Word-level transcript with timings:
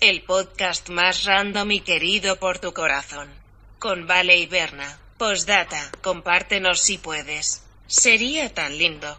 El 0.00 0.22
podcast 0.22 0.88
más 0.88 1.24
random 1.24 1.70
y 1.72 1.80
querido 1.80 2.36
por 2.36 2.60
tu 2.60 2.72
corazón. 2.72 3.28
Con 3.78 4.06
Vale 4.06 4.38
y 4.38 4.46
Berna. 4.46 4.98
Postdata, 5.18 5.90
compártenos 6.00 6.80
si 6.80 6.96
puedes. 6.96 7.62
Sería 7.86 8.54
tan 8.54 8.78
lindo. 8.78 9.18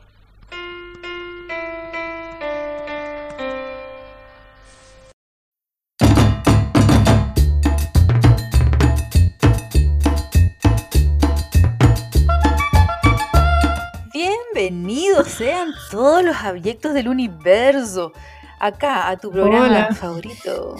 Bienvenidos 14.11 15.27
sean 15.27 15.71
todos 15.91 16.23
los 16.23 16.35
abyectos 16.37 16.95
del 16.95 17.09
universo. 17.09 18.11
Acá, 18.59 19.07
a 19.07 19.17
tu 19.17 19.31
programa 19.31 19.67
Hola. 19.67 19.95
favorito. 19.95 20.75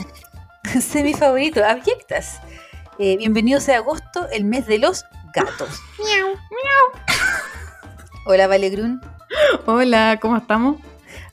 Semi 0.82 1.14
favorito, 1.14 1.64
abyectas. 1.64 2.42
Eh, 2.98 3.16
bienvenidos 3.16 3.64
sea 3.64 3.78
agosto, 3.78 4.28
el 4.34 4.44
mes 4.44 4.68
de 4.68 4.80
los 4.80 5.06
gatos. 5.34 5.70
Hola, 8.26 8.48
Vale 8.48 8.70
Grun. 8.70 9.02
Hola, 9.66 10.20
¿cómo 10.22 10.36
estamos? 10.36 10.76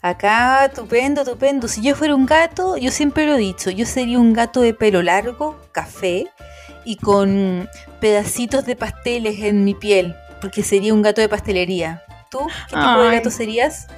Acá, 0.03 0.67
estupendo, 0.67 1.23
estupendo. 1.23 1.67
Si 1.67 1.83
yo 1.83 1.97
fuera 1.97 2.15
un 2.15 2.27
gato, 2.27 2.77
yo 2.77 2.93
siempre 2.93 3.27
lo 3.27 3.35
he 3.35 3.39
dicho, 3.39 3.71
yo 3.71 3.85
sería 3.85 4.21
un 4.21 4.33
gato 4.33 4.61
de 4.61 4.73
pelo 4.73 5.03
largo, 5.03 5.61
café 5.73 6.27
y 6.85 6.97
con 6.97 7.69
pedacitos 8.01 8.65
de 8.67 8.77
pasteles 8.77 9.41
en 9.41 9.65
mi 9.65 9.75
piel, 9.75 10.15
porque 10.41 10.63
sería 10.63 10.95
un 10.95 11.03
gato 11.03 11.21
de 11.21 11.29
pastelería. 11.29 12.05
¿Tú 12.31 12.39
qué 12.69 12.77
tipo 12.77 13.03
de 13.03 13.17
gato 13.17 13.31
serías? 13.31 13.89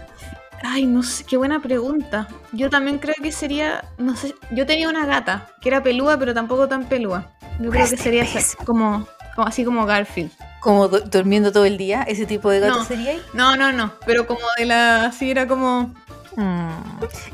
Ay, 0.62 0.86
no 0.86 1.02
sé, 1.02 1.24
qué 1.24 1.36
buena 1.36 1.60
pregunta. 1.60 2.28
Yo 2.52 2.68
también 2.70 2.98
creo 2.98 3.14
que 3.22 3.30
sería, 3.32 3.84
no 3.96 4.16
sé, 4.16 4.34
yo 4.50 4.66
tenía 4.66 4.88
una 4.88 5.06
gata 5.06 5.48
que 5.60 5.68
era 5.68 5.82
pelúa, 5.82 6.18
pero 6.18 6.34
tampoco 6.34 6.68
tan 6.68 6.84
pelúa. 6.86 7.30
Yo 7.60 7.70
creo 7.70 7.88
que 7.88 7.96
sería 7.96 8.26
como, 8.64 9.06
como 9.34 9.46
así 9.48 9.64
como 9.64 9.86
Garfield. 9.86 10.30
Como 10.60 10.88
du- 10.88 11.00
durmiendo 11.08 11.52
todo 11.52 11.64
el 11.64 11.78
día, 11.78 12.02
ese 12.02 12.26
tipo 12.26 12.50
de 12.50 12.60
gato 12.60 12.78
No. 12.78 12.84
sería. 12.84 13.14
No, 13.32 13.56
no, 13.56 13.72
no, 13.72 13.92
pero 14.04 14.26
como 14.26 14.40
de 14.58 14.64
la, 14.66 15.06
así 15.06 15.30
era 15.30 15.46
como, 15.46 15.94
Mm. 16.36 16.70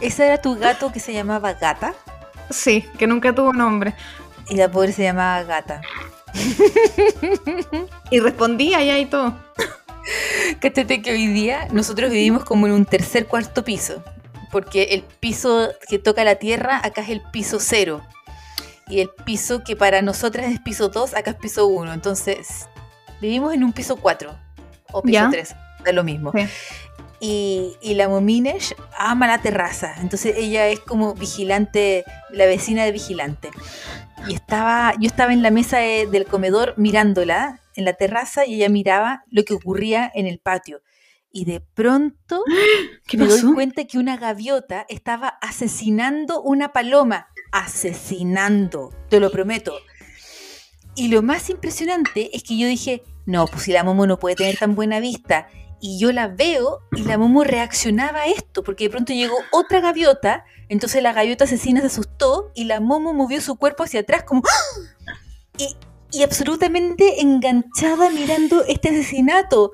Ese 0.00 0.25
era 0.27 0.41
tu 0.41 0.56
gato 0.56 0.91
que 0.91 0.98
se 0.98 1.12
llamaba 1.12 1.53
Gata 1.53 1.92
sí, 2.48 2.86
que 2.97 3.06
nunca 3.06 3.34
tuvo 3.34 3.53
nombre. 3.53 3.94
y 4.48 4.56
la 4.56 4.70
pobre 4.70 4.92
se 4.92 5.03
llamaba 5.03 5.42
Gata. 5.42 5.83
Y 8.11 8.20
respondía 8.20 8.83
ya 8.83 8.98
y 8.98 9.06
todo. 9.06 9.34
Cáchate 10.60 11.02
que 11.02 11.12
hoy 11.12 11.27
día 11.28 11.69
nosotros 11.72 12.10
vivimos 12.10 12.44
como 12.44 12.66
en 12.66 12.72
un 12.72 12.84
tercer 12.84 13.27
cuarto 13.27 13.64
piso, 13.64 14.02
porque 14.50 14.84
el 14.91 15.02
piso 15.02 15.70
que 15.88 15.98
toca 15.98 16.24
la 16.24 16.36
tierra 16.36 16.80
acá 16.83 17.02
es 17.02 17.08
el 17.10 17.22
piso 17.33 17.58
cero 17.60 18.02
y 18.88 19.00
el 19.00 19.08
piso 19.25 19.64
que 19.64 19.77
para 19.77 20.02
nosotras 20.02 20.47
es 20.52 20.60
piso 20.60 20.88
2 20.88 21.14
acá 21.14 21.30
es 21.32 21.36
piso 21.38 21.66
1. 21.66 21.92
Entonces 21.94 22.69
vivimos 23.20 23.55
en 23.55 23.64
un 23.64 23.72
piso 23.72 23.97
4 23.97 24.36
o 24.92 25.02
piso 25.02 25.12
Ya. 25.14 25.30
3, 25.30 25.55
da 25.84 25.92
lo 25.92 26.05
mismo. 26.05 26.32
Sí. 26.34 26.47
Y, 27.20 27.77
y 27.80 27.94
la 27.94 28.08
Mominesh 28.08 28.75
ama 28.98 29.27
la 29.27 29.38
terraza, 29.41 29.94
entonces 30.02 30.34
ella 30.36 30.69
es 30.69 30.80
como 30.80 31.14
vigilante, 31.14 32.05
la 32.30 32.44
vecina 32.44 32.84
de 32.84 32.92
vigilante. 32.92 33.50
Y 34.28 34.34
estaba, 34.34 34.92
yo 35.00 35.06
estaba 35.06 35.32
en 35.32 35.42
la 35.42 35.50
mesa 35.50 35.78
de- 35.78 36.06
del 36.06 36.27
comedor 36.27 36.75
mirándola 36.77 37.60
en 37.75 37.84
la 37.84 37.94
terraza 37.94 38.47
y 38.47 38.55
ella 38.55 38.69
miraba 38.69 39.25
lo 39.30 39.44
que 39.44 39.55
ocurría 39.55 40.11
en 40.14 40.27
el 40.27 40.39
patio. 40.39 40.83
Y 41.30 41.44
de 41.47 41.61
pronto 41.61 42.44
¿Qué 43.06 43.16
me 43.16 43.27
doy 43.27 43.41
pasó? 43.41 43.55
cuenta 43.55 43.84
que 43.84 43.98
una 43.98 44.16
gaviota 44.16 44.86
estaba 44.89 45.28
asesinando 45.28 46.41
una 46.42 46.72
paloma. 46.72 47.28
Asesinando, 47.53 48.91
te 49.08 49.20
lo 49.20 49.31
prometo. 49.31 49.75
Y 50.94 51.09
lo 51.09 51.22
más 51.22 51.50
impresionante 51.50 52.37
es 52.37 52.44
que 52.44 52.56
yo 52.56 52.69
dije, 52.69 53.03
no, 53.26 53.47
pues 53.47 53.65
si 53.65 53.72
la 53.72 53.82
Momo 53.82 54.06
no 54.06 54.19
puede 54.19 54.37
tener 54.37 54.56
tan 54.56 54.75
buena 54.75 55.00
vista. 55.00 55.49
Y 55.81 55.99
yo 55.99 56.12
la 56.12 56.28
veo 56.28 56.81
y 56.93 57.03
la 57.03 57.19
Momo 57.19 57.43
reaccionaba 57.43 58.20
a 58.20 58.26
esto, 58.26 58.62
porque 58.62 58.84
de 58.84 58.91
pronto 58.91 59.12
llegó 59.12 59.34
otra 59.53 59.81
gaviota, 59.81 60.44
entonces 60.69 61.03
la 61.03 61.12
gaviota 61.12 61.44
asesina 61.44 61.81
se 61.81 61.88
asustó 61.88 62.53
y 62.54 62.65
la 62.65 62.81
Momo 62.81 63.12
movió 63.12 63.41
su 63.41 63.56
cuerpo 63.56 63.82
hacia 63.82 64.00
atrás 64.00 64.22
como... 64.22 64.43
¡Ah! 64.47 65.12
Y, 65.56 65.76
y 66.14 66.22
absolutamente 66.22 67.20
enganchada 67.20 68.10
mirando 68.10 68.64
este 68.64 68.91
asesinato. 68.91 69.72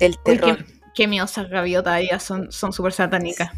El 0.00 0.12
Uy, 0.12 0.18
terror. 0.24 0.56
qué, 0.58 0.64
qué 0.94 1.06
miosas 1.08 1.48
gaviotas 1.48 2.00
ellas 2.00 2.22
son 2.22 2.50
son 2.52 2.72
súper 2.72 2.92
satánicas. 2.92 3.52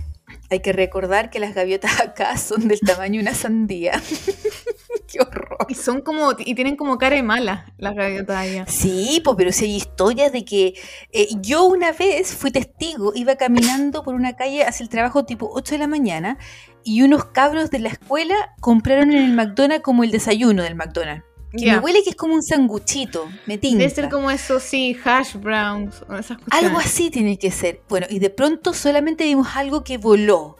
Hay 0.50 0.60
que 0.60 0.72
recordar 0.72 1.30
que 1.30 1.40
las 1.40 1.54
gaviotas 1.54 2.00
acá 2.00 2.36
son 2.36 2.68
del 2.68 2.80
tamaño 2.80 3.14
de 3.14 3.22
una 3.28 3.34
sandía. 3.34 4.00
Qué 5.06 5.20
horror. 5.20 5.66
Y 5.68 5.74
son 5.74 6.02
como, 6.02 6.32
y 6.38 6.54
tienen 6.54 6.76
como 6.76 6.98
cara 6.98 7.16
de 7.16 7.22
mala 7.22 7.72
las 7.78 7.94
gaviotas 7.94 8.36
allá. 8.36 8.64
Sí, 8.68 9.20
pues, 9.24 9.36
pero 9.36 9.52
si 9.52 9.64
hay 9.64 9.76
historias 9.76 10.32
de 10.32 10.44
que 10.44 10.74
eh, 11.12 11.28
yo 11.40 11.64
una 11.64 11.92
vez 11.92 12.34
fui 12.34 12.50
testigo, 12.50 13.12
iba 13.14 13.36
caminando 13.36 14.02
por 14.02 14.14
una 14.14 14.36
calle 14.36 14.64
hacia 14.64 14.84
el 14.84 14.88
trabajo 14.88 15.24
tipo 15.24 15.50
8 15.52 15.74
de 15.74 15.78
la 15.78 15.86
mañana 15.88 16.38
y 16.84 17.02
unos 17.02 17.24
cabros 17.26 17.70
de 17.70 17.80
la 17.80 17.88
escuela 17.88 18.34
compraron 18.60 19.12
en 19.12 19.24
el 19.24 19.32
McDonald's 19.32 19.82
como 19.82 20.04
el 20.04 20.10
desayuno 20.10 20.62
del 20.62 20.76
McDonald's. 20.76 21.24
Que 21.52 21.72
me 21.72 21.78
huele 21.80 22.02
que 22.04 22.10
es 22.10 22.16
como 22.16 22.34
un 22.34 22.42
sanguchito, 22.42 23.28
me 23.46 23.58
tinca. 23.58 23.78
Debe 23.78 23.90
ser 23.94 24.08
como 24.08 24.30
eso, 24.30 24.60
sí, 24.60 24.96
hash 25.04 25.34
browns 25.36 25.96
esas 26.18 26.38
cosas. 26.38 26.48
Algo 26.50 26.78
así 26.78 27.10
tiene 27.10 27.38
que 27.38 27.50
ser. 27.50 27.80
Bueno, 27.88 28.06
y 28.08 28.18
de 28.20 28.30
pronto 28.30 28.72
solamente 28.72 29.24
vimos 29.24 29.48
algo 29.56 29.82
que 29.82 29.98
voló. 29.98 30.56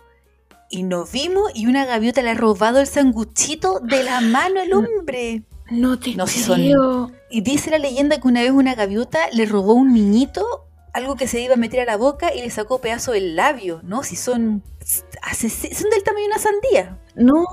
Y 0.69 0.83
nos 0.85 1.11
vimos 1.11 1.51
y 1.55 1.67
una 1.67 1.85
gaviota 1.85 2.23
le 2.23 2.31
ha 2.31 2.35
robado 2.35 2.79
el 2.81 2.87
sanguchito 2.87 3.81
de 3.81 4.03
la 4.05 4.21
mano 4.21 4.61
al 4.61 4.73
hombre. 4.73 5.43
No 5.71 5.99
te 5.99 6.15
No, 6.15 6.27
si 6.27 6.41
son-. 6.41 7.13
Y 7.31 7.41
dice 7.43 7.71
la 7.71 7.79
leyenda 7.79 8.21
que 8.21 8.27
una 8.29 8.41
vez 8.43 8.51
una 8.51 8.75
gaviota 8.75 9.19
le 9.33 9.47
robó 9.47 9.73
a 9.73 9.75
un 9.77 9.93
niñito 9.95 10.45
algo 10.93 11.15
que 11.15 11.29
se 11.29 11.41
iba 11.41 11.55
a 11.55 11.57
meter 11.57 11.81
a 11.81 11.85
la 11.85 11.97
boca 11.97 12.35
y 12.35 12.41
le 12.43 12.51
sacó 12.51 12.81
pedazo 12.81 13.13
del 13.13 13.37
labio, 13.37 13.81
¿no? 13.85 14.03
Si 14.03 14.17
son, 14.17 14.65
son 14.85 15.91
del 15.91 16.03
tamaño 16.03 16.25
de 16.25 16.33
una 16.33 16.39
sandía. 16.39 16.99
No, 17.15 17.45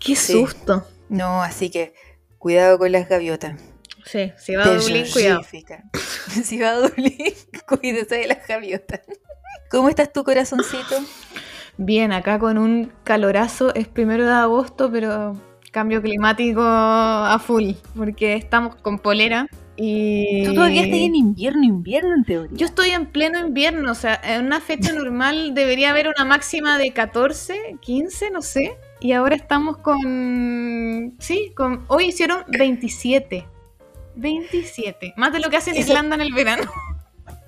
qué 0.00 0.16
Sí. 0.16 0.32
susto. 0.32 0.84
No, 1.08 1.42
así 1.42 1.70
que 1.70 1.94
cuidado 2.42 2.76
con 2.76 2.90
las 2.90 3.08
gaviotas. 3.08 3.54
Sí, 4.04 4.32
si 4.36 4.56
va 4.56 4.64
a 4.64 4.74
Dublín, 4.74 5.06
cuidado. 5.12 5.42
Si 6.42 6.58
va 6.58 6.70
a 6.70 6.80
Dublín, 6.80 7.34
cuídese 7.68 8.16
de 8.16 8.26
las 8.26 8.48
gaviotas. 8.48 9.00
¿Cómo 9.70 9.88
estás 9.88 10.12
tu 10.12 10.24
corazoncito? 10.24 10.96
Bien, 11.76 12.10
acá 12.10 12.40
con 12.40 12.58
un 12.58 12.92
calorazo, 13.04 13.72
es 13.76 13.86
primero 13.86 14.26
de 14.26 14.32
agosto, 14.32 14.90
pero 14.90 15.36
cambio 15.70 16.02
climático 16.02 16.62
a 16.64 17.38
full, 17.38 17.74
porque 17.94 18.34
estamos 18.34 18.74
con 18.74 18.98
polera 18.98 19.46
y... 19.76 20.44
Tú 20.44 20.54
todavía 20.54 20.82
estás 20.82 20.98
en 20.98 21.14
invierno, 21.14 21.62
invierno 21.62 22.14
en 22.16 22.24
teoría. 22.24 22.56
Yo 22.56 22.66
estoy 22.66 22.90
en 22.90 23.06
pleno 23.06 23.38
invierno, 23.38 23.92
o 23.92 23.94
sea, 23.94 24.20
en 24.24 24.46
una 24.46 24.60
fecha 24.60 24.92
normal 24.92 25.54
debería 25.54 25.90
haber 25.90 26.08
una 26.08 26.24
máxima 26.24 26.76
de 26.76 26.92
14, 26.92 27.76
15, 27.80 28.30
no 28.32 28.42
sé. 28.42 28.76
Y 29.02 29.12
ahora 29.12 29.34
estamos 29.34 29.78
con... 29.78 31.16
Sí, 31.18 31.52
con... 31.56 31.84
Hoy 31.88 32.06
hicieron 32.06 32.44
27. 32.46 33.44
27. 34.14 35.14
Más 35.16 35.32
de 35.32 35.40
lo 35.40 35.50
que 35.50 35.56
hace 35.56 35.70
en 35.70 35.78
Irlanda 35.78 36.14
en 36.14 36.20
el 36.20 36.32
verano. 36.32 36.70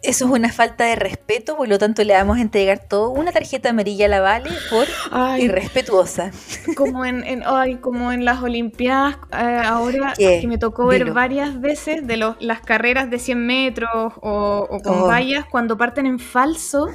Eso 0.05 0.27
es 0.27 0.31
una 0.31 0.53
falta 0.53 0.85
de 0.85 0.97
respeto, 0.97 1.57
por 1.57 1.67
lo 1.67 1.79
tanto 1.79 2.05
le 2.05 2.13
vamos 2.13 2.37
a 2.37 2.41
entregar 2.43 2.79
todo 2.89 3.09
una 3.11 3.33
tarjeta 3.33 3.71
amarilla 3.71 4.05
a 4.07 4.09
la 4.09 4.21
Vale 4.21 4.51
por 4.71 4.87
Ay, 5.11 5.45
irrespetuosa. 5.45 6.31
como 6.77 7.05
en, 7.07 7.25
en- 7.25 7.43
ay, 7.47 7.77
como 7.77 8.13
en 8.13 8.25
las 8.25 8.43
Olimpiadas, 8.43 9.17
eh, 9.33 9.63
ahora 9.65 10.13
¿Qué? 10.17 10.41
que 10.43 10.47
me 10.47 10.59
tocó 10.59 10.87
ver 10.87 11.05
Dilo. 11.05 11.15
varias 11.15 11.61
veces 11.61 12.07
de 12.07 12.19
los, 12.19 12.37
las 12.41 12.61
carreras 12.61 13.09
de 13.11 13.19
100 13.19 13.47
metros 13.47 13.91
o, 14.21 14.67
o 14.71 14.81
con 14.81 14.95
Oh. 15.03 15.07
vallas 15.07 15.47
cuando 15.51 15.77
parten 15.79 16.07
en 16.07 16.19
falso. 16.19 16.89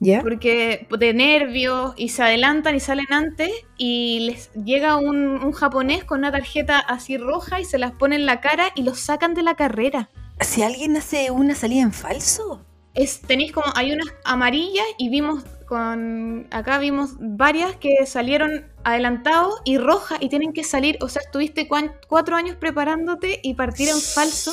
¿Ya? 0.00 0.20
porque 0.20 0.86
de 0.98 1.14
nervios 1.14 1.94
y 1.96 2.10
se 2.10 2.22
adelantan 2.22 2.74
y 2.74 2.80
salen 2.80 3.06
antes 3.10 3.50
y 3.78 4.20
les 4.30 4.52
llega 4.52 4.96
un, 4.96 5.16
un 5.42 5.52
japonés 5.52 6.04
con 6.04 6.18
una 6.18 6.30
tarjeta 6.32 6.78
así 6.78 7.16
roja 7.16 7.58
y 7.60 7.64
se 7.64 7.78
las 7.78 7.92
pone 7.92 8.16
en 8.16 8.26
la 8.26 8.40
cara 8.40 8.66
y 8.74 8.82
los 8.82 9.00
sacan 9.00 9.32
de 9.32 9.42
la 9.42 9.54
carrera. 9.54 10.10
Si 10.44 10.62
alguien 10.62 10.96
hace 10.96 11.30
una 11.30 11.54
salida 11.54 11.82
en 11.82 11.92
falso. 11.92 12.64
Es, 12.94 13.20
tenéis 13.22 13.52
como, 13.52 13.66
hay 13.74 13.92
unas 13.92 14.08
amarillas 14.24 14.84
y 14.98 15.08
vimos 15.08 15.42
con, 15.66 16.46
acá 16.50 16.78
vimos 16.78 17.12
varias 17.18 17.74
que 17.76 18.04
salieron 18.04 18.66
adelantados 18.84 19.54
y 19.64 19.78
rojas 19.78 20.18
y 20.20 20.28
tienen 20.28 20.52
que 20.52 20.62
salir, 20.62 20.98
o 21.00 21.08
sea, 21.08 21.22
estuviste 21.22 21.68
cuan- 21.68 21.92
cuatro 22.08 22.36
años 22.36 22.56
preparándote 22.56 23.40
y 23.42 23.54
partir 23.54 23.88
en 23.88 23.98
falso. 23.98 24.50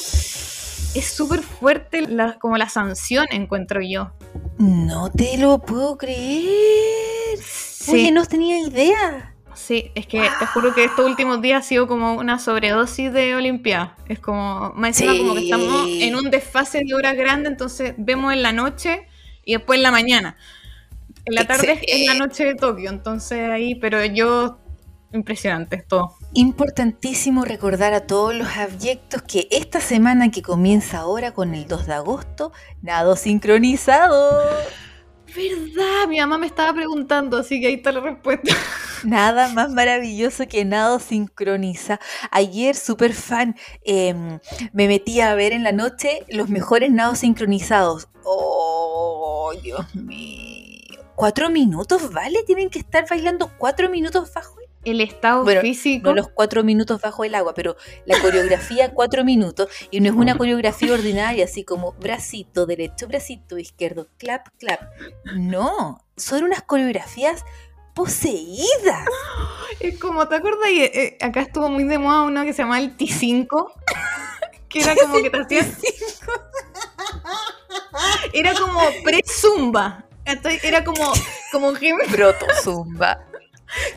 Es 0.96 1.06
súper 1.14 1.42
fuerte 1.42 2.02
la, 2.04 2.40
como 2.40 2.56
la 2.58 2.70
sanción, 2.70 3.26
encuentro 3.32 3.82
yo. 3.82 4.12
No 4.58 5.12
te 5.12 5.38
lo 5.38 5.60
puedo 5.60 5.98
creer. 5.98 7.38
Sí. 7.44 7.92
Oye, 7.92 8.12
no 8.12 8.26
tenía 8.26 8.58
idea. 8.60 9.36
Sí, 9.68 9.92
es 9.94 10.08
que 10.08 10.22
te 10.40 10.46
juro 10.48 10.74
que 10.74 10.86
estos 10.86 11.06
últimos 11.06 11.42
días 11.42 11.64
ha 11.64 11.68
sido 11.68 11.86
como 11.88 12.14
una 12.16 12.40
sobredosis 12.40 13.12
de 13.14 13.36
Olimpiada. 13.36 13.96
Es 14.08 14.20
como, 14.20 14.72
más 14.76 15.00
encima 15.00 15.16
como 15.18 15.34
que 15.36 15.42
Sí. 15.42 15.52
estamos 15.52 15.88
en 15.90 16.16
un 16.16 16.32
desfase 16.32 16.82
de 16.84 16.94
horas 16.96 17.16
grande, 17.16 17.50
entonces 17.50 17.94
vemos 17.98 18.34
en 18.34 18.42
la 18.42 18.52
noche 18.54 19.06
y 19.46 19.54
después 19.54 19.78
en 19.78 19.84
la 19.84 19.92
mañana. 19.92 20.38
En 21.26 21.36
la 21.36 21.46
tarde 21.46 21.74
es- 21.74 21.80
es 21.82 21.88
la 22.08 22.14
Excelente. 22.14 22.18
noche 22.20 22.46
de 22.46 22.56
Tokio, 22.56 22.90
entonces 22.90 23.50
ahí, 23.50 23.76
pero 23.76 24.04
yo, 24.06 24.60
impresionante 25.14 25.84
todo. 25.88 26.16
Importantísimo 26.34 27.44
recordar 27.46 27.94
a 27.94 28.08
todos 28.08 28.34
los 28.34 28.48
abyectos 28.58 29.22
que 29.24 29.48
esta 29.52 29.82
semana 29.82 30.32
que 30.32 30.42
comienza 30.42 31.00
ahora 31.00 31.32
con 31.34 31.54
el 31.54 31.68
2 31.68 31.86
de 31.86 31.94
agosto, 31.94 32.54
nado 32.82 33.16
sincronizado. 33.16 34.40
¿Verdad? 35.36 36.08
Mi 36.08 36.20
mamá 36.20 36.38
me 36.38 36.48
estaba 36.48 36.74
preguntando, 36.74 37.38
así 37.38 37.60
que 37.60 37.68
ahí 37.68 37.74
está 37.76 37.92
la 37.92 38.00
respuesta. 38.00 38.56
Nada 39.04 39.50
más 39.50 39.72
maravilloso 39.72 40.48
que 40.48 40.66
nado 40.66 41.00
sincroniza. 41.00 42.00
Ayer, 42.32 42.76
super 42.76 43.14
fan, 43.14 43.56
em, 43.84 44.40
me 44.74 44.88
metí 44.88 45.22
a 45.22 45.36
ver 45.36 45.54
en 45.54 45.64
la 45.64 45.72
noche 45.72 46.26
los 46.30 46.50
mejores 46.50 46.92
nados 46.92 47.20
sincronizados. 47.20 48.10
Oh, 48.24 49.54
Dios 49.64 49.96
mío. 49.96 51.00
¿Cuatro 51.16 51.50
minutos, 51.50 52.12
vale? 52.14 52.44
Tienen 52.44 52.70
que 52.70 52.80
estar 52.80 53.06
bailando 53.10 53.52
cuatro 53.58 53.90
minutos 53.90 54.32
bajo 54.34 54.59
El 54.86 55.02
estado 55.02 55.44
Bueno, 55.44 55.62
físico. 55.62 56.08
no 56.10 56.16
los 56.16 56.30
cuatro 56.30 56.64
minutos 56.64 57.02
bajo 57.02 57.24
el 57.26 57.36
agua, 57.36 57.54
pero 57.54 57.76
la 58.06 58.20
coreografía 58.22 58.92
cuatro 58.94 59.26
minutos 59.26 59.68
y 59.92 60.00
no 60.00 60.10
es 60.10 60.16
una 60.16 60.38
coreografía 60.38 60.94
ordinaria, 60.94 61.46
así 61.46 61.64
como 61.66 61.92
bracito 61.94 62.66
derecho, 62.66 63.08
bracito 63.08 63.58
izquierdo, 63.58 64.08
clap, 64.18 64.48
clap. 64.58 64.82
No, 65.36 66.06
son 66.16 66.44
unas 66.44 66.62
coreografías 66.64 67.44
poseídas. 67.94 69.06
Es 69.80 69.98
como, 69.98 70.28
¿te 70.28 70.36
acuerdas? 70.36 70.70
Y, 70.72 70.82
eh, 70.82 71.18
acá 71.22 71.40
estuvo 71.42 71.70
muy 71.70 71.86
de 71.86 71.98
moda 71.98 72.24
uno 72.24 72.44
que 72.44 72.52
se 72.52 72.64
llama 72.64 72.80
el 72.80 72.98
T5. 72.98 73.72
Que 74.68 74.82
era 74.82 74.94
como 74.96 75.22
que 75.22 75.30
te 75.30 75.38
hacías. 75.62 76.20
Era 78.34 78.54
como 78.56 78.80
pre-zumba. 79.04 80.04
Era 80.64 80.84
como, 80.84 81.14
como 81.52 81.72
gym- 81.74 81.98
Broto 82.12 82.46
zumba. 82.62 83.26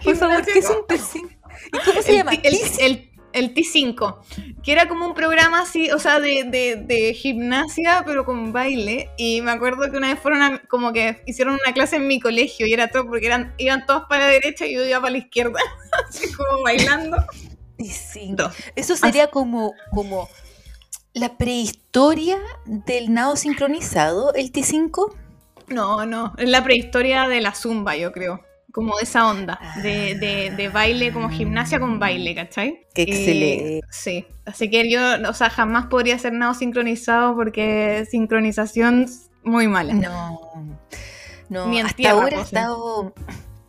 Por 0.04 0.16
favor, 0.16 0.44
¿qué 0.44 0.58
es 0.58 0.70
un 0.70 0.86
piercing? 0.86 1.28
¿Y 1.72 1.78
cómo 1.84 2.02
se 2.02 2.10
el, 2.10 2.16
llama? 2.18 2.32
El- 2.34 2.52
Tis- 2.58 2.78
el- 2.80 3.08
el 3.32 3.54
T5, 3.54 4.18
que 4.62 4.72
era 4.72 4.88
como 4.88 5.06
un 5.06 5.14
programa 5.14 5.62
así, 5.62 5.90
o 5.90 5.98
sea, 5.98 6.20
de, 6.20 6.44
de- 6.44 6.76
de 6.76 7.14
gimnasia, 7.14 8.02
pero 8.04 8.26
con 8.26 8.52
baile. 8.52 9.08
Y 9.16 9.40
me 9.40 9.50
acuerdo 9.52 9.90
que 9.90 9.96
una 9.96 10.08
vez 10.12 10.20
fueron 10.20 10.42
a- 10.42 10.62
como 10.68 10.92
que 10.92 11.22
hicieron 11.26 11.54
una 11.64 11.72
clase 11.72 11.96
en 11.96 12.06
mi 12.06 12.20
colegio 12.20 12.66
y 12.66 12.74
era 12.74 12.88
todo 12.88 13.06
porque 13.06 13.26
eran, 13.26 13.54
iban 13.56 13.86
todos 13.86 14.02
para 14.08 14.26
la 14.26 14.32
derecha 14.32 14.66
y 14.66 14.74
yo 14.74 14.84
iba 14.84 15.00
para 15.00 15.12
la 15.12 15.18
izquierda, 15.18 15.58
así 16.08 16.30
como 16.32 16.62
bailando. 16.62 17.16
T5. 17.78 18.52
Eso 18.76 18.96
sería 18.96 19.28
como, 19.28 19.72
como 19.92 20.28
la 21.14 21.36
prehistoria 21.38 22.38
del 22.66 23.12
nado 23.14 23.36
sincronizado, 23.36 24.34
el 24.34 24.52
T5. 24.52 25.14
No, 25.68 26.04
no, 26.04 26.34
es 26.36 26.48
la 26.50 26.62
prehistoria 26.62 27.28
de 27.28 27.40
la 27.40 27.54
zumba, 27.54 27.96
yo 27.96 28.12
creo. 28.12 28.42
Como 28.72 28.96
de 28.96 29.02
esa 29.04 29.28
onda, 29.28 29.60
de, 29.82 30.14
de- 30.14 30.50
de 30.56 30.68
baile, 30.70 31.12
como 31.12 31.28
gimnasia 31.28 31.78
con 31.78 31.98
baile, 31.98 32.34
¿cachai? 32.34 32.86
Qué 32.94 33.02
Y- 33.02 33.10
excelente. 33.12 33.80
sí, 33.90 34.26
así 34.46 34.70
que 34.70 34.90
yo, 34.90 35.00
o 35.28 35.34
sea, 35.34 35.50
jamás 35.50 35.86
podría 35.86 36.14
hacer 36.16 36.32
nada 36.32 36.54
sincronizado 36.54 37.34
porque 37.36 38.06
sincronización 38.10 39.06
muy 39.44 39.68
mala. 39.68 39.92
No, 39.92 40.40
no, 41.50 41.66
Ni 41.68 41.80
hasta 41.80 41.94
tierra, 41.96 42.14
ahora 42.14 42.28
he 42.28 42.34
pues, 42.36 42.46
estado, 42.46 43.14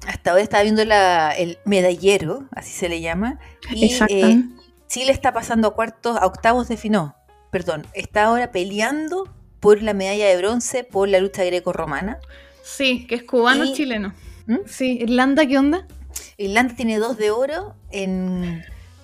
hasta 0.07 0.31
ahora 0.31 0.41
estaba 0.43 0.63
viendo 0.63 0.85
la, 0.85 1.31
el 1.31 1.57
medallero, 1.65 2.47
así 2.51 2.71
se 2.71 2.87
le 2.87 3.01
llama, 3.01 3.39
y 3.71 3.85
Exacto. 3.91 4.13
eh, 4.15 4.41
Chile 4.87 5.11
está 5.11 5.33
pasando 5.33 5.67
a 5.69 5.73
cuartos, 5.73 6.15
a 6.17 6.25
octavos 6.25 6.69
de 6.69 6.77
final, 6.77 7.13
perdón, 7.51 7.85
está 7.93 8.23
ahora 8.25 8.51
peleando 8.53 9.27
por 9.59 9.81
la 9.81 9.93
medalla 9.93 10.27
de 10.27 10.37
bronce 10.37 10.83
por 10.85 11.09
la 11.09 11.19
lucha 11.19 11.43
greco-romana. 11.43 12.19
Sí, 12.63 13.05
que 13.07 13.15
es 13.15 13.23
cubano 13.23 13.65
Y- 13.65 13.73
chileno. 13.73 14.13
¿Mm? 14.47 14.57
Sí, 14.65 14.99
Irlanda, 15.01 15.45
¿qué 15.45 15.57
onda? 15.57 15.87
Irlanda 16.37 16.75
tiene 16.75 16.97
dos 16.99 17.17
de 17.17 17.31
oro 17.31 17.75
en 17.91 18.63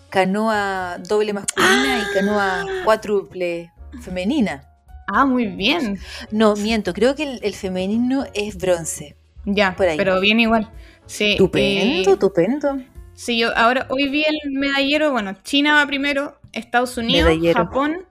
canoa 0.09 0.97
doble 1.07 1.33
masculina 1.33 1.99
y 2.09 2.13
canoa 2.13 2.65
cuádruple 2.83 3.71
femenina. 4.01 4.63
Ah, 5.07 5.25
muy 5.25 5.47
bien. 5.47 5.97
No, 6.31 6.55
miento, 6.55 6.93
creo 6.93 7.15
que 7.15 7.23
el, 7.23 7.39
el 7.43 7.55
femenino 7.55 8.25
es 8.33 8.57
bronce. 8.57 9.15
Ya, 9.45 9.75
Por 9.75 9.87
ahí. 9.87 9.97
pero 9.97 10.19
bien 10.19 10.39
igual. 10.39 10.69
Sí, 11.05 11.31
Estupendo, 11.31 12.13
estupendo. 12.13 12.77
sí, 13.15 13.39
yo 13.39 13.55
ahora 13.57 13.87
hoy 13.89 14.07
vi 14.09 14.23
el 14.23 14.51
medallero, 14.51 15.11
bueno, 15.11 15.33
China 15.43 15.73
va 15.73 15.87
primero, 15.87 16.39
Estados 16.53 16.97
Unidos, 16.97 17.29
Medallero. 17.29 17.65
Japón 17.65 18.05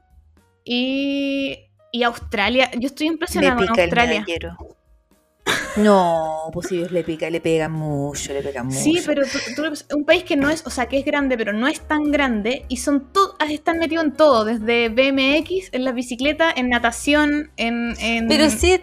y, 0.65 1.57
y 1.93 2.03
Australia. 2.03 2.71
Yo 2.77 2.87
estoy 2.89 3.07
impresionada 3.07 3.55
con 3.57 3.67
pica 3.69 3.75
el 3.85 3.89
Australia. 3.91 4.21
medallero. 4.21 4.57
No, 5.77 6.51
pues 6.53 6.69
si 6.69 6.85
le 6.89 7.05
pica, 7.05 7.31
le 7.31 7.41
pega 7.41 7.69
mucho, 7.69 8.33
le 8.33 8.43
pega 8.43 8.63
mucho. 8.63 8.79
Sí, 8.79 9.01
pero 9.07 9.23
tú- 9.55 9.97
un 9.97 10.05
país 10.05 10.25
que 10.25 10.37
no 10.37 10.51
es, 10.51 10.67
o 10.67 10.71
sea, 10.71 10.87
que 10.87 10.99
es 10.99 11.05
grande, 11.05 11.37
pero 11.37 11.53
no 11.53 11.69
es 11.69 11.81
tan 11.81 12.11
grande, 12.11 12.65
y 12.69 12.79
son 12.79 13.13
todos, 13.13 13.35
están 13.49 13.79
metidos 13.79 14.05
en 14.05 14.13
todo, 14.13 14.45
desde 14.45 14.89
BMX, 14.89 15.69
en 15.73 15.85
la 15.85 15.93
bicicleta, 15.93 16.51
en 16.55 16.69
natación, 16.69 17.51
en... 17.57 17.95
en- 18.01 18.29
Pero 18.29 18.51
sí, 18.51 18.81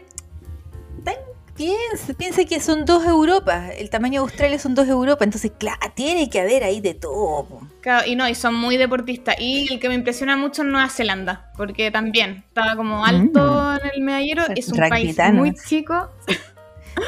tan- 1.04 1.16
piensa, 1.56 2.14
piensa 2.18 2.46
que 2.46 2.60
son 2.60 2.86
dos 2.86 3.06
Europas, 3.06 3.72
el 3.78 3.90
tamaño 3.90 4.22
de 4.22 4.26
Australia 4.30 4.60
son 4.60 4.74
dos 4.76 4.88
Europas, 4.88 5.26
entonces, 5.26 5.52
claro, 5.58 5.80
tiene 5.96 6.30
que 6.30 6.40
haber 6.40 6.64
ahí 6.64 6.82
de 6.82 6.94
todo. 6.94 7.48
Claro, 7.82 8.08
y 8.08 8.16
no, 8.16 8.28
y 8.28 8.34
son 8.36 8.56
muy 8.56 8.78
deportistas. 8.78 9.36
Y 9.40 9.72
el 9.72 9.80
que 9.80 9.88
me 9.90 9.94
impresiona 9.96 10.36
mucho 10.38 10.64
es 10.64 10.68
Nueva 10.68 10.90
Zelanda, 10.90 11.52
porque 11.56 11.92
también 11.92 12.44
estaba 12.48 12.76
como 12.76 13.06
alto 13.06 13.74
en 13.76 13.92
el 13.94 14.02
medallero, 14.02 14.44
es 14.56 14.68
un 14.70 14.78
país 14.90 15.16
muy 15.34 15.50
chico. 15.68 16.10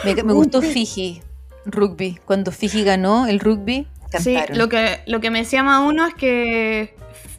Me, 0.03 0.15
me 0.23 0.33
gustó 0.33 0.61
Fiji, 0.61 1.21
rugby, 1.65 2.19
cuando 2.25 2.51
Fiji 2.51 2.83
ganó 2.83 3.27
el 3.27 3.39
rugby, 3.39 3.87
Sí, 4.19 4.37
lo 4.53 4.69
que, 4.69 5.01
lo 5.05 5.19
que 5.19 5.29
me 5.29 5.39
decía 5.39 5.63
más 5.63 5.85
uno 5.85 6.05
es 6.07 6.13
que 6.13 6.95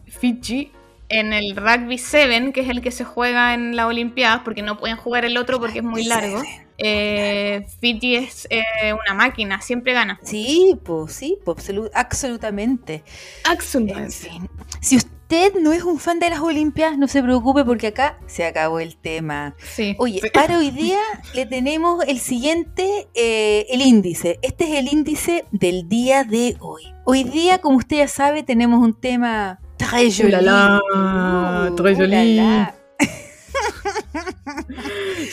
Fiji 0.07 0.71
en 1.09 1.33
el 1.33 1.57
rugby 1.57 1.99
7, 1.99 2.53
que 2.53 2.61
es 2.61 2.69
el 2.69 2.83
que 2.83 2.91
se 2.91 3.05
juega 3.05 3.55
en 3.55 3.75
las 3.75 3.87
Olimpiadas, 3.87 4.43
porque 4.45 4.63
no 4.63 4.79
pueden 4.79 4.97
jugar 4.97 5.25
el 5.25 5.37
otro 5.39 5.59
porque 5.59 5.79
es 5.79 5.85
muy 5.85 6.05
largo, 6.05 6.43
eh, 6.79 7.67
Fiji 7.81 8.15
es 8.17 8.47
eh, 8.51 8.63
una 8.93 9.15
máquina, 9.15 9.61
siempre 9.61 9.93
gana. 9.93 10.19
Sí, 10.23 10.77
pues 10.85 11.13
sí, 11.13 11.37
po, 11.45 11.55
absolu- 11.57 11.91
absolutamente. 11.95 13.03
En 13.45 13.53
Absolutamente. 13.53 14.15
fin, 14.15 14.49
si 14.81 14.97
usted 14.97 15.55
no 15.61 15.73
es 15.73 15.83
un 15.83 15.99
fan 15.99 16.21
de 16.21 16.31
las 16.31 16.41
Olimpiadas, 16.41 16.97
no 16.97 17.07
se 17.09 17.23
preocupe 17.23 17.65
porque 17.65 17.89
acá 17.89 18.19
se 18.27 18.45
acabó 18.47 18.81
el 18.81 18.97
tema. 18.97 19.55
Sí. 19.75 19.95
Oye, 19.99 20.21
Sí. 20.23 20.31
para 20.33 20.57
hoy 20.57 20.71
día 20.71 21.01
le 21.35 21.45
tenemos 21.47 22.03
el 22.07 22.19
siguiente, 22.21 23.09
eh, 23.15 23.67
el 23.71 23.83
índice. 23.83 24.39
Este 24.43 24.65
es 24.65 24.79
el 24.79 24.91
índice 24.93 25.45
del 25.51 25.89
día 25.89 26.25
de 26.25 26.57
hoy. 26.61 26.83
Hoy 27.05 27.25
día, 27.25 27.59
como 27.59 27.77
usted 27.77 27.99
ya 27.99 28.09
sabe, 28.09 28.43
tenemos 28.43 28.81
un 28.83 28.95
tema 28.99 29.59
très 29.77 30.17
joli. 30.17 30.35
Uh, 30.35 31.75
très 31.77 31.97
joli. 31.99 32.41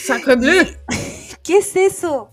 Sacre 0.06 0.36
bleu. 0.36 0.66
¿Qué 1.46 1.58
es 1.60 1.76
eso? 1.76 2.32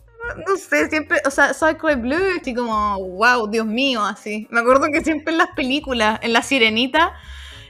No 0.49 0.57
sé, 0.57 0.89
siempre, 0.89 1.21
o 1.27 1.31
sea, 1.31 1.53
Sacre 1.53 1.97
Bleu, 1.97 2.39
así 2.41 2.55
como, 2.55 2.97
wow, 2.99 3.49
Dios 3.49 3.67
mío, 3.67 4.05
así. 4.05 4.47
Me 4.51 4.61
acuerdo 4.61 4.87
que 4.93 5.03
siempre 5.03 5.33
en 5.33 5.39
las 5.39 5.49
películas, 5.51 6.19
en 6.23 6.33
La 6.33 6.43
Sirenita, 6.43 7.13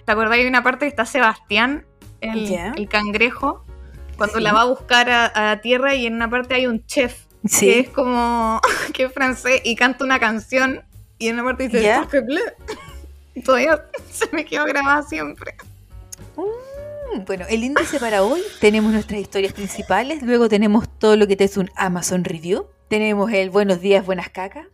¿te 0.04 0.12
acuerdas? 0.12 0.34
Hay 0.38 0.46
una 0.46 0.62
parte 0.62 0.80
que 0.84 0.88
está 0.90 1.04
Sebastián, 1.06 1.87
el, 2.20 2.54
el 2.76 2.88
cangrejo, 2.88 3.64
cuando 4.16 4.37
Sí. 4.38 4.42
la 4.44 4.52
va 4.52 4.61
a 4.61 4.66
buscar 4.66 5.11
a, 5.11 5.26
a 5.26 5.42
la 5.44 5.61
tierra 5.61 5.94
y 5.94 6.06
en 6.06 6.14
una 6.14 6.28
parte 6.30 6.54
hay 6.54 6.66
un 6.66 6.84
chef 6.87 7.25
que 7.58 7.80
es 7.80 7.88
como, 7.88 8.61
que 8.92 9.04
es 9.04 9.12
francés 9.12 9.62
y 9.64 9.75
canta 9.75 10.04
una 10.04 10.20
canción 10.20 10.84
y 11.18 11.28
en 11.28 11.34
una 11.37 11.44
parte 11.44 11.64
dice 11.68 11.82
Ya. 11.82 12.02
Sacre 12.02 12.20
Bleu. 12.20 12.44
Todavía 13.44 13.82
se 14.11 14.28
me 14.30 14.44
quedó 14.44 14.66
grabada 14.66 15.02
siempre. 15.02 15.56
Mm, 16.37 16.42
Bueno, 17.14 17.45
el 17.49 17.62
índice 17.62 17.99
para 18.00 18.23
hoy 18.23 18.40
tenemos 18.61 18.92
nuestras 18.92 19.21
historias 19.21 19.52
principales, 19.52 20.23
luego 20.23 20.49
tenemos 20.49 20.88
todo 20.99 21.16
lo 21.16 21.26
que 21.26 21.37
te 21.37 21.45
es 21.45 21.57
un 21.59 21.71
Amazon 21.76 22.25
Review, 22.25 22.66
tenemos 22.88 23.31
el 23.33 23.50
Buenos 23.50 23.81
días, 23.81 24.04
buenas 24.04 24.31
cacas, 24.31 24.66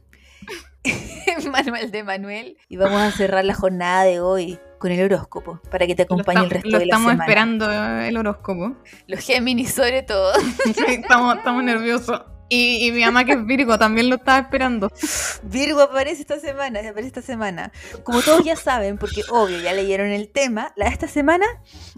Manuel 1.51 1.91
de 1.91 2.05
Manuel, 2.05 2.57
y 2.69 2.77
vamos 2.77 3.01
a 3.01 3.11
cerrar 3.11 3.45
la 3.45 3.55
jornada 3.55 4.05
de 4.05 4.21
hoy 4.21 4.59
con 4.79 4.93
el 4.93 5.05
horóscopo 5.05 5.61
para 5.71 5.87
que 5.89 5.97
te 5.97 6.03
acompañe 6.03 6.45
el 6.45 6.51
resto 6.51 6.69
de 6.69 6.79
la 6.79 6.85
estamos 6.85 7.11
semana. 7.11 7.25
esperando 7.25 7.73
eh, 7.73 8.09
el 8.09 8.17
horóscopo. 8.17 8.77
Los 9.09 9.21
Géminis 9.21 9.75
sobre 9.75 10.03
todo. 10.03 10.33
Sí, 10.65 10.75
estamos, 10.87 11.39
estamos 11.39 11.65
nerviosos. 11.65 12.23
Y, 12.49 12.91
mi 12.93 13.05
mamá 13.05 13.25
que 13.25 13.33
es 13.33 13.45
Virgo 13.45 13.79
también 13.79 14.09
lo 14.09 14.17
estaba 14.17 14.39
esperando. 14.39 14.91
Virgo 15.43 15.83
aparece 15.83 16.23
esta 16.23 16.41
semana, 16.41 16.81
aparece 16.81 17.09
esta 17.09 17.23
semana. 17.23 17.73
Como 18.05 18.23
todos 18.23 18.45
ya 18.45 18.57
saben, 18.57 18.97
porque 18.97 19.23
obvio 19.31 19.61
ya 19.61 19.73
leyeron 19.73 20.09
el 20.09 20.29
tema, 20.29 20.73
la 20.77 20.87
de 20.87 20.93
esta 20.93 21.09
semana 21.09 21.47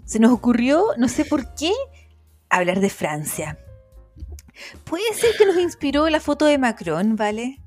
se 0.05 0.19
nos 0.19 0.31
ocurrió, 0.31 0.87
no 0.97 1.07
sé 1.07 1.23
por 1.23 1.55
qué, 1.55 1.71
hablar 2.49 2.81
de 2.81 2.89
Francia. 2.89 3.57
Puede 4.83 5.13
ser 5.13 5.35
que 5.37 5.45
nos 5.45 5.57
inspiró 5.57 6.09
la 6.09 6.19
foto 6.19 6.45
de 6.45 6.57
Macron, 6.57 7.15
¿vale? 7.15 7.60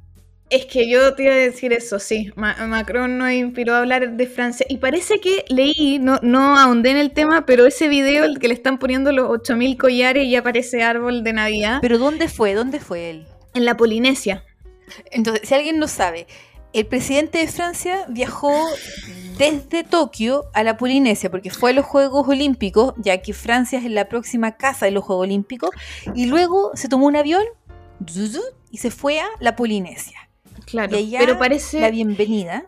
Es 0.54 0.66
que 0.66 0.88
yo 0.88 1.14
te 1.14 1.25
iba 1.25 1.32
a 1.32 1.37
decir 1.37 1.73
eso, 1.73 1.99
sí. 1.99 2.30
Ma- 2.37 2.54
Macron 2.68 3.18
nos 3.18 3.32
inspiró 3.32 3.75
a 3.75 3.78
hablar 3.80 4.12
de 4.16 4.26
Francia. 4.26 4.64
Y 4.68 4.76
parece 4.78 5.18
que 5.18 5.44
leí, 5.49 5.99
no, 5.99 6.20
no 6.23 6.56
ahondé 6.56 6.90
en 6.90 6.96
el 6.99 7.11
tema, 7.12 7.44
pero 7.44 7.66
ese 7.66 7.88
video, 7.88 8.25
el 8.25 8.38
que 8.38 8.46
le 8.49 8.54
están 8.54 8.78
poniendo 8.78 9.11
los 9.11 9.28
8000 9.30 9.76
collares 9.76 10.25
y 10.26 10.37
aparece 10.37 10.82
árbol 10.82 11.25
de 11.25 11.32
Navidad. 11.32 11.78
Pero 11.82 11.99
¿dónde 11.99 12.28
fue? 12.28 12.54
¿Dónde 12.54 12.78
fue 12.78 13.11
él? 13.11 13.26
En 13.54 13.64
la 13.64 13.76
Polinesia. 13.76 14.44
Entonces, 15.11 15.49
si 15.49 15.54
alguien 15.54 15.78
no 15.80 15.88
sabe, 15.88 16.26
el 16.73 16.87
presidente 16.87 17.38
de 17.38 17.49
Francia 17.49 18.04
viajó 18.08 18.54
desde 19.38 19.82
Tokio 19.82 20.44
a 20.54 20.62
la 20.62 20.76
Polinesia 20.76 21.30
porque 21.30 21.50
fue 21.50 21.70
a 21.70 21.73
los 21.73 21.84
Juegos 21.84 22.28
Olímpicos, 22.28 22.94
ya 22.99 23.20
que 23.23 23.32
Francia 23.32 23.78
es 23.78 23.90
la 23.90 24.08
próxima 24.08 24.56
casa 24.56 24.87
de 24.87 24.92
los 24.92 25.02
Juegos 25.02 25.25
Olímpicos, 25.25 25.70
y 26.14 26.26
luego 26.26 26.70
se 26.75 26.88
tomó 26.88 27.06
un 27.06 27.16
avión 27.16 27.42
y 28.70 28.78
se 28.78 28.90
fue 28.90 29.18
a 29.20 29.26
la 29.40 29.56
Polinesia. 29.56 30.24
Claro, 30.66 30.97
Y 30.99 31.00
allá 31.06 31.18
pero 31.21 31.38
parece... 31.38 31.80
la 31.80 31.90
bienvenida. 31.90 32.66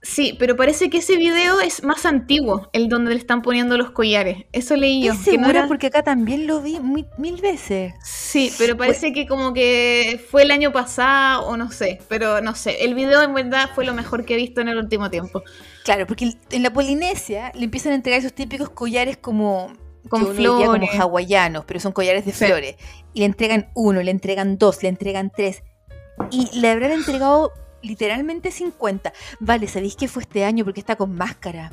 Sí, 0.00 0.36
pero 0.38 0.54
parece 0.54 0.90
que 0.90 0.98
ese 0.98 1.16
video 1.16 1.60
es 1.60 1.82
más 1.82 2.06
antiguo, 2.06 2.70
el 2.72 2.88
donde 2.88 3.10
le 3.10 3.18
están 3.18 3.42
poniendo 3.42 3.76
los 3.76 3.90
collares. 3.90 4.44
Eso 4.52 4.76
leí 4.76 5.02
yo. 5.02 5.10
¿Estás 5.12 5.24
que 5.24 5.32
no 5.38 5.44
segura? 5.46 5.58
era- 5.58 5.68
Porque 5.68 5.88
acá 5.88 6.04
también 6.04 6.46
lo 6.46 6.62
vi 6.62 6.78
mi- 6.78 7.04
mil 7.18 7.40
veces. 7.40 7.94
Sí, 8.04 8.52
pero 8.58 8.76
parece 8.76 9.12
que 9.12 9.26
como 9.26 9.52
que 9.52 10.24
fue 10.30 10.44
el 10.44 10.52
año 10.52 10.70
pasado 10.72 11.48
o 11.48 11.56
no 11.56 11.72
sé, 11.72 11.98
pero 12.08 12.40
no 12.40 12.54
sé. 12.54 12.84
El 12.84 12.94
video 12.94 13.22
en 13.24 13.34
verdad 13.34 13.70
fue 13.74 13.84
lo 13.84 13.92
mejor 13.92 14.24
que 14.24 14.34
he 14.34 14.36
visto 14.36 14.60
en 14.60 14.68
el 14.68 14.78
último 14.78 15.10
tiempo. 15.10 15.42
Claro, 15.84 16.06
porque 16.06 16.32
en 16.52 16.62
la 16.62 16.72
Polinesia 16.72 17.50
le 17.56 17.64
empiezan 17.64 17.90
a 17.90 17.96
entregar 17.96 18.20
esos 18.20 18.32
típicos 18.34 18.70
collares 18.70 19.16
como 19.16 19.72
Con 20.08 20.30
diría 20.32 20.48
como 20.50 20.62
flores. 20.76 20.90
hawaianos, 20.94 21.64
pero 21.64 21.80
son 21.80 21.90
collares 21.90 22.24
de 22.24 22.32
Sí. 22.32 22.44
flores. 22.46 22.76
Y 23.14 23.20
le 23.20 23.26
entregan 23.26 23.68
uno, 23.74 24.00
le 24.00 24.12
entregan 24.12 24.58
dos, 24.58 24.80
le 24.84 24.90
entregan 24.90 25.32
tres. 25.34 25.64
Y 26.30 26.58
le 26.60 26.70
habrán 26.70 26.92
entregado 26.92 27.52
literalmente 27.82 28.50
50. 28.50 29.12
Vale, 29.40 29.68
¿sabéis 29.68 29.96
que 29.96 30.08
fue 30.08 30.22
este 30.22 30.44
año 30.44 30.64
porque 30.64 30.80
está 30.80 30.96
con 30.96 31.14
máscara? 31.14 31.72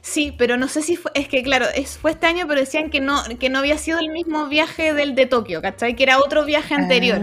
Sí, 0.00 0.32
pero 0.38 0.56
no 0.56 0.68
sé 0.68 0.80
si 0.80 0.96
fue, 0.96 1.10
es 1.14 1.28
que 1.28 1.42
claro, 1.42 1.66
es, 1.74 1.98
fue 1.98 2.12
este 2.12 2.26
año, 2.26 2.46
pero 2.48 2.60
decían 2.60 2.88
que 2.88 3.00
no, 3.00 3.20
que 3.38 3.50
no 3.50 3.58
había 3.58 3.76
sido 3.76 3.98
el 3.98 4.10
mismo 4.10 4.46
viaje 4.46 4.94
del 4.94 5.14
de 5.16 5.26
Tokio, 5.26 5.60
¿cachai? 5.60 5.96
Que 5.96 6.04
era 6.04 6.18
otro 6.18 6.44
viaje 6.44 6.74
anterior. 6.74 7.20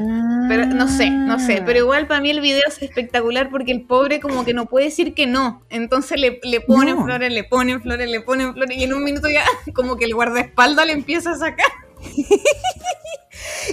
Pero 0.49 0.65
no 0.67 0.87
sé, 0.87 1.09
no 1.09 1.39
sé. 1.39 1.63
Pero 1.65 1.79
igual 1.79 2.05
para 2.05 2.19
mí 2.21 2.29
el 2.29 2.41
video 2.41 2.61
es 2.67 2.79
espectacular 2.83 3.49
porque 3.49 3.71
el 3.71 3.81
pobre 3.83 4.19
como 4.19 4.43
que 4.45 4.53
no 4.53 4.65
puede 4.67 4.85
decir 4.87 5.13
que 5.15 5.25
no. 5.25 5.63
Entonces 5.69 6.19
le, 6.19 6.39
le 6.43 6.61
ponen 6.61 6.97
No. 6.97 7.05
flores, 7.05 7.31
le 7.31 7.43
ponen 7.45 7.81
flores, 7.81 8.09
le 8.09 8.21
ponen 8.21 8.53
flores. 8.53 8.77
Y 8.77 8.83
en 8.83 8.93
un 8.93 9.03
minuto 9.03 9.29
ya 9.29 9.43
como 9.73 9.95
que 9.95 10.05
el 10.05 10.13
guardaespaldas 10.13 10.85
le 10.85 10.93
empieza 10.93 11.31
a 11.31 11.37
sacar. 11.37 11.65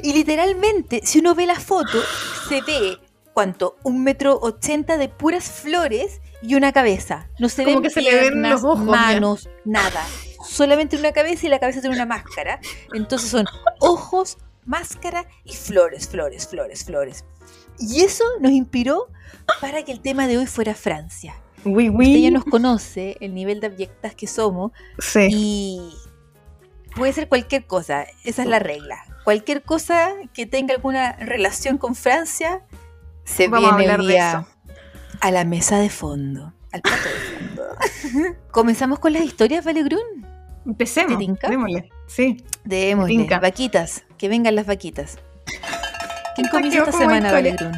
Y 0.03 0.13
literalmente, 0.13 1.01
si 1.05 1.19
uno 1.21 1.35
ve 1.35 1.47
la 1.47 1.59
foto, 1.59 1.99
se 2.49 2.61
ve, 2.63 2.99
¿cuánto? 3.35 3.77
Un 3.83 4.03
metro 4.03 4.39
ochenta 4.41 4.97
de 4.99 5.09
puras 5.09 5.45
flores 5.51 6.21
y 6.43 6.55
una 6.55 6.73
cabeza. 6.73 7.29
No 7.39 7.49
se 7.49 7.65
Como 7.65 7.77
ven 7.77 7.83
que 7.85 7.91
se 7.91 8.03
le 8.03 8.11
ven 8.13 8.21
piernas, 8.23 8.53
los 8.53 8.65
ojos, 8.65 8.87
ya. 8.87 8.91
manos, 8.91 9.49
nada. 9.65 10.05
Solamente 10.49 10.97
una 10.97 11.13
cabeza 11.13 11.47
y 11.47 11.49
la 11.51 11.61
cabeza 11.61 11.81
tiene 11.81 11.95
una 11.97 12.07
máscara. 12.07 12.61
Entonces 12.95 13.31
son 13.31 13.47
ojos, 13.81 14.39
máscara 14.65 15.27
y 15.45 15.55
flores, 15.55 16.09
flores, 16.09 16.49
flores, 16.49 16.85
flores. 16.85 17.25
Y 17.79 18.01
eso 18.03 18.25
nos 18.41 18.53
inspiró 18.53 19.09
para 19.61 19.85
que 19.85 19.93
el 19.93 20.01
tema 20.01 20.27
de 20.27 20.39
hoy 20.39 20.47
fuera 20.47 20.75
Francia. 20.75 21.35
Uy, 21.65 21.91
Usted 21.91 22.19
ya 22.21 22.31
nos 22.33 22.45
conoce 22.45 23.17
el 23.21 23.35
nivel 23.35 23.61
de 23.61 23.69
abyectas 23.69 24.15
que 24.17 24.27
somos 24.27 24.73
Sí. 24.99 25.29
y 25.31 25.81
puede 26.97 27.13
ser 27.13 27.29
cualquier 27.29 27.67
cosa, 27.67 28.07
esa 28.25 28.43
es 28.43 28.49
la 28.49 28.59
regla. 28.59 28.99
Cualquier 29.25 29.63
cosa 29.63 30.11
que 30.35 30.47
tenga 30.47 30.75
alguna 30.75 31.13
relación 31.13 31.79
con 31.79 31.95
Francia 31.95 32.63
se 33.25 33.49
Vamos 33.49 33.73
a 33.73 33.77
viene 33.77 33.93
hablar 33.93 34.01
hoy 34.01 34.07
de 34.07 34.13
día 34.13 34.31
eso. 34.31 34.77
a 35.21 35.31
la 35.31 35.45
mesa 35.45 35.79
de 35.79 35.91
fondo, 35.91 36.53
al 36.73 36.83
plato 36.83 37.09
de 37.09 37.39
fondo. 37.47 38.37
Comenzamos 38.51 38.99
con 38.99 39.13
las 39.13 39.23
historias, 39.23 39.65
Vale 39.65 39.83
Grun. 39.85 40.01
Empecemos. 40.67 41.19
¿Te? 41.41 41.49
Démosle. 41.49 41.91
Sí. 42.07 42.45
Démosle, 42.65 43.17
tinca. 43.17 43.39
vaquitas, 43.41 44.05
que 44.19 44.29
vengan 44.29 44.55
las 44.57 44.67
vaquitas. 44.67 45.19
¿Quién 46.35 46.49
comienza 46.51 46.79
esta 46.81 46.93
semana, 46.93 47.33
Vale. 47.33 47.53
Grun? 47.53 47.73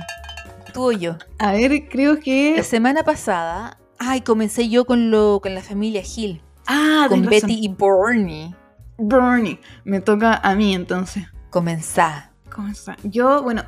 ¿Tú 0.72 0.88
o 0.88 0.92
yo? 0.92 1.16
A 1.38 1.52
ver, 1.52 1.88
creo 1.88 2.14
La 2.14 2.20
que. 2.20 2.62
semana 2.62 3.04
pasada, 3.04 3.78
ay, 3.98 4.22
comencé 4.22 4.68
yo 4.68 4.84
con 4.86 5.10
lo 5.10 5.40
con 5.40 5.54
la 5.54 5.62
familia 5.62 6.02
Hill, 6.04 6.42
Ah, 6.66 7.06
con 7.08 7.20
razón. 7.24 7.30
Betty 7.30 7.64
y 7.64 7.68
Bernie. 7.68 8.54
Bernie. 8.98 9.58
Me 9.84 10.00
toca 10.00 10.34
a 10.42 10.54
mí 10.54 10.74
entonces. 10.74 11.24
Comenzá. 11.50 12.30
¿Cómo 12.52 12.68
está? 12.68 12.96
Yo, 13.02 13.42
bueno, 13.42 13.64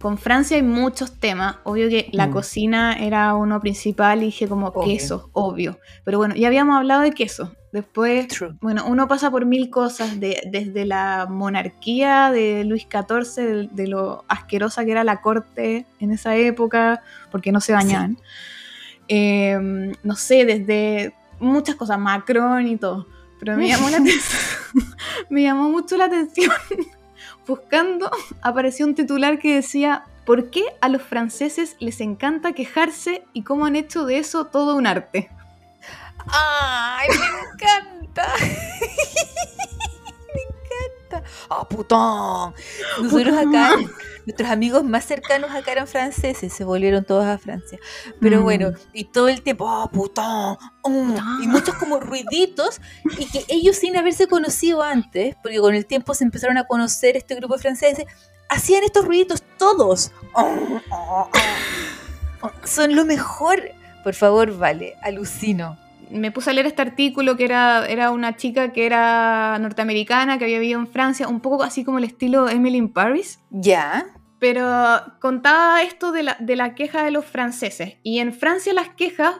con 0.00 0.18
Francia 0.18 0.56
hay 0.56 0.62
muchos 0.62 1.12
temas. 1.18 1.56
Obvio 1.64 1.88
que 1.88 2.08
la 2.12 2.26
Mm. 2.28 2.32
cocina 2.32 2.92
era 2.98 3.34
uno 3.34 3.60
principal 3.60 4.22
y 4.22 4.26
dije 4.26 4.48
como 4.48 4.68
Obvio. 4.68 4.82
queso, 4.84 5.30
obvio. 5.32 5.78
Pero 6.04 6.18
bueno, 6.18 6.34
ya 6.34 6.48
habíamos 6.48 6.76
hablado 6.76 7.02
de 7.02 7.12
queso. 7.12 7.54
Después, 7.72 8.28
True. 8.28 8.54
bueno, 8.62 8.86
uno 8.86 9.06
pasa 9.08 9.30
por 9.30 9.44
mil 9.44 9.68
cosas, 9.68 10.18
de- 10.18 10.40
desde 10.50 10.86
la 10.86 11.26
monarquía 11.28 12.30
de 12.32 12.64
Luis 12.64 12.86
XIV, 12.88 13.42
de, 13.44 13.68
de 13.70 13.86
lo 13.88 14.24
asquerosa 14.26 14.84
que 14.86 14.92
era 14.92 15.04
la 15.04 15.20
corte 15.20 15.84
en 16.00 16.10
esa 16.12 16.34
época, 16.34 17.02
porque 17.30 17.52
no 17.52 17.60
se 17.60 17.74
bañaban. 17.74 18.16
Eh, 19.08 19.92
no 20.02 20.16
sé, 20.16 20.44
desde 20.44 21.14
muchas 21.40 21.76
cosas, 21.76 21.98
Macron 21.98 22.66
y 22.66 22.76
todo. 22.76 23.06
Pero 23.38 23.56
me 23.56 23.68
llamó 23.68 23.88
la 23.90 23.96
atención, 23.98 24.42
me 25.30 25.42
llamó 25.42 25.68
mucho 25.68 25.96
la 25.96 26.06
atención. 26.06 26.52
Buscando, 27.46 28.10
apareció 28.42 28.84
un 28.86 28.94
titular 28.94 29.38
que 29.38 29.54
decía, 29.54 30.04
¿por 30.26 30.50
qué 30.50 30.64
a 30.80 30.88
los 30.88 31.02
franceses 31.02 31.76
les 31.80 32.00
encanta 32.00 32.52
quejarse 32.52 33.24
y 33.32 33.42
cómo 33.42 33.64
han 33.64 33.76
hecho 33.76 34.04
de 34.04 34.18
eso 34.18 34.46
todo 34.46 34.76
un 34.76 34.86
arte? 34.86 35.30
¡Ay, 36.26 37.08
me 37.08 37.66
encanta! 37.66 38.26
Encanta. 41.08 41.22
¡Ah, 41.48 41.66
putón! 41.68 42.54
Nosotros 43.02 43.36
acá, 43.36 43.76
nuestros 44.26 44.50
amigos 44.50 44.84
más 44.84 45.04
cercanos 45.04 45.50
acá 45.50 45.72
eran 45.72 45.86
franceses, 45.86 46.52
se 46.52 46.64
volvieron 46.64 47.04
todos 47.04 47.24
a 47.24 47.38
Francia. 47.38 47.78
Pero 48.20 48.40
Mm. 48.40 48.44
bueno, 48.44 48.72
y 48.92 49.04
todo 49.04 49.28
el 49.28 49.42
tiempo, 49.42 49.68
¡ah, 49.68 49.88
putón! 49.90 50.56
mm", 50.84 51.42
y 51.42 51.46
muchos 51.48 51.74
como 51.76 52.00
ruiditos, 52.00 52.80
y 53.18 53.26
que 53.26 53.44
ellos 53.48 53.76
sin 53.76 53.96
haberse 53.96 54.26
conocido 54.26 54.82
antes, 54.82 55.36
porque 55.42 55.58
con 55.58 55.74
el 55.74 55.86
tiempo 55.86 56.14
se 56.14 56.24
empezaron 56.24 56.58
a 56.58 56.66
conocer 56.66 57.16
este 57.16 57.34
grupo 57.34 57.54
de 57.56 57.62
franceses, 57.62 58.04
hacían 58.48 58.84
estos 58.84 59.04
ruiditos 59.04 59.42
todos. 59.58 60.12
Son 62.64 62.94
lo 62.94 63.04
mejor. 63.04 63.60
Por 64.04 64.14
favor, 64.14 64.56
vale, 64.56 64.94
alucino. 65.02 65.76
Me 66.10 66.30
puse 66.32 66.50
a 66.50 66.52
leer 66.52 66.66
este 66.66 66.82
artículo 66.82 67.36
que 67.36 67.44
era, 67.44 67.86
era 67.86 68.10
una 68.10 68.36
chica 68.36 68.72
que 68.72 68.86
era 68.86 69.58
norteamericana, 69.60 70.38
que 70.38 70.44
había 70.44 70.58
vivido 70.58 70.80
en 70.80 70.86
Francia, 70.88 71.28
un 71.28 71.40
poco 71.40 71.62
así 71.62 71.84
como 71.84 71.98
el 71.98 72.04
estilo 72.04 72.48
Emily 72.48 72.78
in 72.78 72.92
Paris. 72.92 73.40
Ya. 73.50 74.06
Pero 74.38 74.64
contaba 75.20 75.82
esto 75.82 76.12
de 76.12 76.22
la, 76.22 76.36
de 76.40 76.56
la 76.56 76.74
queja 76.74 77.02
de 77.02 77.10
los 77.10 77.24
franceses. 77.24 77.96
Y 78.02 78.20
en 78.20 78.32
Francia 78.32 78.72
las 78.72 78.88
quejas 78.90 79.36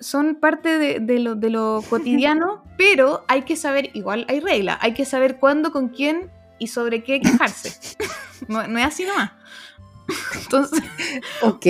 son 0.00 0.34
parte 0.34 0.78
de, 0.78 1.00
de 1.00 1.18
lo, 1.20 1.34
de 1.36 1.50
lo 1.50 1.82
cotidiano, 1.88 2.64
pero 2.76 3.24
hay 3.28 3.42
que 3.42 3.56
saber, 3.56 3.90
igual 3.94 4.26
hay 4.28 4.40
reglas, 4.40 4.78
hay 4.80 4.92
que 4.94 5.04
saber 5.04 5.38
cuándo, 5.38 5.72
con 5.72 5.88
quién 5.88 6.30
y 6.58 6.66
sobre 6.66 7.02
qué 7.02 7.20
quejarse. 7.20 7.96
no, 8.48 8.66
no 8.66 8.78
es 8.78 8.84
así 8.86 9.04
nomás. 9.04 9.32
Entonces, 10.42 10.82
Ok. 11.42 11.66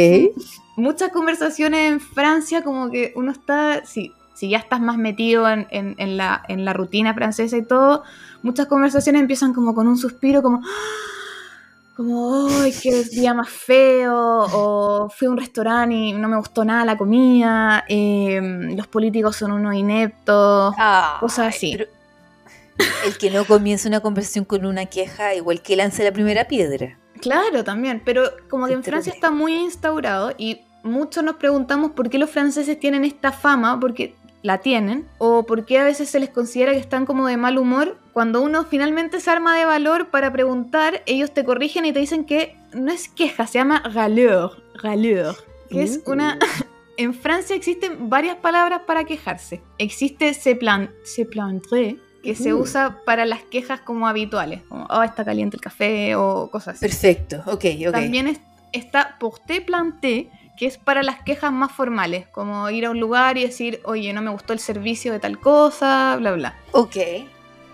muchas 0.76 1.10
conversaciones 1.10 1.92
en 1.92 2.00
Francia, 2.00 2.62
como 2.62 2.90
que 2.90 3.12
uno 3.14 3.30
está, 3.30 3.84
si, 3.86 4.12
si 4.34 4.50
ya 4.50 4.58
estás 4.58 4.80
más 4.80 4.98
metido 4.98 5.48
en, 5.48 5.66
en- 5.70 5.94
en 5.98 6.16
la, 6.16 6.42
en 6.48 6.64
la 6.64 6.72
rutina 6.74 7.14
francesa 7.14 7.56
y 7.56 7.62
todo, 7.64 8.02
muchas 8.42 8.66
conversaciones 8.66 9.20
empiezan 9.22 9.54
como 9.54 9.74
con 9.74 9.86
un 9.88 9.96
suspiro, 9.96 10.42
como, 10.42 10.60
como, 11.96 12.48
¡ay, 12.60 12.72
qué 12.82 13.04
día 13.04 13.34
más 13.34 13.48
feo! 13.48 14.14
O 14.52 15.08
fui 15.08 15.26
a 15.28 15.30
un 15.30 15.36
restaurante 15.38 15.94
y 15.94 16.12
no 16.12 16.28
me 16.28 16.36
gustó 16.36 16.64
nada 16.64 16.84
la 16.84 16.96
comida, 16.96 17.84
eh, 17.88 18.40
los 18.76 18.86
políticos 18.88 19.36
son 19.36 19.52
unos 19.52 19.74
ineptos. 19.74 20.74
Ah, 20.76 21.18
Cosas 21.20 21.54
así. 21.54 21.78
El 23.06 23.16
que 23.18 23.30
no 23.30 23.44
comienza 23.44 23.88
una 23.88 24.00
conversación 24.00 24.44
con 24.44 24.66
una 24.66 24.86
queja, 24.86 25.34
igual 25.34 25.62
que 25.62 25.76
lance 25.76 26.02
la 26.02 26.12
primera 26.12 26.46
piedra. 26.48 26.98
Claro, 27.20 27.62
también, 27.62 28.02
pero 28.04 28.24
como 28.50 28.66
que 28.66 28.72
en 28.72 28.82
Francia 28.82 29.12
está 29.12 29.30
muy 29.30 29.54
instaurado 29.54 30.32
y 30.36 30.60
muchos 30.82 31.22
nos 31.22 31.36
preguntamos 31.36 31.92
por 31.92 32.10
qué 32.10 32.18
los 32.18 32.28
franceses 32.28 32.78
tienen 32.80 33.04
esta 33.04 33.30
fama, 33.30 33.78
porque 33.78 34.16
la 34.44 34.58
tienen, 34.58 35.08
o 35.16 35.46
por 35.46 35.64
qué 35.64 35.78
a 35.78 35.84
veces 35.84 36.10
se 36.10 36.20
les 36.20 36.28
considera 36.28 36.72
que 36.72 36.78
están 36.78 37.06
como 37.06 37.26
de 37.26 37.38
mal 37.38 37.56
humor. 37.56 37.96
Cuando 38.12 38.42
uno 38.42 38.64
finalmente 38.64 39.18
se 39.18 39.30
arma 39.30 39.56
de 39.56 39.64
valor 39.64 40.10
para 40.10 40.30
preguntar, 40.30 41.02
ellos 41.06 41.32
te 41.32 41.44
corrigen 41.44 41.86
y 41.86 41.92
te 41.94 42.00
dicen 42.00 42.26
que 42.26 42.54
no 42.74 42.92
es 42.92 43.08
queja, 43.08 43.46
se 43.46 43.58
llama 43.58 43.80
râleur, 43.80 44.62
râleur, 44.74 45.34
que 45.70 45.82
es 45.82 46.00
Uh. 46.06 46.12
una... 46.12 46.38
En 46.96 47.12
Francia 47.12 47.56
existen 47.56 48.08
varias 48.08 48.36
palabras 48.36 48.82
para 48.86 49.02
quejarse. 49.04 49.60
Existe 49.78 50.32
se, 50.34 50.54
plan, 50.54 50.90
se 51.02 51.24
planterait, 51.24 51.98
que 52.22 52.34
se 52.36 52.52
Uh. 52.54 52.58
usa 52.60 53.00
para 53.04 53.24
las 53.24 53.42
quejas 53.42 53.80
como 53.80 54.06
habituales, 54.06 54.60
como, 54.68 54.86
oh, 54.88 55.02
está 55.02 55.24
caliente 55.24 55.56
el 55.56 55.60
café 55.62 56.14
o 56.16 56.50
cosas 56.52 56.76
así. 56.76 56.86
Perfecto, 56.86 57.38
ok, 57.46 57.64
ok. 57.88 57.92
También 57.92 58.28
es- 58.28 58.40
está 58.72 59.16
porté 59.18 59.60
planté, 59.62 60.30
que 60.56 60.66
es 60.66 60.78
para 60.78 61.02
las 61.02 61.22
quejas 61.22 61.52
más 61.52 61.72
formales, 61.72 62.28
como 62.28 62.70
ir 62.70 62.86
a 62.86 62.90
un 62.90 63.00
lugar 63.00 63.36
y 63.38 63.42
decir, 63.42 63.80
oye, 63.84 64.12
no 64.12 64.22
me 64.22 64.30
gustó 64.30 64.52
el 64.52 64.58
servicio 64.60 65.12
de 65.12 65.18
tal 65.20 65.40
cosa, 65.40 66.16
bla, 66.18 66.32
bla. 66.32 66.58
Ok. 66.72 66.96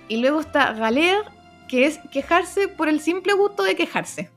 Y 0.08 0.16
luego 0.16 0.40
está 0.40 0.72
galer, 0.72 1.18
que 1.68 1.86
es 1.86 1.98
quejarse 2.10 2.68
por 2.68 2.88
el 2.88 3.00
simple 3.00 3.32
gusto 3.34 3.62
de 3.62 3.76
quejarse. 3.76 4.30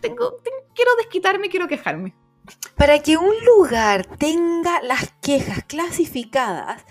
tengo, 0.00 0.32
ten- 0.42 0.52
quiero 0.74 0.90
desquitarme, 0.96 1.48
quiero 1.48 1.68
quejarme. 1.68 2.14
Para 2.76 2.98
que 2.98 3.16
un 3.16 3.34
lugar 3.46 4.04
tenga 4.18 4.82
las 4.82 5.12
quejas 5.22 5.64
clasificadas, 5.66 6.84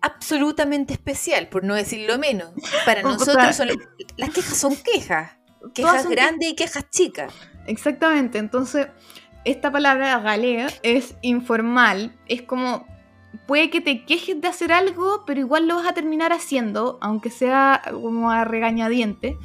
absolutamente 0.00 0.92
especial, 0.94 1.48
por 1.48 1.64
no 1.64 1.74
decirlo 1.74 2.18
menos. 2.18 2.50
Para 2.84 3.02
nosotros 3.02 3.54
son- 3.56 3.68
las 4.16 4.30
quejas 4.30 4.56
son 4.56 4.76
quejas. 4.76 5.36
Quejas 5.74 6.02
son 6.04 6.12
grandes 6.12 6.50
y 6.50 6.54
quejas 6.54 6.88
chicas. 6.90 7.32
Exactamente, 7.66 8.38
entonces 8.38 8.86
esta 9.46 9.70
palabra 9.70 10.18
galea 10.18 10.66
es 10.82 11.14
informal, 11.22 12.12
es 12.26 12.42
como 12.42 12.84
puede 13.46 13.70
que 13.70 13.80
te 13.80 14.04
quejes 14.04 14.40
de 14.40 14.48
hacer 14.48 14.72
algo, 14.72 15.22
pero 15.24 15.38
igual 15.38 15.68
lo 15.68 15.76
vas 15.76 15.86
a 15.86 15.94
terminar 15.94 16.32
haciendo, 16.32 16.98
aunque 17.00 17.30
sea 17.30 17.80
como 17.90 18.30
a 18.30 18.44
regañadiente. 18.44 19.36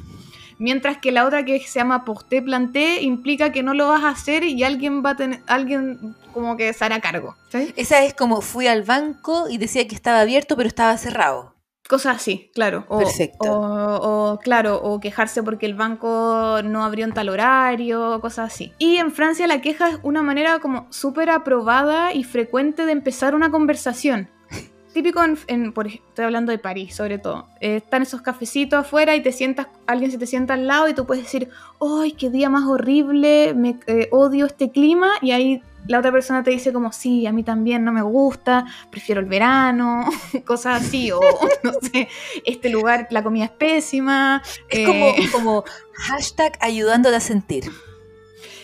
Mientras 0.58 0.98
que 0.98 1.12
la 1.12 1.24
otra 1.24 1.44
que 1.44 1.60
se 1.60 1.78
llama 1.78 2.04
posté 2.04 2.42
planté 2.42 3.02
implica 3.02 3.52
que 3.52 3.62
no 3.62 3.74
lo 3.74 3.88
vas 3.88 4.02
a 4.02 4.10
hacer 4.10 4.44
y 4.44 4.64
alguien 4.64 5.04
va 5.04 5.10
a 5.10 5.16
tener, 5.16 5.40
alguien 5.46 6.16
como 6.32 6.56
que 6.56 6.72
se 6.72 6.84
hará 6.84 7.00
cargo. 7.00 7.36
Esa 7.76 8.04
es 8.04 8.14
como 8.14 8.40
fui 8.40 8.66
al 8.66 8.82
banco 8.82 9.48
y 9.48 9.58
decía 9.58 9.86
que 9.86 9.94
estaba 9.94 10.20
abierto, 10.20 10.56
pero 10.56 10.68
estaba 10.68 10.96
cerrado. 10.98 11.54
Cosas 11.88 12.16
así, 12.16 12.50
claro. 12.54 12.84
O, 12.88 12.98
Perfecto. 12.98 13.50
O, 13.50 14.32
o, 14.32 14.38
claro, 14.38 14.80
o 14.82 14.98
quejarse 15.00 15.42
porque 15.42 15.66
el 15.66 15.74
banco 15.74 16.60
no 16.64 16.84
abrió 16.84 17.04
en 17.04 17.12
tal 17.12 17.28
horario, 17.28 18.20
cosas 18.20 18.52
así. 18.52 18.72
Y 18.78 18.96
en 18.96 19.10
Francia 19.12 19.46
la 19.46 19.60
queja 19.60 19.90
es 19.90 19.98
una 20.02 20.22
manera 20.22 20.58
como 20.60 20.86
súper 20.90 21.28
aprobada 21.28 22.14
y 22.14 22.24
frecuente 22.24 22.86
de 22.86 22.92
empezar 22.92 23.34
una 23.34 23.50
conversación. 23.50 24.28
Típico 24.94 25.22
en, 25.24 25.36
en- 25.48 25.72
por 25.72 25.86
estoy 25.88 26.24
hablando 26.24 26.52
de 26.52 26.58
París 26.58 26.94
sobre 26.94 27.18
todo. 27.18 27.46
Eh, 27.60 27.76
están 27.76 28.02
esos 28.02 28.22
cafecitos 28.22 28.78
afuera 28.78 29.14
y 29.16 29.22
te 29.22 29.32
sientas, 29.32 29.66
alguien 29.86 30.10
se 30.10 30.18
te 30.18 30.26
sienta 30.26 30.54
al 30.54 30.66
lado 30.66 30.88
y 30.88 30.94
tú 30.94 31.04
puedes 31.04 31.24
decir, 31.24 31.48
¡ay, 31.80 32.12
qué 32.12 32.30
día 32.30 32.48
más 32.48 32.64
horrible! 32.64 33.54
Me 33.54 33.78
eh, 33.86 34.08
odio 34.12 34.46
este 34.46 34.70
clima 34.70 35.10
y 35.20 35.32
ahí 35.32 35.62
la 35.88 35.98
otra 35.98 36.12
persona 36.12 36.42
te 36.42 36.50
dice 36.50 36.72
como, 36.72 36.92
sí, 36.92 37.26
a 37.26 37.32
mí 37.32 37.42
también 37.42 37.84
no 37.84 37.92
me 37.92 38.02
gusta, 38.02 38.66
prefiero 38.90 39.20
el 39.20 39.26
verano, 39.26 40.04
cosas 40.46 40.82
así, 40.82 41.10
o 41.10 41.20
no 41.64 41.72
sé, 41.80 42.08
este 42.44 42.70
lugar, 42.70 43.08
la 43.10 43.22
comida 43.22 43.44
es 43.46 43.50
pésima. 43.50 44.42
Es 44.68 44.78
eh, 44.80 44.84
como, 44.86 45.14
como 45.32 45.64
hashtag 45.94 46.56
ayudándote 46.60 47.16
a 47.16 47.20
sentir. 47.20 47.64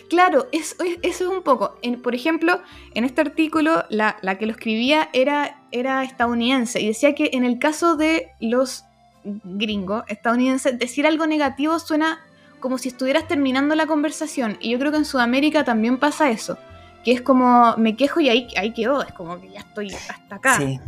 Claro, 0.09 0.49
es- 0.53 0.77
es- 0.85 0.99
eso 1.03 1.25
es 1.25 1.31
un 1.37 1.43
poco. 1.43 1.77
En- 1.83 2.01
por 2.01 2.15
ejemplo, 2.15 2.61
en 2.95 3.05
este 3.05 3.21
artículo, 3.21 3.85
la, 3.91 4.17
la 4.23 4.39
que 4.39 4.47
lo 4.47 4.53
escribía 4.53 5.11
era, 5.13 5.61
era 5.71 6.03
estadounidense 6.05 6.81
y 6.81 6.87
decía 6.89 7.15
que 7.15 7.31
en 7.35 7.45
el 7.45 7.59
caso 7.59 7.97
de 7.97 8.29
los 8.41 8.85
gringos 9.25 10.05
estadounidenses, 10.09 10.79
decir 10.79 11.07
algo 11.07 11.27
negativo 11.27 11.79
suena 11.79 12.21
como 12.61 12.79
si 12.79 12.89
estuvieras 12.89 13.29
terminando 13.29 13.75
la 13.75 13.87
conversación. 13.87 14.57
Y 14.61 14.71
yo 14.71 14.79
creo 14.79 14.91
que 14.93 14.99
en 14.99 15.05
Sudamérica 15.05 15.65
también 15.65 15.99
pasa 15.99 16.31
eso. 16.31 16.57
Que 17.05 17.13
es 17.13 17.23
como, 17.23 17.77
me 17.77 17.97
quejo 17.97 18.21
y 18.21 18.29
ahí, 18.29 18.49
ahí 18.57 18.73
quedó, 18.73 19.03
es 19.03 19.13
como 19.13 19.41
que 19.41 19.51
ya 19.51 19.61
estoy 19.61 19.93
hasta 19.93 20.35
acá. 20.35 20.57
Sí. 20.57 20.81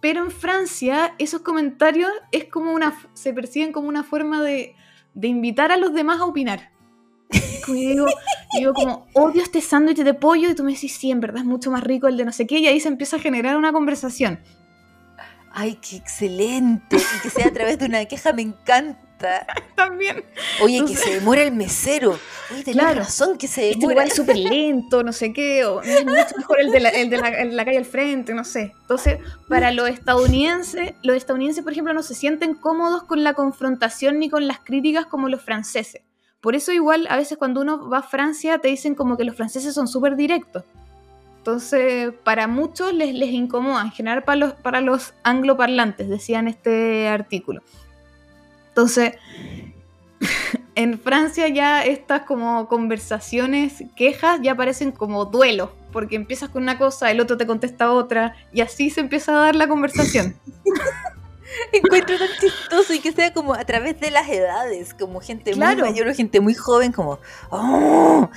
Pero 0.00 0.22
en 0.24 0.30
Francia, 0.30 1.14
esos 1.18 1.42
comentarios 1.42 2.10
es 2.32 2.44
como 2.46 2.72
una, 2.72 2.98
se 3.14 3.32
perciben 3.32 3.72
como 3.72 3.88
una 3.88 4.04
forma 4.04 4.42
de, 4.42 4.74
de 5.14 5.28
invitar 5.28 5.72
a 5.72 5.76
los 5.76 5.94
demás 5.94 6.20
a 6.20 6.26
opinar. 6.26 6.70
Yo 7.66 7.72
digo, 7.72 8.06
digo 8.58 8.74
como, 8.74 9.06
odio 9.14 9.42
este 9.42 9.60
sándwich 9.62 9.98
de 9.98 10.14
pollo, 10.14 10.50
y 10.50 10.54
tú 10.54 10.64
me 10.64 10.72
decís, 10.72 10.94
sí, 10.94 11.10
en 11.10 11.20
verdad 11.20 11.38
es 11.38 11.46
mucho 11.46 11.70
más 11.70 11.82
rico 11.82 12.08
el 12.08 12.16
de 12.16 12.26
no 12.26 12.32
sé 12.32 12.46
qué, 12.46 12.58
y 12.58 12.66
ahí 12.66 12.80
se 12.80 12.88
empieza 12.88 13.16
a 13.16 13.20
generar 13.20 13.56
una 13.56 13.72
conversación. 13.72 14.40
Ay, 15.50 15.78
qué 15.80 15.96
excelente. 15.96 16.96
Y 16.96 17.22
que 17.22 17.30
sea 17.30 17.46
a 17.46 17.52
través 17.52 17.78
de 17.78 17.86
una 17.86 18.04
queja 18.06 18.32
me 18.32 18.42
encanta. 18.42 18.98
También. 19.74 20.24
Oye, 20.62 20.84
que 20.86 20.96
se 20.96 21.14
demora 21.14 21.42
el 21.42 21.52
mesero. 21.52 22.18
Oye, 22.52 22.62
tenés 22.64 22.80
Claro. 22.80 23.00
razón 23.00 23.38
que 23.38 23.46
se 23.48 23.68
Este 23.70 23.78
demora. 23.80 23.94
lugar 23.94 24.06
es 24.08 24.14
súper 24.14 24.36
lento, 24.36 25.02
no 25.02 25.12
sé 25.12 25.32
qué, 25.32 25.64
o 25.64 25.80
es 25.82 26.04
mucho 26.04 26.36
mejor 26.36 26.60
el 26.60 26.70
de, 26.70 26.80
la, 26.80 26.88
el 26.90 27.10
de 27.10 27.16
la- 27.18 27.28
el 27.28 27.50
de 27.50 27.56
la 27.56 27.64
calle 27.64 27.78
al 27.78 27.84
frente, 27.84 28.34
no 28.34 28.44
sé. 28.44 28.72
Entonces, 28.82 29.18
para 29.48 29.70
los 29.72 29.88
estadounidenses, 29.88 30.94
los 31.02 31.16
estadounidenses, 31.16 31.62
por 31.64 31.72
ejemplo, 31.72 31.92
no 31.94 32.02
se 32.02 32.14
sienten 32.14 32.54
cómodos 32.54 33.04
con 33.04 33.24
la 33.24 33.34
confrontación 33.34 34.18
ni 34.18 34.28
con 34.30 34.46
las 34.46 34.58
críticas 34.60 35.06
como 35.06 35.28
los 35.28 35.42
franceses. 35.42 36.02
Por 36.40 36.54
eso 36.54 36.72
igual 36.72 37.06
a 37.08 37.16
veces 37.16 37.38
cuando 37.38 37.62
uno 37.62 37.88
va 37.88 37.98
a 37.98 38.02
Francia 38.02 38.58
te 38.58 38.68
dicen 38.68 38.94
como 38.94 39.16
que 39.16 39.24
los 39.24 39.34
franceses 39.36 39.74
son 39.74 39.88
súper 39.88 40.14
directos. 40.14 40.62
Entonces, 41.38 42.12
para 42.24 42.46
muchos 42.46 42.92
les, 42.94 43.14
les 43.14 43.30
incomoda, 43.30 43.82
en 43.82 43.90
general 43.92 44.24
para 44.24 44.36
los, 44.36 44.52
para 44.54 44.80
los 44.80 45.12
angloparlantes, 45.24 46.08
decía 46.08 46.38
en 46.38 46.48
este 46.48 47.08
artículo. 47.08 47.62
Entonces, 48.74 49.12
en 50.74 50.98
Francia 50.98 51.46
ya 51.46 51.82
estas 51.84 52.22
como 52.22 52.66
conversaciones, 52.68 53.84
quejas, 53.94 54.40
ya 54.42 54.56
parecen 54.56 54.90
como 54.90 55.26
duelo, 55.26 55.72
porque 55.92 56.16
empiezas 56.16 56.48
con 56.48 56.64
una 56.64 56.76
cosa, 56.76 57.12
el 57.12 57.20
otro 57.20 57.36
te 57.36 57.46
contesta 57.46 57.92
otra, 57.92 58.34
y 58.52 58.62
así 58.62 58.90
se 58.90 59.00
empieza 59.00 59.30
a 59.32 59.36
dar 59.44 59.54
la 59.54 59.68
conversación. 59.68 60.34
Encuentro 61.72 62.18
tan 62.18 62.28
chistoso 62.40 62.94
y 62.94 62.98
que 62.98 63.12
sea 63.12 63.32
como 63.32 63.54
a 63.54 63.64
través 63.64 64.00
de 64.00 64.10
las 64.10 64.28
edades, 64.28 64.92
como 64.92 65.20
gente 65.20 65.52
Claro. 65.52 65.80
muy 65.84 65.90
mayor 65.90 66.08
o 66.08 66.14
gente 66.14 66.40
muy 66.40 66.54
joven, 66.54 66.90
como 66.90 67.20
"Oh", 67.50 68.28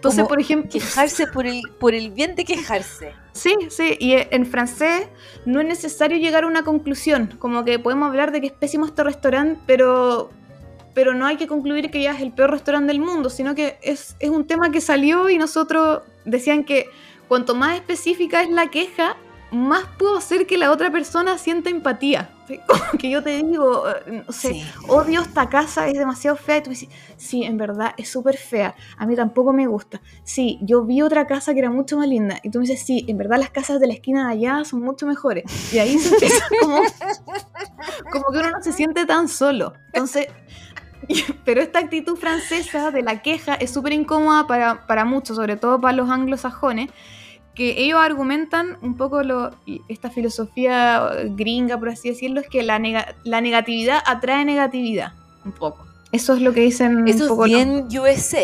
Entonces, 0.00 0.20
Como 0.20 0.28
por 0.30 0.40
ejemplo, 0.40 0.70
quejarse 0.70 1.26
por 1.26 1.46
el, 1.46 1.60
por 1.78 1.94
el 1.94 2.10
bien 2.10 2.34
de 2.34 2.46
quejarse. 2.46 3.12
Sí, 3.32 3.54
sí, 3.68 3.98
y 4.00 4.14
en 4.14 4.46
francés 4.46 5.08
no 5.44 5.60
es 5.60 5.66
necesario 5.66 6.16
llegar 6.16 6.44
a 6.44 6.46
una 6.46 6.64
conclusión, 6.64 7.36
como 7.38 7.66
que 7.66 7.78
podemos 7.78 8.08
hablar 8.08 8.32
de 8.32 8.40
que 8.40 8.46
es 8.46 8.52
pésimo 8.54 8.86
este 8.86 9.04
restaurante, 9.04 9.60
pero, 9.66 10.30
pero 10.94 11.12
no 11.12 11.26
hay 11.26 11.36
que 11.36 11.46
concluir 11.46 11.90
que 11.90 12.00
ya 12.00 12.12
es 12.12 12.22
el 12.22 12.32
peor 12.32 12.50
restaurante 12.50 12.86
del 12.86 13.00
mundo, 13.00 13.28
sino 13.28 13.54
que 13.54 13.78
es, 13.82 14.16
es 14.20 14.30
un 14.30 14.46
tema 14.46 14.70
que 14.70 14.80
salió 14.80 15.28
y 15.28 15.36
nosotros 15.36 16.00
decían 16.24 16.64
que 16.64 16.88
cuanto 17.28 17.54
más 17.54 17.76
específica 17.76 18.42
es 18.42 18.48
la 18.48 18.70
queja, 18.70 19.18
más 19.52 19.84
puedo 19.98 20.16
hacer 20.16 20.46
que 20.46 20.56
la 20.58 20.70
otra 20.70 20.90
persona 20.90 21.36
sienta 21.38 21.70
empatía. 21.70 22.30
¿sí? 22.46 22.60
Como 22.66 22.82
que 22.98 23.10
yo 23.10 23.22
te 23.22 23.42
digo, 23.42 23.84
eh, 23.88 24.24
no 24.26 24.32
sé, 24.32 24.54
Sí. 24.54 24.64
odio 24.88 25.20
esta 25.20 25.48
casa, 25.48 25.88
es 25.88 25.98
demasiado 25.98 26.36
fea. 26.36 26.58
Y 26.58 26.62
tú 26.62 26.70
me 26.70 26.76
dices, 26.76 26.88
sí, 27.16 27.44
en 27.44 27.56
verdad 27.56 27.92
es 27.96 28.08
súper 28.08 28.36
fea. 28.36 28.74
A 28.96 29.06
mí 29.06 29.16
tampoco 29.16 29.52
me 29.52 29.66
gusta. 29.66 30.00
Sí, 30.24 30.58
yo 30.62 30.82
vi 30.84 31.02
otra 31.02 31.26
casa 31.26 31.52
que 31.52 31.60
era 31.60 31.70
mucho 31.70 31.96
más 31.96 32.08
linda. 32.08 32.38
Y 32.42 32.50
tú 32.50 32.58
me 32.58 32.66
dices, 32.66 32.84
sí, 32.84 33.04
en 33.08 33.18
verdad 33.18 33.38
las 33.38 33.50
casas 33.50 33.80
de 33.80 33.86
la 33.86 33.94
esquina 33.94 34.26
de 34.28 34.32
allá 34.34 34.64
son 34.64 34.80
mucho 34.82 35.06
mejores. 35.06 35.44
Y 35.72 35.78
ahí 35.78 35.98
se 35.98 36.14
empieza 36.14 36.44
como, 36.60 36.82
como 38.10 38.24
que 38.32 38.38
uno 38.38 38.50
no 38.50 38.62
se 38.62 38.72
siente 38.72 39.06
tan 39.06 39.28
solo. 39.28 39.74
Entonces, 39.92 40.26
pero 41.44 41.60
esta 41.60 41.78
actitud 41.78 42.16
francesa 42.16 42.90
de 42.90 43.02
la 43.02 43.22
queja 43.22 43.54
es 43.54 43.70
súper 43.70 43.92
incómoda 43.92 44.46
para, 44.46 44.86
para 44.86 45.04
muchos, 45.04 45.36
sobre 45.36 45.56
todo 45.56 45.80
para 45.80 45.96
los 45.96 46.10
anglosajones 46.10 46.90
que 47.60 47.78
ellos 47.82 47.98
argumentan 48.00 48.78
un 48.80 48.96
poco 48.96 49.22
lo- 49.22 49.50
esta 49.88 50.08
filosofía 50.08 51.10
gringa, 51.36 51.78
por 51.78 51.90
así 51.90 52.08
decirlo, 52.08 52.40
es 52.40 52.48
que 52.48 52.62
la, 52.62 52.78
nega- 52.78 53.14
la 53.22 53.42
negatividad 53.42 53.98
atrae 54.06 54.46
negatividad, 54.46 55.12
un 55.44 55.52
poco. 55.52 55.86
Eso 56.10 56.32
es 56.32 56.40
lo 56.40 56.54
que 56.54 56.62
dicen 56.62 57.06
Eso 57.06 57.24
un 57.24 57.28
poco. 57.28 57.44
es 57.44 57.52
bien 57.52 57.86
USA, 58.00 58.40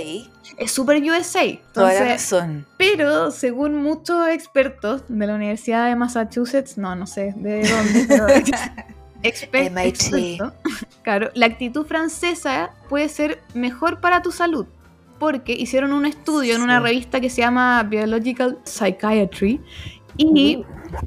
Es 0.59 0.71
súper 0.71 1.03
USA. 1.03 1.41
toda 1.73 1.87
la 1.87 1.93
Entonces, 1.95 2.09
razón. 2.31 2.67
pero 2.77 3.31
según 3.31 3.75
muchos 3.83 4.29
expertos 4.29 5.03
de 5.09 5.27
la 5.27 5.35
Universidad 5.35 5.89
de 5.89 5.97
Massachusetts, 5.97 6.77
no, 6.77 6.95
no 6.95 7.07
sé 7.07 7.33
de 7.39 7.67
dónde, 7.67 8.05
pero 8.07 8.27
exper- 9.23 9.71
MIT. 9.71 9.87
experto, 9.89 10.53
claro, 11.03 11.31
la 11.33 11.47
actitud 11.47 11.87
francesa 11.87 12.71
puede 12.91 13.09
ser 13.09 13.41
mejor 13.55 14.01
para 14.01 14.21
tu 14.21 14.31
salud. 14.31 14.67
Porque 15.19 15.53
hicieron 15.53 15.93
un 15.93 16.07
estudio 16.07 16.55
en 16.55 16.63
una 16.63 16.81
revista 16.81 17.21
que 17.21 17.31
se 17.31 17.41
llama 17.41 17.83
Biological 17.85 18.59
Psychiatry 18.65 19.61
y 20.17 20.65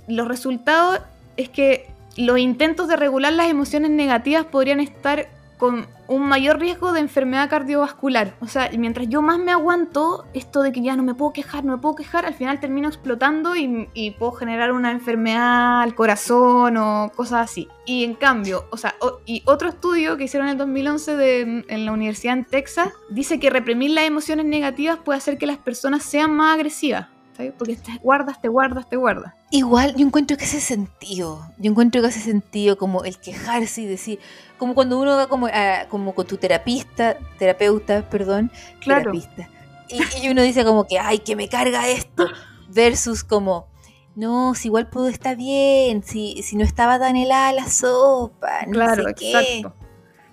los 0.07 0.27
resultados 0.27 1.01
es 1.37 1.49
que 1.49 1.87
los 2.17 2.37
intentos 2.37 2.87
de 2.87 2.95
regular 2.95 3.33
las 3.33 3.49
emociones 3.49 3.91
negativas 3.91 4.45
podrían 4.45 4.79
estar 4.79 5.29
con 5.59 5.85
un 6.07 6.23
mayor 6.27 6.57
riesgo 6.59 6.93
de 6.93 7.01
enfermedad 7.01 7.49
cardiovascular. 7.49 8.33
O 8.39 8.47
sea, 8.47 8.69
mientras 8.77 9.09
yo 9.09 9.21
más 9.21 9.37
me 9.37 9.51
aguanto, 9.51 10.25
esto 10.33 10.61
de 10.63 10.71
que 10.71 10.81
ya 10.81 10.95
no 10.95 11.03
me 11.03 11.13
puedo 11.13 11.33
quejar, 11.33 11.65
no 11.65 11.73
me 11.73 11.77
puedo 11.81 11.95
quejar, 11.95 12.25
al 12.25 12.33
final 12.33 12.59
termino 12.59 12.87
explotando 12.87 13.55
y, 13.55 13.89
y 13.93 14.11
puedo 14.11 14.31
generar 14.31 14.71
una 14.71 14.91
enfermedad 14.91 15.81
al 15.81 15.93
corazón 15.93 16.77
o 16.77 17.11
cosas 17.15 17.49
así. 17.51 17.67
Y 17.85 18.05
en 18.05 18.15
cambio, 18.15 18.65
o 18.71 18.77
sea, 18.77 18.95
y 19.25 19.43
otro 19.45 19.69
estudio 19.69 20.15
que 20.17 20.23
hicieron 20.23 20.47
en 20.47 20.53
el 20.53 20.57
2011 20.57 21.15
de- 21.17 21.65
en 21.67 21.85
la 21.85 21.91
Universidad 21.91 22.37
en 22.37 22.45
Texas 22.45 22.93
dice 23.09 23.39
que 23.39 23.49
reprimir 23.49 23.91
las 23.91 24.05
emociones 24.05 24.45
negativas 24.45 24.97
puede 25.03 25.17
hacer 25.17 25.37
que 25.37 25.45
las 25.45 25.57
personas 25.57 26.03
sean 26.03 26.31
más 26.31 26.55
agresivas. 26.55 27.07
¿Sabes? 27.39 27.53
Porque 27.57 27.75
te 27.77 27.97
guardas, 28.03 28.41
te 28.41 28.49
guardas, 28.49 28.89
te 28.89 28.97
guardas. 28.97 29.33
Igual, 29.49 29.95
yo 29.95 30.05
encuentro 30.05 30.35
que 30.37 30.43
hace 30.43 30.59
sentido. 30.59 31.41
Yo 31.57 31.71
encuentro 31.71 32.01
que 32.01 32.07
hace 32.09 32.19
sentido 32.19 32.77
como 32.77 33.05
el 33.05 33.17
quejarse 33.17 33.81
y 33.81 33.85
decir, 33.85 34.19
como 34.57 34.75
cuando 34.75 34.99
uno 34.99 35.15
va 35.15 35.27
como, 35.27 35.47
a- 35.47 35.87
como 35.89 36.13
con 36.13 36.27
tu 36.27 36.35
terapista, 36.37 37.17
terapeuta, 37.37 38.09
perdón, 38.09 38.51
Claro. 38.81 39.11
terapista. 39.11 39.49
Y, 39.87 40.25
y 40.25 40.29
uno 40.29 40.41
dice 40.41 40.65
como 40.65 40.85
que, 40.85 40.99
ay, 40.99 41.19
que 41.19 41.35
me 41.37 41.47
carga 41.47 41.87
esto, 41.87 42.27
versus 42.67 43.23
como, 43.23 43.67
no, 44.15 44.53
si 44.53 44.67
igual 44.67 44.87
puedo 44.89 45.07
estar 45.07 45.35
bien, 45.37 46.03
si, 46.03 46.43
si 46.43 46.57
no 46.57 46.63
estaba 46.65 46.99
tan 46.99 47.15
helada 47.15 47.53
la 47.53 47.69
sopa, 47.69 48.65
no 48.67 48.73
Claro, 48.73 49.07
sé 49.07 49.13
qué. 49.15 49.59
exacto. 49.59 49.78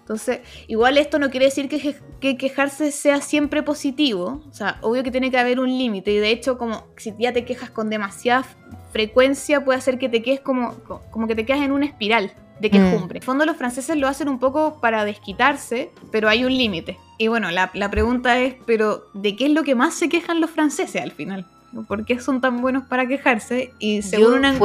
Entonces, 0.06 0.38
igual 0.68 0.98
esto 0.98 1.18
no 1.18 1.30
quiere 1.30 1.46
decir 1.46 1.68
que, 1.68 1.96
que 2.20 2.36
quejarse 2.36 2.92
sea 2.92 3.20
siempre 3.20 3.64
positivo. 3.64 4.40
O 4.48 4.54
sea, 4.54 4.78
obvio 4.82 5.02
que 5.02 5.10
tiene 5.10 5.32
que 5.32 5.38
haber 5.38 5.58
un 5.58 5.66
límite. 5.76 6.12
Y 6.12 6.18
de 6.18 6.30
hecho, 6.30 6.56
como 6.58 6.84
si 6.96 7.12
ya 7.18 7.32
te 7.32 7.44
quejas 7.44 7.70
con 7.70 7.90
demasiada 7.90 8.44
frecuencia, 8.92 9.64
puede 9.64 9.78
hacer 9.80 9.98
que 9.98 10.08
te 10.08 10.22
quedes 10.22 10.38
como, 10.40 10.74
co- 10.84 11.02
como 11.10 11.26
que 11.26 11.34
te 11.34 11.44
quedas 11.44 11.62
en 11.62 11.72
una 11.72 11.86
espiral 11.86 12.32
de 12.60 12.70
quejumbre. 12.70 13.18
En 13.18 13.22
el 13.22 13.26
fondo, 13.26 13.44
los 13.46 13.56
franceses 13.56 13.96
lo 13.96 14.06
hacen 14.06 14.28
un 14.28 14.38
poco 14.38 14.80
para 14.80 15.04
desquitarse, 15.04 15.90
pero 16.12 16.28
hay 16.28 16.44
un 16.44 16.56
límite. 16.56 16.96
Y 17.18 17.26
bueno, 17.26 17.50
la, 17.50 17.70
la 17.74 17.90
pregunta 17.90 18.38
es, 18.38 18.54
¿pero 18.64 19.06
de 19.12 19.34
qué 19.34 19.46
es 19.46 19.50
lo 19.50 19.64
que 19.64 19.74
más 19.74 19.94
se 19.94 20.08
quejan 20.08 20.40
los 20.40 20.50
franceses 20.50 21.02
al 21.02 21.10
final? 21.10 21.46
¿Por 21.88 22.04
qué 22.06 22.20
son 22.20 22.40
tan 22.40 22.62
buenos 22.62 22.84
para 22.84 23.08
quejarse? 23.08 23.72
Y 23.80 24.02
según 24.02 24.30
Yo- 24.30 24.36
una 24.36 24.56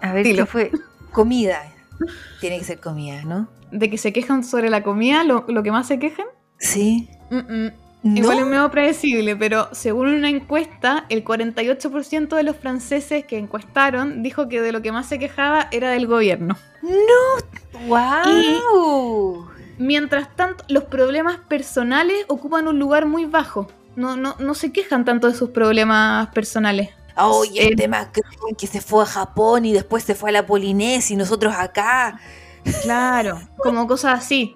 a 0.00 0.12
ver. 0.14 0.24
¿qué 0.24 0.46
fue? 0.46 0.70
Comida. 1.12 1.60
Tiene 2.40 2.58
que 2.58 2.64
ser 2.64 2.80
comida, 2.80 3.22
¿no? 3.24 3.48
de 3.72 3.90
que 3.90 3.98
se 3.98 4.12
quejan 4.12 4.44
sobre 4.44 4.70
la 4.70 4.82
comida, 4.82 5.24
lo, 5.24 5.44
lo 5.48 5.62
que 5.62 5.72
más 5.72 5.86
se 5.86 5.98
quejan. 5.98 6.26
Sí. 6.58 7.08
Mm, 7.30 7.36
mm. 7.36 7.72
¿No? 8.02 8.16
Igual 8.16 8.38
es 8.38 8.46
medio 8.46 8.70
predecible, 8.70 9.36
pero 9.36 9.68
según 9.72 10.08
una 10.08 10.30
encuesta, 10.30 11.04
el 11.10 11.22
48% 11.22 12.34
de 12.34 12.42
los 12.42 12.56
franceses 12.56 13.26
que 13.26 13.36
encuestaron 13.36 14.22
dijo 14.22 14.48
que 14.48 14.62
de 14.62 14.72
lo 14.72 14.80
que 14.80 14.90
más 14.90 15.06
se 15.06 15.18
quejaba 15.18 15.68
era 15.70 15.90
del 15.90 16.06
gobierno. 16.06 16.56
¡Wow! 17.86 19.50
Mientras 19.76 20.34
tanto, 20.34 20.64
los 20.68 20.84
problemas 20.84 21.36
personales 21.40 22.24
ocupan 22.28 22.68
un 22.68 22.78
lugar 22.78 23.04
muy 23.04 23.26
bajo. 23.26 23.68
No, 23.96 24.16
no, 24.16 24.34
no 24.38 24.54
se 24.54 24.72
quejan 24.72 25.04
tanto 25.04 25.26
de 25.26 25.34
sus 25.34 25.50
problemas 25.50 26.28
personales. 26.28 26.88
Oye, 27.16 27.62
Eh, 27.62 27.68
este 27.70 27.88
Macron 27.88 28.54
que 28.58 28.66
se 28.66 28.80
fue 28.80 29.02
a 29.02 29.06
Japón 29.06 29.64
y 29.64 29.72
después 29.72 30.04
se 30.04 30.14
fue 30.14 30.30
a 30.30 30.32
la 30.32 30.46
Polinesia 30.46 31.14
y 31.14 31.16
nosotros 31.16 31.54
acá. 31.56 32.20
Claro, 32.82 33.40
como 33.58 33.86
cosas 33.86 34.18
así. 34.18 34.54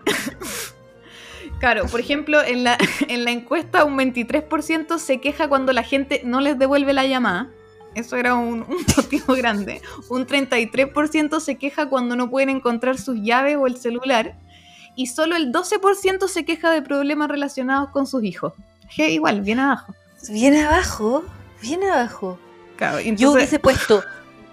Claro, 1.58 1.86
por 1.86 2.00
ejemplo, 2.00 2.42
en 2.42 2.64
la, 2.64 2.76
en 3.08 3.24
la 3.24 3.30
encuesta 3.30 3.84
un 3.84 3.96
23% 3.96 4.98
se 4.98 5.20
queja 5.20 5.48
cuando 5.48 5.72
la 5.72 5.82
gente 5.82 6.20
no 6.24 6.40
les 6.40 6.58
devuelve 6.58 6.92
la 6.92 7.06
llamada. 7.06 7.48
Eso 7.94 8.16
era 8.16 8.34
un, 8.34 8.62
un 8.62 8.84
motivo 8.96 9.34
grande. 9.34 9.80
Un 10.10 10.26
33% 10.26 11.40
se 11.40 11.56
queja 11.56 11.88
cuando 11.88 12.16
no 12.16 12.28
pueden 12.28 12.50
encontrar 12.50 12.98
sus 12.98 13.20
llaves 13.22 13.56
o 13.56 13.66
el 13.66 13.76
celular. 13.76 14.36
Y 14.96 15.06
solo 15.06 15.36
el 15.36 15.52
12% 15.52 16.28
se 16.28 16.44
queja 16.44 16.70
de 16.70 16.82
problemas 16.82 17.28
relacionados 17.28 17.90
con 17.90 18.06
sus 18.06 18.22
hijos. 18.24 18.52
Que 18.94 19.10
igual, 19.10 19.40
bien 19.40 19.58
abajo. 19.58 19.94
Bien 20.28 20.54
abajo, 20.56 21.24
bien 21.60 21.82
abajo. 21.82 22.38
Claro, 22.76 23.00
Yo 23.00 23.32
hubiese 23.32 23.58
puesto 23.58 24.02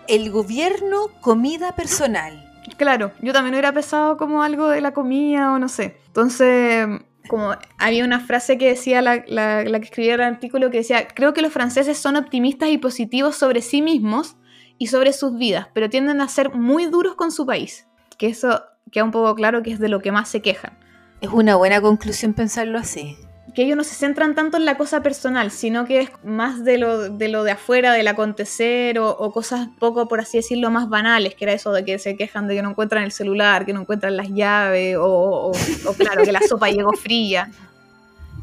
el 0.08 0.32
gobierno, 0.32 1.08
comida 1.22 1.74
personal. 1.76 2.48
Claro, 2.78 3.12
yo 3.22 3.34
también 3.34 3.54
hubiera 3.56 3.74
pensado 3.74 4.18
como 4.18 4.44
algo 4.44 4.68
de 4.70 4.82
la 4.82 4.94
comida 4.94 5.52
o 5.54 5.60
no 5.60 5.68
sé. 5.68 5.98
Entonces, 6.08 6.88
como 7.28 7.56
había 7.78 8.04
una 8.06 8.20
frase 8.20 8.58
que 8.58 8.70
decía 8.70 9.02
la, 9.02 9.24
la- 9.28 9.64
la 9.64 9.80
que 9.80 9.86
escribía 9.86 10.16
el 10.16 10.22
artículo 10.22 10.70
que 10.70 10.78
decía, 10.80 11.08
creo 11.08 11.34
que 11.34 11.42
los 11.42 11.52
franceses 11.54 11.98
son 11.98 12.16
optimistas 12.16 12.70
y 12.70 12.78
positivos 12.78 13.36
sobre 13.36 13.62
sí 13.62 13.82
mismos 13.82 14.36
y 14.78 14.88
sobre 14.88 15.14
sus 15.14 15.38
vidas, 15.38 15.68
pero 15.74 15.90
tienden 15.90 16.22
a 16.22 16.28
ser 16.28 16.54
muy 16.54 16.86
duros 16.88 17.16
con 17.16 17.32
su 17.32 17.46
país. 17.46 17.88
Que 18.18 18.28
eso 18.28 18.62
queda 18.92 19.04
un 19.04 19.12
poco 19.12 19.34
claro 19.36 19.64
que 19.64 19.72
es 19.72 19.80
de 19.80 19.90
lo 19.90 20.00
que 20.02 20.12
más 20.12 20.30
se 20.30 20.42
quejan. 20.42 20.78
Es 21.22 21.30
una 21.30 21.56
buena 21.56 21.82
conclusión 21.82 22.34
pensarlo 22.34 22.78
así. 22.80 23.16
Que 23.54 23.64
ellos 23.64 23.76
no 23.78 23.84
se 23.84 23.96
centran 23.96 24.36
tanto 24.36 24.58
en 24.58 24.66
la 24.66 24.78
cosa 24.78 25.04
personal, 25.04 25.52
sino 25.52 25.86
que 25.86 26.02
es 26.02 26.10
más 26.24 26.64
de 26.64 26.78
lo 26.78 27.10
de, 27.10 27.52
afuera, 27.52 27.94
del 27.94 28.08
acontecer 28.08 29.00
o, 29.00 29.32
cosas 29.32 29.68
poco, 29.80 30.08
por 30.08 30.20
así 30.20 30.38
decirlo, 30.38 30.70
más 30.72 30.90
banales, 30.90 31.36
que 31.36 31.46
era 31.46 31.54
eso 31.54 31.72
de 31.72 31.84
que 31.84 32.00
se 32.00 32.16
quejan 32.16 32.48
de 32.48 32.56
que 32.56 32.62
no 32.62 32.70
encuentran 32.70 33.04
el 33.04 33.12
celular, 33.12 33.66
que 33.66 33.74
no 33.74 33.82
encuentran 33.82 34.16
las 34.16 34.30
llaves, 34.30 34.96
o, 35.00 35.52
claro, 35.98 36.24
que 36.24 36.32
la 36.32 36.42
sopa 36.42 36.70
llegó 36.70 36.94
fría. 36.94 37.52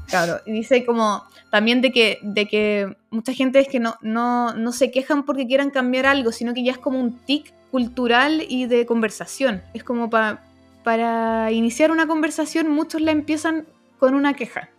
Claro, 0.08 0.40
y 0.46 0.52
dice 0.52 0.84
como 0.86 1.22
también 1.50 1.80
de 1.80 1.92
que, 1.92 2.18
de 2.22 2.46
que 2.46 2.96
mucha 3.10 3.32
gente 3.32 3.60
es 3.60 3.68
que 3.68 3.78
no, 3.80 3.96
no, 4.00 4.54
no 4.54 4.72
se 4.72 4.90
quejan 4.90 5.24
porque 5.24 5.46
quieran 5.46 5.70
cambiar 5.70 6.06
algo, 6.06 6.32
sino 6.32 6.54
que 6.54 6.62
ya 6.64 6.72
es 6.72 6.78
como 6.78 6.98
un 7.00 7.18
tic 7.20 7.52
cultural 7.70 8.42
y 8.48 8.66
de 8.66 8.86
conversación. 8.86 9.62
Es 9.74 9.84
como 9.84 10.08
pa- 10.08 10.42
para 10.82 11.52
iniciar 11.52 11.90
una 11.90 12.06
conversación, 12.06 12.70
muchos 12.70 13.00
la 13.02 13.10
empiezan 13.10 13.66
con 13.98 14.14
una 14.14 14.32
queja 14.34 14.70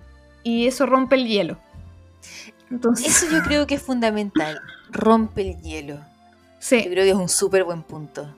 y 0.44 0.68
eso 0.68 0.86
rompe 0.86 1.16
el 1.16 1.28
hielo. 1.28 1.58
Entonces, 2.72 3.24
Eso 3.24 3.32
yo 3.36 3.42
creo 3.44 3.66
que 3.68 3.76
es 3.76 3.82
fundamental. 3.82 4.62
Rompe 4.92 5.42
el 5.42 5.62
hielo. 5.62 5.96
Yo 5.96 6.02
sí, 6.60 6.84
creo 6.84 7.04
que 7.04 7.10
es 7.12 7.16
un 7.16 7.30
súper 7.30 7.64
buen 7.64 7.82
punto. 7.84 8.36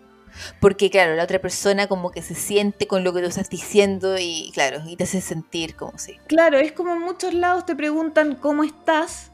Porque, 0.61 0.89
claro, 0.89 1.15
la 1.15 1.23
otra 1.25 1.39
persona 1.39 1.87
como 1.87 2.11
que 2.11 2.21
se 2.21 2.35
siente 2.35 2.87
con 2.87 3.03
lo 3.03 3.13
que 3.13 3.21
tú 3.21 3.27
estás 3.27 3.49
diciendo 3.49 4.17
y, 4.17 4.51
claro, 4.53 4.81
y 4.87 4.95
te 4.95 5.03
hace 5.03 5.19
sentir 5.21 5.75
como 5.75 5.97
si. 5.97 6.15
claro, 6.27 6.57
es 6.57 6.71
como 6.71 6.93
en 6.93 7.01
muchos 7.01 7.33
lados 7.33 7.65
te 7.65 7.75
preguntan 7.75 8.35
cómo 8.35 8.63
estás 8.63 9.29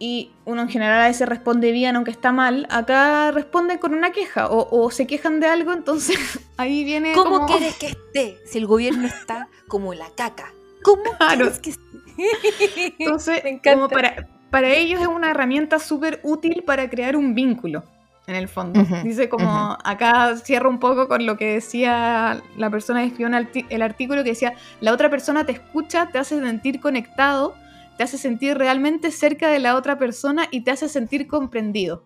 y 0.00 0.32
uno 0.44 0.62
en 0.62 0.68
general 0.68 1.00
a 1.02 1.06
veces 1.06 1.28
responde 1.28 1.70
bien 1.70 1.94
aunque 1.94 2.10
está 2.10 2.32
mal. 2.32 2.66
Acá 2.70 3.30
responden 3.30 3.78
con 3.78 3.94
una 3.94 4.10
queja 4.10 4.48
o, 4.48 4.66
o 4.76 4.90
se 4.90 5.06
quejan 5.06 5.38
de 5.38 5.46
algo, 5.46 5.72
entonces 5.72 6.16
ahí 6.56 6.82
viene 6.82 7.12
¿Cómo 7.14 7.36
como- 7.36 7.46
quieres 7.46 7.76
que 7.76 7.86
esté 7.86 8.38
si 8.44 8.58
el 8.58 8.66
gobierno 8.66 9.06
está 9.06 9.46
como 9.68 9.94
la 9.94 10.10
caca? 10.16 10.52
¿Cómo 10.82 11.02
Claro. 11.18 11.50
quieres 11.50 11.60
que? 11.60 12.94
Entonces, 12.98 13.42
como 13.64 13.88
para, 13.88 14.28
para 14.50 14.68
ellos 14.68 15.00
es 15.00 15.06
una 15.08 15.30
herramienta 15.30 15.78
súper 15.78 16.20
útil 16.22 16.62
para 16.66 16.88
crear 16.90 17.16
un 17.16 17.34
vínculo, 17.34 17.84
en 18.26 18.34
el 18.36 18.48
fondo. 18.48 18.84
Dice 19.02 19.28
como, 19.28 19.76
acá 19.84 20.36
cierro 20.36 20.68
un 20.70 20.78
poco 20.78 21.08
con 21.08 21.26
lo 21.26 21.36
que 21.36 21.54
decía 21.54 22.42
la 22.56 22.70
persona 22.70 23.00
que 23.00 23.06
escribió 23.08 23.30
el 23.70 23.82
artículo, 23.82 24.22
que 24.22 24.30
decía, 24.30 24.54
la 24.80 24.92
otra 24.92 25.10
persona 25.10 25.44
te 25.44 25.52
escucha, 25.52 26.10
te 26.12 26.18
hace 26.18 26.38
sentir 26.38 26.80
conectado, 26.80 27.54
te 27.96 28.04
hace 28.04 28.18
sentir 28.18 28.56
realmente 28.58 29.10
cerca 29.10 29.48
de 29.48 29.58
la 29.58 29.74
otra 29.76 29.98
persona 29.98 30.46
y 30.50 30.60
te 30.62 30.70
hace 30.70 30.88
sentir 30.88 31.26
comprendido. 31.26 32.04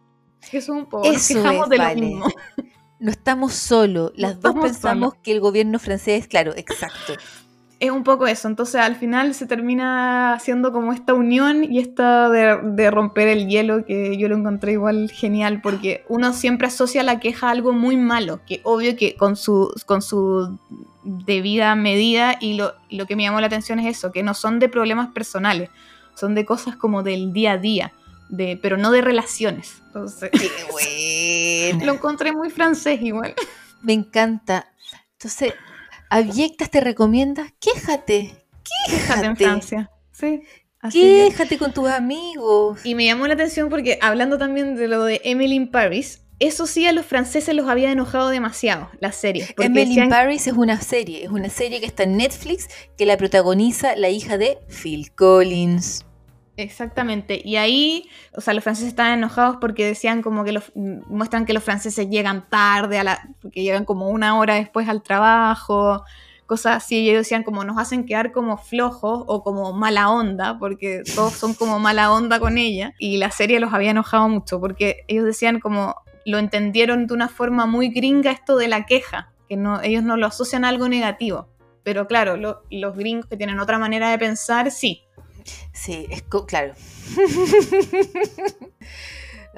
Es 0.53 0.69
un 0.69 0.87
poco, 0.87 1.07
nos 1.09 1.17
Eso 1.17 1.35
quejamos 1.43 1.65
es, 1.65 1.71
de 1.71 1.79
vale. 1.79 2.01
lo 2.01 2.07
mismo. 2.07 2.27
No 2.99 3.11
estamos 3.11 3.53
solos. 3.53 4.12
Las 4.15 4.37
No 4.37 4.53
dos 4.53 4.62
pensamos 4.62 5.15
que 5.23 5.33
el 5.33 5.41
gobierno 5.41 5.79
francés, 5.79 6.29
claro, 6.29 6.53
exacto. 6.57 7.15
Es 7.79 7.91
un 7.91 8.05
poco 8.05 8.27
eso, 8.27 8.49
entonces 8.49 8.77
al 8.77 8.97
final 8.97 9.35
se 9.35 9.47
termina 9.47 10.33
haciendo 10.33 10.73
como 10.73 10.95
esta 10.95 11.12
unión 11.12 11.62
y 11.62 11.79
esta 11.79 12.31
de, 12.31 12.59
de 12.62 12.91
romper 12.91 13.29
el 13.29 13.49
hielo 13.49 13.85
que 13.85 14.17
yo 14.17 14.29
lo 14.29 14.37
encontré 14.37 14.73
igual 14.73 15.11
genial 15.11 15.61
porque 15.61 16.03
uno 16.09 16.33
siempre 16.33 16.69
asocia 16.69 17.03
la 17.03 17.21
queja 17.21 17.49
a 17.49 17.51
algo 17.51 17.75
muy 17.75 17.99
malo, 17.99 18.41
que 18.47 18.61
obvio 18.65 18.97
que 18.97 19.15
con 19.15 19.37
su, 19.37 19.75
con 19.85 20.01
su 20.01 20.59
debida 21.05 21.75
medida 21.75 22.37
y 22.41 22.55
lo, 22.55 22.75
lo 22.91 23.07
que 23.07 23.15
me 23.15 23.25
llamó 23.25 23.41
la 23.41 23.47
atención 23.49 23.79
es 23.79 23.99
eso, 23.99 24.11
que 24.11 24.23
no 24.23 24.33
son 24.33 24.59
de 24.59 24.71
problemas 24.71 25.09
personales, 25.09 25.69
son 26.15 26.35
de 26.35 26.47
cosas 26.47 26.77
como 26.77 27.03
del 27.03 27.35
día 27.35 27.53
a 27.53 27.59
día, 27.59 27.93
de, 28.31 28.59
pero 28.61 28.79
no 28.79 28.91
de 28.91 29.03
relaciones. 29.03 29.83
Entonces 29.87 30.31
Qué 30.31 30.51
bueno. 30.73 31.85
lo 31.87 31.93
encontré 31.93 32.33
muy 32.33 32.51
francés 32.51 33.01
igual. 33.03 33.35
Me 33.83 33.93
encanta. 33.93 34.73
Entonces, 35.12 35.55
Abyectas 36.11 36.71
te 36.71 36.81
recomienda, 36.81 37.47
quéjate. 37.61 38.35
Quéjate 38.88 39.27
en 39.27 39.35
Quéjate. 39.37 39.45
Francia. 39.45 39.90
Sí. 40.12 40.42
Así 40.81 41.01
Quéjate 41.01 41.59
con 41.59 41.73
tus 41.73 41.88
amigos. 41.88 42.81
Y 42.85 42.95
me 42.95 43.05
llamó 43.07 43.27
la 43.27 43.35
atención 43.35 43.69
porque 43.69 43.99
hablando 44.01 44.38
también 44.38 44.77
de 44.77 44.88
lo 44.88 45.05
de 45.05 45.21
Emily 45.25 45.57
in 45.57 45.71
Paris, 45.71 46.23
eso 46.38 46.66
sí 46.66 46.87
a 46.87 46.92
los 46.92 47.07
franceses 47.07 47.55
los 47.55 47.69
había 47.69 47.90
enojado 47.90 48.29
demasiado, 48.29 48.90
la 49.01 49.11
serie. 49.11 49.49
Emily 49.59 49.87
decían- 49.87 50.09
Paris 50.11 50.47
es 50.47 50.53
una 50.53 50.81
serie, 50.81 51.25
es 51.25 51.31
una 51.31 51.49
serie 51.49 51.81
que 51.81 51.87
está 51.87 52.03
en 52.05 52.16
Netflix 52.19 52.69
que 52.99 53.07
la 53.07 53.16
protagoniza 53.16 53.97
la 53.97 54.11
hija 54.11 54.37
de 54.38 54.59
Phil 54.69 55.12
Collins. 55.12 56.05
Exactamente. 56.57 57.40
Y 57.45 57.57
ahí, 57.57 58.09
o 58.35 58.40
sea, 58.40 58.55
los 58.55 58.64
franceses 58.64 58.88
estaban 58.88 59.12
enojados 59.19 59.59
porque 59.61 59.85
decían 59.85 60.23
como 60.23 60.42
que 60.45 60.53
los 60.53 60.73
muestran 60.75 61.45
que 61.45 61.53
los 61.53 61.62
franceses 61.62 62.09
llegan 62.09 62.49
tarde, 62.49 62.99
a 62.99 63.05
la, 63.05 63.29
porque 63.42 63.62
llegan 63.62 63.85
como 63.85 64.09
una 64.09 64.38
hora 64.38 64.55
después 64.55 64.88
al 64.88 65.03
trabajo, 65.03 66.03
cosas 66.47 66.77
así. 66.77 67.01
Y 67.01 67.11
ellos 67.11 67.21
decían 67.21 67.42
como 67.42 67.62
nos 67.64 67.77
hacen 67.79 68.07
quedar 68.07 68.33
como 68.33 68.57
flojos 68.57 69.25
o 69.27 69.42
como 69.42 69.73
mala 69.75 70.09
onda, 70.11 70.59
porque 70.59 71.03
todos 71.14 71.35
son 71.35 71.53
como 71.53 71.79
mala 71.79 72.11
onda 72.11 72.40
con 72.40 72.57
ella. 72.57 72.95
Y 72.99 73.19
la 73.19 73.31
serie 73.31 73.61
los 73.61 73.75
había 73.75 73.90
enojado 73.90 74.29
mucho 74.29 74.59
porque 74.59 75.05
ellos 75.09 75.27
decían 75.27 75.61
como 75.61 75.95
lo 76.25 76.38
entendieron 76.38 77.07
de 77.07 77.14
una 77.14 77.29
forma 77.29 77.66
muy 77.66 77.90
gringa 77.90 78.31
esto 78.33 78.57
de 78.57 78.66
la 78.69 78.87
queja, 78.87 79.31
que 79.49 79.57
no, 79.57 79.81
ellos 79.83 80.03
no 80.03 80.16
lo 80.16 80.27
asocian 80.27 80.64
a 80.64 80.71
algo 80.71 80.88
negativo. 80.88 81.49
Pero 81.85 82.09
claro, 82.09 82.37
lo- 82.37 82.62
los 82.71 82.97
gringos 82.97 83.27
que 83.27 83.37
tienen 83.37 83.61
otra 83.61 83.79
manera 83.79 84.11
de 84.11 84.19
pensar, 84.19 84.71
sí. 84.73 85.03
Sí, 85.72 86.06
es 86.11 86.22
claro. 86.46 86.74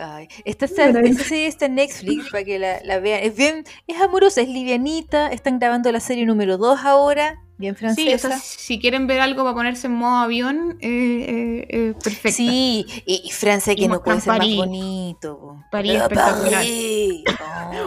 Ay, 0.00 0.28
esta, 0.44 0.66
esa 0.66 1.24
serie 1.24 1.48
está 1.48 1.66
en 1.66 1.74
Netflix 1.74 2.30
para 2.30 2.44
que 2.44 2.58
la, 2.60 2.80
la 2.84 3.00
vean. 3.00 3.20
Es 3.24 3.34
bien, 3.36 3.64
es 3.88 4.00
amorosa, 4.00 4.40
es 4.40 4.48
livianita. 4.48 5.26
Están 5.32 5.58
grabando 5.58 5.90
la 5.90 5.98
serie 5.98 6.24
número 6.24 6.56
2 6.56 6.78
ahora, 6.84 7.42
bien 7.56 7.74
Sí, 7.74 7.80
francesa. 7.80 8.38
si 8.38 8.78
quieren 8.78 9.08
ver 9.08 9.20
algo 9.20 9.42
para 9.42 9.54
ponerse 9.56 9.88
en 9.88 9.94
modo 9.94 10.18
avión, 10.18 10.78
eh, 10.80 10.86
eh, 10.88 11.66
eh, 11.68 11.94
perfecto. 12.00 12.36
Sí, 12.36 12.86
y, 13.06 13.22
y 13.24 13.30
Francia 13.32 13.74
que 13.74 13.82
Y 13.82 13.88
no 13.88 14.00
puede 14.00 14.20
ser 14.20 14.38
más 14.38 14.54
bonito. 14.54 15.64
París 15.72 15.94
espectacular. 15.94 16.52
París. 16.52 17.24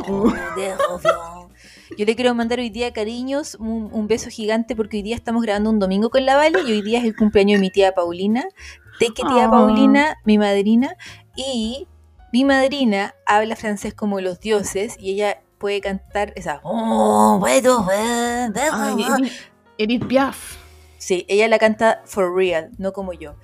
Oh. 0.07 1.40
Yo 1.97 2.05
le 2.05 2.15
quiero 2.15 2.33
mandar 2.33 2.59
hoy 2.59 2.69
día 2.69 2.93
cariños, 2.93 3.55
un, 3.55 3.89
un 3.91 4.07
beso 4.07 4.29
gigante 4.29 4.75
porque 4.75 4.97
hoy 4.97 5.03
día 5.03 5.15
estamos 5.15 5.43
grabando 5.43 5.69
un 5.69 5.79
domingo 5.79 6.09
con 6.09 6.25
la 6.25 6.35
Vale 6.35 6.59
y 6.65 6.71
hoy 6.71 6.81
día 6.81 6.99
es 6.99 7.05
el 7.05 7.15
cumpleaños 7.15 7.57
de 7.59 7.61
mi 7.61 7.69
tía 7.69 7.93
Paulina. 7.93 8.45
Te 8.99 9.07
que 9.07 9.23
tía 9.23 9.45
Ah. 9.45 9.51
Paulina, 9.51 10.17
mi 10.25 10.37
madrina, 10.37 10.95
y 11.35 11.87
mi 12.31 12.45
madrina 12.45 13.15
habla 13.25 13.55
francés 13.55 13.93
como 13.93 14.21
los 14.21 14.39
dioses 14.39 14.95
y 14.99 15.11
ella 15.13 15.41
puede 15.57 15.81
cantar 15.81 16.33
esa... 16.35 16.59
"Oh, 16.63 17.37
bueno, 17.39 17.85
Ay, 17.89 18.49
deja". 18.53 19.17
Edith- 19.17 19.31
Edith 19.77 20.05
Piaf. 20.07 20.57
Sí, 20.97 21.25
ella 21.27 21.47
la 21.47 21.57
canta 21.59 22.01
for 22.05 22.33
real, 22.35 22.69
no 22.77 22.93
como 22.93 23.13
yo. 23.13 23.35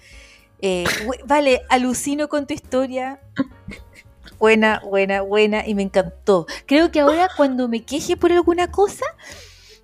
Eh, 0.62 0.86
vale, 1.26 1.62
alucino 1.70 2.28
con 2.30 2.48
tu 2.48 2.54
historia. 2.54 3.20
Buena, 4.40 4.82
buena, 4.86 5.22
buena, 5.22 5.68
y 5.68 5.74
me 5.74 5.84
encantó. 5.84 6.46
Creo 6.66 6.92
que 6.92 7.00
ahora 7.00 7.30
cuando 7.36 7.68
me 7.68 7.84
queje 7.84 8.18
por 8.18 8.32
alguna 8.32 8.70
cosa, 8.72 9.06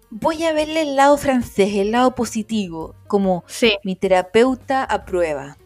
voy 0.09 0.43
a 0.43 0.53
verle 0.53 0.81
el 0.81 0.95
lado 0.95 1.17
francés, 1.17 1.69
el 1.75 1.91
lado 1.91 2.13
positivo, 2.13 2.95
como 3.07 3.43
Sí. 3.47 3.77
mi 3.83 3.95
terapeuta 3.95 4.83
aprueba. 4.83 5.57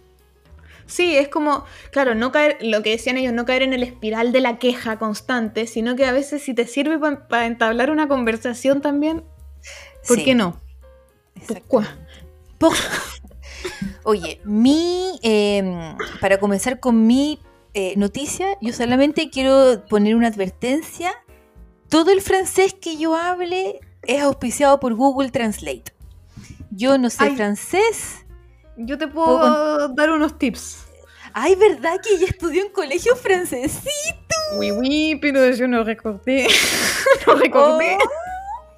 Sí, 0.86 1.18
es 1.18 1.28
como, 1.28 1.66
claro, 1.92 2.16
no 2.16 2.32
caer, 2.32 2.58
lo 2.62 2.82
que 2.82 2.92
decían 2.92 3.18
ellos, 3.18 3.34
no 3.34 3.46
caer 3.46 3.62
en 3.62 3.74
el 3.74 3.84
espiral 3.84 4.32
de 4.32 4.40
la 4.40 4.58
queja 4.58 4.98
constante, 4.98 5.68
sino 5.68 5.98
que 5.98 6.06
a 6.06 6.14
veces 6.14 6.42
si 6.42 6.54
te 6.54 6.66
sirve 6.66 6.98
para 6.98 7.46
entablar 7.46 7.92
una 7.92 8.08
conversación 8.08 8.82
también, 8.82 9.26
¿por 10.08 10.16
Sí, 10.16 10.24
qué 10.24 10.34
no? 10.34 10.62
Oye, 14.04 14.40
mi 14.46 15.20
eh, 15.24 15.94
para 16.22 16.40
comenzar 16.40 16.80
con 16.80 17.06
mi 17.06 17.40
eh, 17.78 17.94
noticia, 17.96 18.58
yo 18.60 18.74
solamente 18.74 19.30
quiero 19.30 19.86
poner 19.88 20.16
una 20.16 20.30
advertencia. 20.30 21.14
Todo 21.90 22.10
el 22.10 22.22
francés 22.22 22.74
que 22.74 22.98
yo 22.98 23.16
hable 23.16 23.80
es 24.02 24.24
auspiciado 24.24 24.80
por 24.80 24.96
Google 24.96 25.30
Translate. 25.30 25.94
Yo 26.72 26.98
no 26.98 27.12
sé 27.12 27.26
Ay. 27.26 27.36
francés. 27.36 28.26
Yo 28.78 28.98
te 28.98 29.08
puedo 29.08 29.90
dar 29.90 30.10
unos 30.10 30.40
tips. 30.40 30.86
Ay, 31.34 31.54
¿verdad 31.54 32.02
que 32.02 32.16
ella 32.16 32.26
estudió 32.28 32.64
en 32.66 32.72
colegio 32.72 33.16
francés? 33.16 33.80
Sí. 33.84 34.16
Oui, 34.58 34.72
oui, 34.72 35.20
pero 35.22 35.48
yo 35.52 35.68
no 35.68 35.84
recordé. 35.84 36.48
no 37.28 37.36
recordé. 37.36 37.96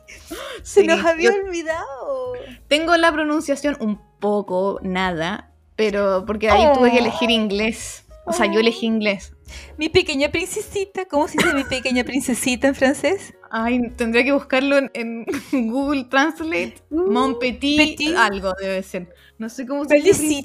Se 0.61 0.81
Sí, 0.81 0.87
nos 0.87 1.05
había 1.05 1.31
olvidado. 1.31 2.33
Tengo 2.67 2.97
la 2.97 3.13
pronunciación 3.13 3.77
un 3.79 3.97
poco, 4.19 4.81
nada, 4.83 5.51
pero 5.77 6.25
porque 6.27 6.49
ahí 6.49 6.65
tuve 6.73 6.91
que 6.91 6.99
elegir 6.99 7.29
inglés. 7.31 8.03
O 8.29 8.33
sea, 8.33 8.45
yo 8.45 8.59
elegí 8.59 8.85
inglés. 8.85 9.33
Mi 9.77 9.89
pequeña 9.89 10.29
princesita. 10.29 11.05
¿Cómo 11.05 11.27
se 11.27 11.39
dice 11.39 11.51
mi 11.55 11.63
pequeña 11.63 12.03
princesita 12.03 12.67
en 12.67 12.75
francés? 12.75 13.33
Ay, 13.49 13.89
tendría 13.97 14.23
que 14.23 14.31
buscarlo 14.31 14.77
en, 14.77 14.91
en 14.93 15.25
Google 15.71 16.03
Translate. 16.05 16.75
Mon 16.91 17.39
petit, 17.39 17.77
Petit. 17.79 18.15
algo 18.15 18.53
debe 18.61 18.83
ser. 18.83 19.09
No 19.39 19.49
sé 19.49 19.65
cómo 19.65 19.83
se 19.85 19.95
dice. 19.95 20.43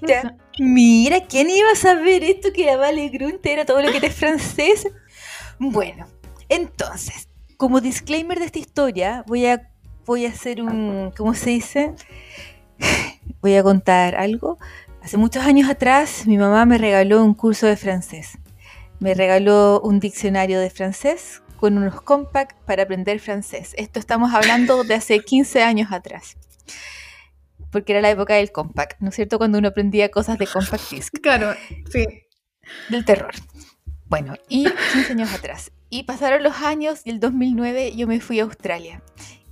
Mira, 0.58 1.26
¿quién 1.26 1.50
iba 1.50 1.70
a 1.72 1.76
saber 1.76 2.24
esto 2.24 2.48
que 2.54 2.64
la 2.64 2.78
Vale 2.78 3.10
Grunte 3.10 3.52
era 3.52 3.66
todo 3.66 3.82
lo 3.82 3.90
que 3.90 3.98
eres 3.98 4.14
francés? 4.14 4.88
Bueno, 5.58 6.06
entonces, 6.48 7.28
como 7.58 7.82
disclaimer 7.82 8.38
de 8.38 8.46
esta 8.46 8.58
historia, 8.60 9.24
voy 9.26 9.44
a, 9.44 9.70
voy 10.06 10.24
a 10.24 10.30
hacer 10.30 10.62
un, 10.62 11.12
¿cómo 11.14 11.34
se 11.34 11.50
dice? 11.50 11.92
Voy 13.42 13.56
a 13.56 13.62
contar 13.62 14.14
algo. 14.16 14.56
Hace 15.04 15.18
muchos 15.18 15.44
años 15.44 15.68
atrás, 15.68 16.26
mi 16.26 16.38
mamá 16.38 16.64
me 16.64 16.78
regaló 16.78 17.22
un 17.22 17.34
curso 17.34 17.66
de 17.66 17.76
francés. 17.76 18.38
Me 19.00 19.12
regaló 19.12 19.82
un 19.82 20.00
diccionario 20.00 20.58
de 20.60 20.70
francés 20.70 21.42
con 21.58 21.76
unos 21.76 22.00
compact 22.00 22.56
para 22.64 22.84
aprender 22.84 23.20
francés. 23.20 23.74
Esto 23.76 23.98
estamos 24.00 24.32
hablando 24.32 24.82
de 24.82 24.94
hace 24.94 25.20
15 25.20 25.62
años 25.62 25.92
atrás. 25.92 26.38
Porque 27.70 27.92
era 27.92 28.00
la 28.00 28.08
época 28.08 28.36
del 28.36 28.50
compact, 28.50 28.98
¿no 29.00 29.10
es 29.10 29.14
cierto? 29.14 29.36
Cuando 29.36 29.58
uno 29.58 29.68
aprendía 29.68 30.10
cosas 30.10 30.38
de 30.38 30.46
compact 30.46 30.88
disc, 30.90 31.12
Claro, 31.22 31.54
sí. 31.92 32.06
del 32.88 33.04
terror. 33.04 33.34
Bueno, 34.06 34.36
y 34.48 34.64
15 34.94 35.12
años 35.12 35.34
atrás. 35.34 35.70
Y 35.90 36.04
pasaron 36.04 36.42
los 36.42 36.62
años 36.62 37.02
y 37.04 37.10
el 37.10 37.20
2009 37.20 37.94
yo 37.94 38.06
me 38.06 38.20
fui 38.20 38.40
a 38.40 38.44
Australia. 38.44 39.02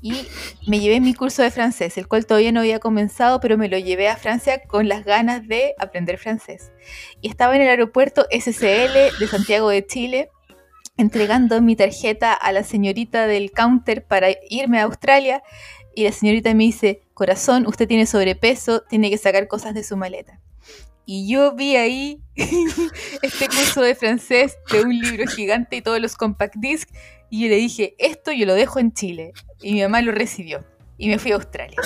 Y 0.03 0.27
me 0.67 0.81
llevé 0.81 1.01
mi 1.01 1.15
curso 1.15 1.43
de 1.43 1.53
francés, 1.53 1.97
el 1.97 2.09
cual 2.09 2.27
todavía 2.27 2.51
no 2.51 2.61
había 2.61 2.81
comenzado, 2.81 3.39
pero 3.39 3.57
me 3.57 3.69
lo 3.69 3.79
llevé 3.79 4.09
a 4.09 4.17
Francia 4.17 4.61
con 4.67 4.89
las 4.89 5.05
ganas 5.05 5.47
de 5.47 5.75
aprender 5.79 6.19
francés. 6.19 6.73
Y 7.21 7.29
estaba 7.29 7.55
en 7.55 7.63
el 7.63 7.69
aeropuerto 7.69 8.27
SCL 8.33 9.17
de 9.21 9.29
Santiago 9.31 9.69
de 9.69 9.87
Chile, 9.87 10.29
entregando 10.97 11.63
mi 11.63 11.77
tarjeta 11.77 12.33
a 12.33 12.51
la 12.51 12.65
señorita 12.65 13.29
del 13.29 13.53
counter 13.53 14.05
para 14.05 14.29
irme 14.51 14.81
a 14.81 14.85
Australia. 14.85 15.45
Y 15.95 16.03
la 16.03 16.11
señorita 16.11 16.53
me 16.53 16.65
dice, 16.65 17.03
corazón, 17.15 17.67
usted 17.69 17.87
tiene 17.87 18.07
sobrepeso, 18.07 18.83
tiene 18.83 19.09
que 19.09 19.19
sacar 19.19 19.47
cosas 19.47 19.73
de 19.73 19.85
su 19.85 19.97
maleta. 19.97 20.41
Y 21.05 21.29
yo 21.29 21.55
vi 21.55 21.77
ahí 21.77 22.23
este 23.23 23.47
curso 23.47 23.83
de 23.83 23.95
francés 23.95 24.57
de 24.73 24.83
un 24.83 24.99
libro 24.99 25.27
gigante 25.29 25.77
y 25.77 25.83
todos 25.83 26.01
los 26.01 26.17
compact 26.17 26.57
disc. 26.57 26.89
Y 27.31 27.43
yo 27.43 27.49
le 27.49 27.57
dije, 27.57 27.95
esto 27.99 28.33
yo 28.33 28.47
lo 28.47 28.55
dejo 28.55 28.79
en 28.79 28.93
Chile. 28.93 29.33
Y 29.63 29.75
mi 29.75 29.83
mamá 29.83 30.03
lo 30.03 30.13
recibió. 30.13 30.65
Y 30.99 31.09
me 31.09 31.19
fui 31.19 31.33
a 31.33 31.37
Australia. 31.37 31.81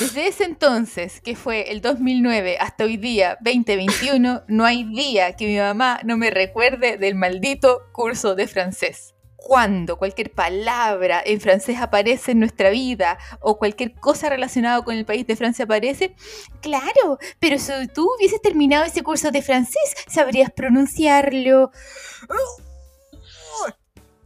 Desde 0.00 0.26
ese 0.26 0.44
entonces, 0.44 1.20
que 1.22 1.36
fue 1.36 1.70
el 1.70 1.80
2009, 1.80 2.58
hasta 2.60 2.84
hoy 2.84 2.98
día, 2.98 3.38
2021, 3.40 4.42
no 4.48 4.64
hay 4.64 4.84
día 4.84 5.36
que 5.36 5.46
mi 5.46 5.56
mamá 5.56 6.00
no 6.04 6.18
me 6.18 6.30
recuerde 6.30 6.98
del 6.98 7.14
maldito 7.14 7.82
curso 7.92 8.34
de 8.34 8.46
francés. 8.46 9.14
Cuando 9.36 9.96
cualquier 9.96 10.32
palabra 10.32 11.22
en 11.24 11.40
francés 11.40 11.78
aparece 11.80 12.32
en 12.32 12.40
nuestra 12.40 12.68
vida 12.70 13.16
o 13.40 13.58
cualquier 13.58 13.94
cosa 13.94 14.28
relacionada 14.28 14.82
con 14.82 14.96
el 14.96 15.06
país 15.06 15.26
de 15.26 15.36
Francia 15.36 15.64
aparece, 15.64 16.14
claro, 16.60 17.18
pero 17.38 17.58
si 17.58 17.72
tú 17.94 18.10
hubieses 18.16 18.42
terminado 18.42 18.84
ese 18.84 19.02
curso 19.02 19.30
de 19.30 19.42
francés, 19.42 19.94
sabrías 20.08 20.50
pronunciarlo. 20.50 21.70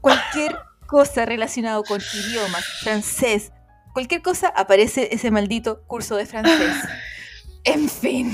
Cualquier 0.01 0.57
cosa 0.91 1.25
relacionada 1.25 1.81
con 1.85 2.01
idiomas, 2.01 2.65
francés, 2.83 3.53
cualquier 3.93 4.23
cosa, 4.23 4.49
aparece 4.49 5.09
ese 5.13 5.31
maldito 5.31 5.85
curso 5.87 6.17
de 6.17 6.27
francés. 6.27 6.75
En 7.63 7.91
fin. 7.91 8.33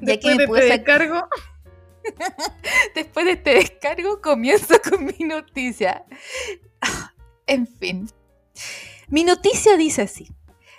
Ya 0.00 0.16
que 0.20 0.28
Después 0.28 0.36
me 0.36 0.42
de 0.42 0.46
pude 0.46 0.60
este 0.60 0.78
descargo, 0.78 1.28
Después 2.94 3.26
de 3.26 3.32
este 3.32 3.54
descargo, 3.54 4.20
comienzo 4.20 4.76
con 4.88 5.04
mi 5.04 5.24
noticia. 5.24 6.04
En 7.46 7.66
fin. 7.66 8.08
Mi 9.08 9.24
noticia 9.24 9.76
dice 9.76 10.02
así. 10.02 10.28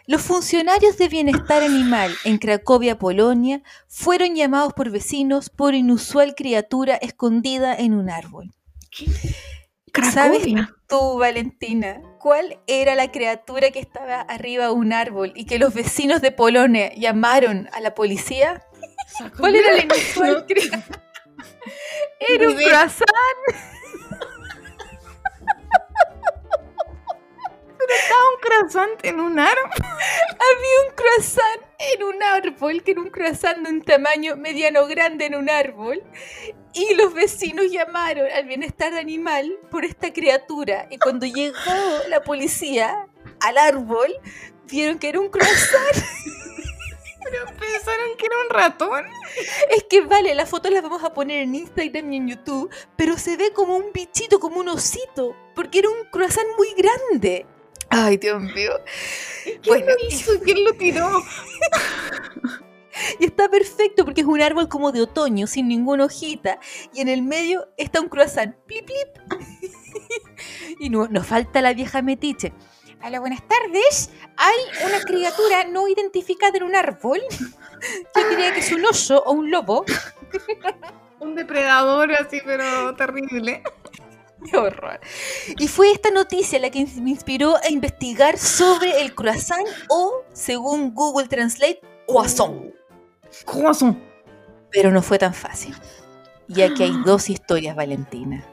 Los 0.07 0.23
funcionarios 0.23 0.97
de 0.97 1.09
bienestar 1.09 1.61
animal 1.61 2.11
en 2.23 2.39
Cracovia, 2.39 2.97
Polonia, 2.97 3.61
fueron 3.87 4.33
llamados 4.33 4.73
por 4.73 4.89
vecinos 4.89 5.49
por 5.51 5.75
inusual 5.75 6.33
criatura 6.33 6.95
escondida 6.95 7.75
en 7.75 7.93
un 7.93 8.09
árbol. 8.09 8.51
¿Sabes 10.03 10.45
tú, 10.87 11.17
Valentina, 11.19 12.01
cuál 12.19 12.59
era 12.67 12.95
la 12.95 13.11
criatura 13.11 13.71
que 13.71 13.79
estaba 13.79 14.21
arriba 14.21 14.65
de 14.65 14.71
un 14.71 14.93
árbol 14.93 15.31
y 15.35 15.45
que 15.45 15.59
los 15.59 15.73
vecinos 15.73 16.21
de 16.21 16.31
Polonia 16.31 16.91
llamaron 16.95 17.69
a 17.73 17.79
la 17.81 17.95
policía? 17.95 18.63
¿Cuál 19.37 19.55
era 19.55 19.73
la 19.73 19.83
inusual 19.83 20.45
criatura? 20.45 20.83
Era 22.27 22.49
un 22.49 22.55
Ni 22.55 22.63
idea. 22.63 22.69
croissant. 22.79 23.05
un 28.33 28.39
croissant 28.41 28.99
en 29.03 29.19
un 29.19 29.39
árbol. 29.39 29.69
Había 29.79 30.77
un 30.87 30.95
croissant 30.95 31.61
en 31.79 32.03
un 32.03 32.23
árbol, 32.23 32.83
que 32.83 32.91
era 32.91 33.01
un 33.01 33.09
croissant 33.09 33.57
de 33.63 33.69
un 33.69 33.81
tamaño 33.81 34.35
mediano 34.37 34.87
grande 34.87 35.25
en 35.25 35.35
un 35.35 35.49
árbol. 35.49 36.01
Y 36.75 36.93
los 36.95 37.13
vecinos 37.13 37.71
llamaron 37.71 38.29
al 38.31 38.45
bienestar 38.45 38.93
animal 38.93 39.57
por 39.71 39.85
esta 39.85 40.11
criatura. 40.11 40.87
Y 40.91 40.97
cuando 40.97 41.25
llegó 41.25 41.55
la 42.09 42.21
policía 42.21 43.07
al 43.39 43.57
árbol, 43.57 44.13
vieron 44.69 44.99
que 44.99 45.07
era 45.07 45.21
un 45.21 45.29
croissant. 45.29 45.95
Pero 47.23 47.45
pensaron 47.45 48.17
que 48.17 48.25
era 48.25 48.35
un 48.43 48.49
ratón. 48.49 49.05
Es 49.71 49.83
que 49.89 50.01
vale, 50.01 50.35
las 50.35 50.49
fotos 50.49 50.71
las 50.71 50.83
vamos 50.83 51.03
a 51.03 51.13
poner 51.13 51.43
en 51.43 51.55
Instagram 51.55 52.13
y 52.13 52.17
en 52.17 52.27
YouTube, 52.27 52.69
pero 52.95 53.17
se 53.17 53.35
ve 53.35 53.51
como 53.51 53.75
un 53.77 53.91
bichito, 53.91 54.39
como 54.39 54.59
un 54.59 54.69
osito, 54.69 55.35
porque 55.55 55.79
era 55.79 55.89
un 55.89 56.05
croissant 56.11 56.47
muy 56.55 56.67
grande. 56.77 57.47
Ay, 57.89 58.17
Dios 58.17 58.39
mío. 58.39 58.79
Bueno, 59.65 59.85
¿Quién 59.85 59.85
lo 59.87 60.07
hizo? 60.07 60.39
¿Quién 60.41 60.63
lo 60.65 60.73
tiró? 60.73 61.09
y 63.19 63.25
está 63.25 63.49
perfecto 63.49 64.05
porque 64.05 64.21
es 64.21 64.27
un 64.27 64.41
árbol 64.41 64.67
como 64.67 64.91
de 64.91 65.01
otoño, 65.01 65.47
sin 65.47 65.67
ninguna 65.67 66.05
hojita, 66.05 66.59
y 66.93 67.01
en 67.01 67.09
el 67.09 67.21
medio 67.21 67.67
está 67.77 68.01
un 68.01 68.09
croissant. 68.09 68.55
Plip, 68.65 68.85
plip. 68.85 69.41
y 70.79 70.89
no, 70.89 71.07
nos 71.07 71.25
falta 71.25 71.61
la 71.61 71.73
vieja 71.73 72.01
metiche. 72.01 72.53
Hola, 73.03 73.19
buenas 73.19 73.43
tardes. 73.47 74.09
Hay 74.37 74.87
una 74.87 74.99
criatura 75.01 75.65
no 75.65 75.87
identificada 75.87 76.57
en 76.57 76.63
un 76.63 76.75
árbol. 76.75 77.21
Yo 78.15 78.29
diría 78.29 78.51
que 78.53 78.61
es 78.61 78.71
un 78.71 78.83
oso 78.85 79.21
o 79.25 79.31
un 79.33 79.51
lobo. 79.51 79.85
Un 81.17 81.33
depredador 81.33 82.11
así, 82.11 82.39
pero 82.45 82.95
terrible. 82.95 83.63
Qué 84.49 84.57
horror. 84.57 84.99
Y 85.57 85.67
fue 85.67 85.91
esta 85.91 86.11
noticia 86.11 86.59
la 86.59 86.69
que 86.69 86.85
me 87.01 87.09
inspiró 87.09 87.55
a 87.55 87.69
investigar 87.69 88.37
sobre 88.37 89.01
el 89.01 89.15
croissant 89.15 89.65
o, 89.89 90.23
según 90.33 90.93
Google 90.93 91.27
Translate, 91.27 91.81
croissant. 92.05 92.75
Croissant. 93.45 93.97
Pero 94.71 94.91
no 94.91 95.01
fue 95.01 95.17
tan 95.17 95.33
fácil. 95.33 95.75
Ya 96.47 96.73
que 96.73 96.83
hay 96.83 96.93
dos 97.05 97.29
historias, 97.29 97.75
Valentina. 97.75 98.43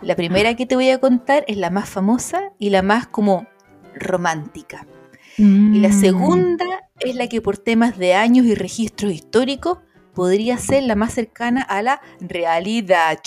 La 0.00 0.16
primera 0.16 0.54
que 0.56 0.66
te 0.66 0.74
voy 0.74 0.90
a 0.90 0.98
contar 0.98 1.44
es 1.46 1.56
la 1.56 1.70
más 1.70 1.88
famosa 1.88 2.52
y 2.58 2.70
la 2.70 2.82
más 2.82 3.06
como 3.06 3.46
romántica. 3.94 4.86
Y 5.38 5.80
la 5.80 5.92
segunda 5.92 6.66
es 7.00 7.14
la 7.14 7.26
que 7.26 7.40
por 7.40 7.56
temas 7.56 7.96
de 7.96 8.14
años 8.14 8.44
y 8.46 8.54
registros 8.54 9.12
históricos 9.12 9.78
podría 10.14 10.58
ser 10.58 10.82
la 10.82 10.94
más 10.94 11.14
cercana 11.14 11.62
a 11.62 11.82
la 11.82 12.02
realidad. 12.20 13.18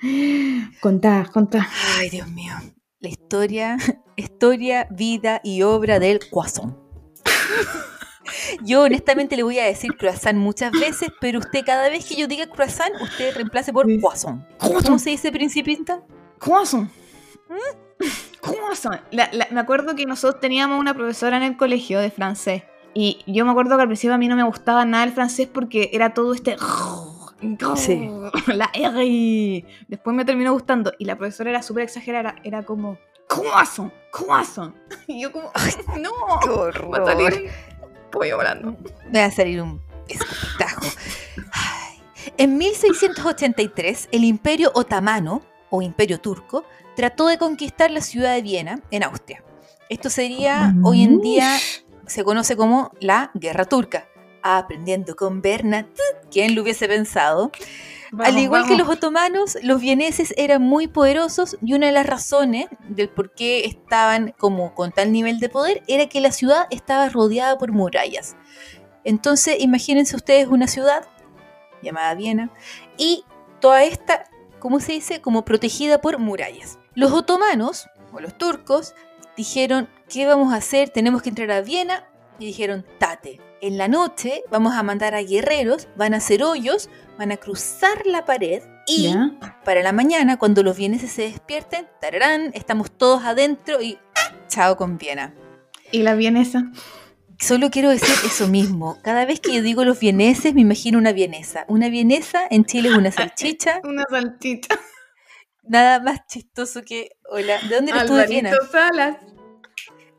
Contá, 0.80 1.28
contá. 1.32 1.68
Ay, 1.98 2.10
Dios 2.10 2.28
mío. 2.28 2.54
La 3.00 3.08
historia, 3.08 3.76
historia, 4.16 4.86
vida 4.90 5.40
y 5.44 5.62
obra 5.62 5.98
del 5.98 6.20
croissant. 6.20 6.76
Yo 8.62 8.82
honestamente 8.82 9.36
le 9.36 9.42
voy 9.42 9.58
a 9.58 9.64
decir 9.64 9.96
croissant 9.96 10.38
muchas 10.38 10.72
veces, 10.72 11.10
pero 11.20 11.38
usted 11.40 11.64
cada 11.64 11.88
vez 11.88 12.06
que 12.06 12.16
yo 12.16 12.26
diga 12.26 12.46
croissant, 12.46 12.92
usted 13.02 13.34
reemplace 13.34 13.72
por 13.72 13.86
croissant. 13.98 14.42
¿Cómo 14.58 14.98
se 14.98 15.10
dice 15.10 15.30
principista? 15.30 16.00
Croissant. 16.38 16.88
Croissant. 18.40 19.00
La- 19.10 19.28
la- 19.32 19.48
me 19.50 19.60
acuerdo 19.60 19.94
que 19.94 20.06
nosotros 20.06 20.40
teníamos 20.40 20.78
una 20.80 20.94
profesora 20.94 21.36
en 21.36 21.42
el 21.42 21.56
colegio 21.56 22.00
de 22.00 22.10
francés. 22.10 22.62
Y 22.94 23.18
yo 23.26 23.44
me 23.44 23.50
acuerdo 23.50 23.76
que 23.76 23.82
al 23.82 23.88
principio 23.88 24.14
a 24.14 24.18
mí 24.18 24.28
no 24.28 24.36
me 24.36 24.42
gustaba 24.44 24.84
nada 24.84 25.04
el 25.04 25.12
francés 25.12 25.48
porque 25.52 25.90
era 25.92 26.14
todo 26.14 26.32
este. 26.34 26.56
Sí. 27.76 28.08
La 28.46 28.70
R. 28.72 29.64
Después 29.88 30.16
me 30.16 30.24
terminó 30.24 30.52
gustando. 30.52 30.92
Y 30.98 31.04
la 31.04 31.16
profesora 31.16 31.50
era 31.50 31.62
súper 31.62 31.84
exagerada. 31.84 32.36
Era 32.44 32.62
como. 32.62 32.98
Croissant. 33.26 33.92
Croissant. 34.12 34.74
Y 35.08 35.22
yo, 35.22 35.32
como. 35.32 35.50
No. 36.00 36.12
Salir 37.04 37.32
un 37.34 37.73
pollo 38.14 38.36
volando. 38.36 38.76
Me 39.10 39.20
va 39.20 39.26
a 39.26 39.30
salir 39.30 39.60
un 39.60 39.82
escupitajo. 40.08 40.86
En 42.36 42.56
1683, 42.56 44.08
el 44.12 44.24
Imperio 44.24 44.70
Otomano, 44.74 45.42
o 45.70 45.82
Imperio 45.82 46.20
Turco, 46.20 46.64
trató 46.96 47.26
de 47.26 47.38
conquistar 47.38 47.90
la 47.90 48.00
ciudad 48.00 48.34
de 48.34 48.42
Viena, 48.42 48.80
en 48.90 49.02
Austria. 49.02 49.42
Esto 49.88 50.08
sería, 50.08 50.74
hoy 50.82 51.02
en 51.02 51.20
día, 51.20 51.58
se 52.06 52.24
conoce 52.24 52.56
como 52.56 52.92
la 53.00 53.30
Guerra 53.34 53.64
Turca. 53.64 54.08
Aprendiendo 54.42 55.16
con 55.16 55.42
Bernat, 55.42 55.86
¿quién 56.30 56.54
lo 56.54 56.62
hubiese 56.62 56.86
pensado? 56.86 57.50
Al 58.18 58.38
igual 58.38 58.66
que 58.66 58.76
los 58.76 58.88
otomanos, 58.88 59.56
los 59.62 59.80
vieneses 59.80 60.34
eran 60.36 60.62
muy 60.62 60.86
poderosos 60.88 61.56
y 61.62 61.74
una 61.74 61.86
de 61.86 61.92
las 61.92 62.06
razones 62.06 62.66
del 62.88 63.08
por 63.08 63.34
qué 63.34 63.64
estaban 63.64 64.34
como 64.38 64.74
con 64.74 64.92
tal 64.92 65.12
nivel 65.12 65.40
de 65.40 65.48
poder 65.48 65.82
era 65.88 66.08
que 66.08 66.20
la 66.20 66.32
ciudad 66.32 66.66
estaba 66.70 67.08
rodeada 67.08 67.58
por 67.58 67.72
murallas. 67.72 68.36
Entonces, 69.04 69.56
imagínense 69.60 70.16
ustedes 70.16 70.48
una 70.48 70.66
ciudad 70.66 71.06
llamada 71.82 72.14
Viena 72.14 72.50
y 72.96 73.24
toda 73.60 73.84
esta, 73.84 74.24
¿cómo 74.58 74.80
se 74.80 74.92
dice? 74.92 75.20
Como 75.20 75.44
protegida 75.44 76.00
por 76.00 76.18
murallas. 76.18 76.78
Los 76.94 77.12
otomanos 77.12 77.86
o 78.12 78.20
los 78.20 78.36
turcos 78.36 78.94
dijeron, 79.36 79.88
¿qué 80.08 80.26
vamos 80.26 80.52
a 80.52 80.56
hacer? 80.56 80.90
Tenemos 80.90 81.22
que 81.22 81.28
entrar 81.28 81.50
a 81.50 81.60
Viena 81.60 82.06
y 82.38 82.46
dijeron, 82.46 82.84
tate. 82.98 83.40
En 83.64 83.78
la 83.78 83.88
noche 83.88 84.42
vamos 84.50 84.74
a 84.74 84.82
mandar 84.82 85.14
a 85.14 85.22
guerreros, 85.22 85.88
van 85.96 86.12
a 86.12 86.18
hacer 86.18 86.42
hoyos, 86.42 86.90
van 87.16 87.32
a 87.32 87.38
cruzar 87.38 88.04
la 88.04 88.26
pared 88.26 88.62
y 88.86 89.04
¿Ya? 89.04 89.38
para 89.64 89.82
la 89.82 89.92
mañana, 89.92 90.36
cuando 90.36 90.62
los 90.62 90.76
vieneses 90.76 91.10
se 91.10 91.22
despierten, 91.22 91.88
tararán, 91.98 92.50
estamos 92.52 92.90
todos 92.90 93.24
adentro 93.24 93.80
y 93.80 93.98
chao 94.48 94.76
con 94.76 94.98
Viena. 94.98 95.34
¿Y 95.90 96.02
la 96.02 96.14
vienesa? 96.14 96.70
Solo 97.40 97.70
quiero 97.70 97.88
decir 97.88 98.14
eso 98.26 98.48
mismo. 98.48 98.98
Cada 99.02 99.24
vez 99.24 99.40
que 99.40 99.54
yo 99.54 99.62
digo 99.62 99.82
los 99.86 99.98
vieneses, 99.98 100.52
me 100.52 100.60
imagino 100.60 100.98
una 100.98 101.12
vienesa. 101.12 101.64
Una 101.66 101.88
vienesa 101.88 102.42
en 102.50 102.66
Chile 102.66 102.90
es 102.90 102.94
una 102.98 103.12
salchicha. 103.12 103.80
Una 103.82 104.04
salchicha. 104.10 104.78
Nada 105.62 106.00
más 106.00 106.26
chistoso 106.26 106.82
que. 106.82 107.12
Hola, 107.30 107.58
¿de 107.66 107.76
dónde 107.76 107.92
eres 107.92 108.04
tú 108.04 108.14
de 108.14 108.26
Viena? 108.26 108.52
Salas. 108.70 109.16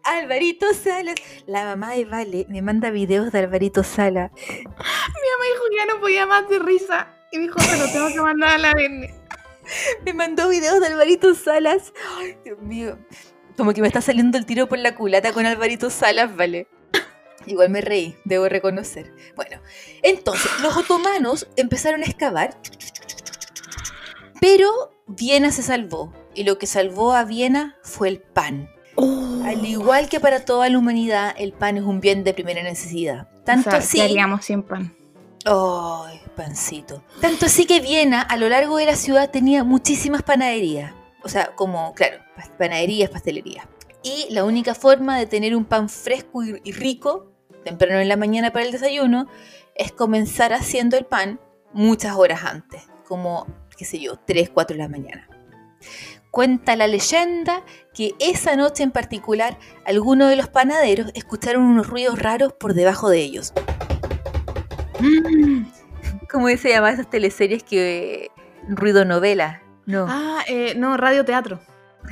Alvarito 0.06 0.68
Salas. 0.74 1.15
La 1.48 1.65
mamá 1.65 1.94
de 1.94 2.06
Vale 2.06 2.46
me 2.48 2.62
manda 2.62 2.91
videos 2.91 3.32
de 3.32 3.39
Alvarito 3.39 3.84
Sala. 3.84 4.32
Mi 4.36 4.63
mamá 4.63 5.46
dijo 5.52 5.63
que 5.70 5.76
ya 5.76 5.86
no 5.86 6.00
podía 6.00 6.26
más 6.26 6.48
de 6.48 6.60
risa. 6.60 7.08
Y 7.32 7.39
dijo, 7.39 7.58
lo 7.58 7.91
tengo 7.91 8.08
que 8.10 8.22
mandar 8.22 8.52
a 8.52 8.58
la 8.58 8.72
Verne. 8.74 9.13
Me 10.06 10.13
mandó 10.13 10.48
videos 10.48 10.80
de 10.80 10.88
Alvarito 10.88 11.34
Salas. 11.34 11.91
Ay, 12.18 12.38
Dios 12.46 12.60
mío. 12.60 12.98
Como 13.58 13.74
que 13.74 13.82
me 13.82 13.88
está 13.88 14.00
saliendo 14.00 14.38
el 14.38 14.46
tiro 14.46 14.68
por 14.68 14.78
la 14.78 14.96
culata 14.96 15.34
con 15.34 15.46
Alvarito 15.46 15.89
Salas, 15.89 16.36
vale. 16.36 16.68
Igual 17.46 17.70
me 17.70 17.82
reí, 17.82 18.15
debo 18.26 18.48
reconocer. 18.48 19.13
Bueno, 19.36 19.62
entonces, 20.04 20.52
los 20.62 20.78
otomanos 20.78 21.48
empezaron 21.56 22.04
a 22.04 22.06
excavar, 22.06 22.58
pero 24.39 24.94
Viena 25.08 25.52
se 25.52 25.63
salvó. 25.63 26.13
Y 26.34 26.44
lo 26.44 26.58
que 26.58 26.68
salvó 26.68 27.13
a 27.13 27.24
Viena 27.24 27.78
fue 27.82 28.10
el 28.10 28.20
pan. 28.20 28.70
Al 28.97 29.65
igual 29.65 30.10
que 30.10 30.19
para 30.19 30.45
toda 30.45 30.69
la 30.69 30.77
humanidad, 30.77 31.36
el 31.38 31.53
pan 31.53 31.77
es 31.77 31.84
un 31.84 31.99
bien 31.99 32.23
de 32.23 32.34
primera 32.34 32.63
necesidad. 32.63 33.27
Tanto 33.43 33.69
o 33.69 33.71
sea, 33.71 33.79
así. 33.79 33.97
¿qué 33.97 34.03
haríamos 34.03 34.45
sin 34.45 34.63
pan? 34.63 34.95
¡Ay, 35.45 36.19
pancito! 36.36 37.03
Tanto 37.21 37.45
así 37.45 37.65
que 37.65 37.79
Viena, 37.79 38.21
a 38.21 38.38
lo 38.38 38.49
largo 38.49 38.77
de 38.77 38.86
la 38.86 38.95
ciudad, 38.95 39.29
tenía 39.29 39.63
muchísimas 39.63 40.23
panaderías. 40.23 40.93
O 41.23 41.29
sea, 41.29 41.53
como, 41.55 41.93
claro, 41.93 42.17
panaderías, 42.58 43.10
pastelerías. 43.10 43.67
Y 44.01 44.27
la 44.31 44.43
única 44.43 44.75
forma 44.75 45.17
de 45.17 45.25
tener 45.25 45.55
un 45.55 45.65
pan 45.65 45.89
fresco 45.89 46.43
y, 46.43 46.62
y 46.63 46.71
rico, 46.71 47.31
temprano 47.63 47.99
en 47.99 48.08
la 48.08 48.17
mañana 48.17 48.51
para 48.51 48.65
el 48.65 48.71
desayuno, 48.71 49.27
es 49.75 49.91
comenzar 49.91 50.53
haciendo 50.53 50.97
el 50.97 51.05
pan 51.05 51.39
muchas 51.73 52.15
horas 52.15 52.43
antes. 52.43 52.84
Como, 53.08 53.45
qué 53.77 53.86
sé 53.86 53.99
yo, 53.99 54.17
3, 54.17 54.49
4 54.49 54.75
de 54.75 54.84
la 54.84 54.89
mañana. 54.89 55.27
Cuenta 56.36 56.76
la 56.76 56.88
leyenda 56.88 57.63
que 57.93 58.13
esa 58.19 58.58
noche 58.58 58.84
en 58.84 58.91
particular, 58.91 59.58
algunos 59.86 60.30
de 60.30 60.36
los 60.36 60.50
panaderos 60.50 61.10
escucharon 61.13 61.63
unos 61.63 61.88
ruidos 61.88 62.19
raros 62.19 62.52
por 62.52 62.74
debajo 62.74 63.08
de 63.10 63.19
ellos. 63.19 63.54
¿Cómo 66.30 66.50
se 66.50 66.67
llama 66.67 66.91
esas 66.91 67.10
teleseries 67.10 67.63
que 67.63 68.32
ruido 68.67 69.06
novela? 69.06 69.63
No, 69.86 70.08
Ah, 70.10 70.43
eh, 70.50 70.74
no, 70.76 70.98
radioteatro. 70.98 71.62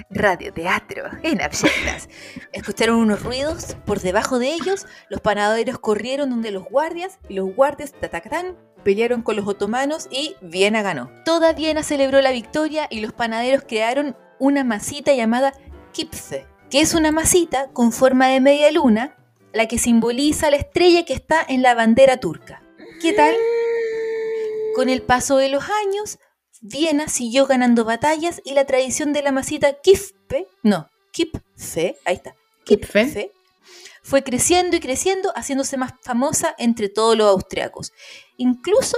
radioteatro, 0.10 1.04
en 1.22 1.42
abyectas. 1.42 2.08
Escucharon 2.54 2.96
unos 2.96 3.24
ruidos 3.24 3.76
por 3.86 4.00
debajo 4.00 4.40
de 4.40 4.54
ellos, 4.54 4.88
los 5.10 5.20
panaderos 5.20 5.80
corrieron 5.80 6.30
donde 6.30 6.52
los 6.52 6.64
guardias 6.64 7.20
y 7.28 7.34
los 7.34 7.54
guardias 7.54 7.92
tatacatán 7.92 8.56
pelearon 8.84 9.22
con 9.22 9.36
los 9.36 9.48
otomanos 9.48 10.08
y 10.12 10.36
Viena 10.42 10.82
ganó. 10.82 11.10
Toda 11.26 11.54
Viena 11.54 11.84
celebró 11.84 12.22
la 12.22 12.32
victoria 12.32 12.88
y 12.90 13.00
los 13.00 13.14
panaderos 13.14 13.64
crearon 13.68 14.16
una 14.40 14.64
masita 14.64 15.14
llamada 15.14 15.54
Kipfe, 15.92 16.46
que 16.70 16.82
es 16.82 16.94
una 16.94 17.12
masita 17.12 17.70
con 17.72 17.92
forma 17.92 18.28
de 18.28 18.42
media 18.42 18.72
luna, 18.72 19.18
la 19.54 19.68
que 19.68 19.78
simboliza 19.78 20.50
la 20.50 20.58
estrella 20.58 21.06
que 21.06 21.14
está 21.14 21.46
en 21.48 21.62
la 21.62 21.76
bandera 21.76 22.18
turca. 22.18 22.64
¿Qué 23.02 23.14
tal? 23.14 23.36
Con 24.76 24.90
el 24.90 25.02
paso 25.02 25.38
de 25.38 25.50
los 25.50 25.64
años, 25.86 26.20
Viena 26.62 27.08
siguió 27.08 27.46
ganando 27.46 27.86
batallas 27.86 28.42
y 28.44 28.54
la 28.54 28.66
tradición 28.66 29.14
de 29.14 29.22
la 29.22 29.32
masita 29.32 29.74
Kipfe, 29.82 30.48
no, 30.64 30.90
Kipfe, 31.12 31.98
ahí 32.06 32.16
está, 32.16 32.36
Kipfe. 32.64 33.32
Fue 34.04 34.24
creciendo 34.24 34.76
y 34.78 34.80
creciendo, 34.80 35.32
haciéndose 35.36 35.78
más 35.78 35.94
famosa 36.02 36.54
entre 36.58 36.90
todos 36.90 37.18
los 37.18 37.28
austriacos, 37.28 37.94
incluso 38.38 38.98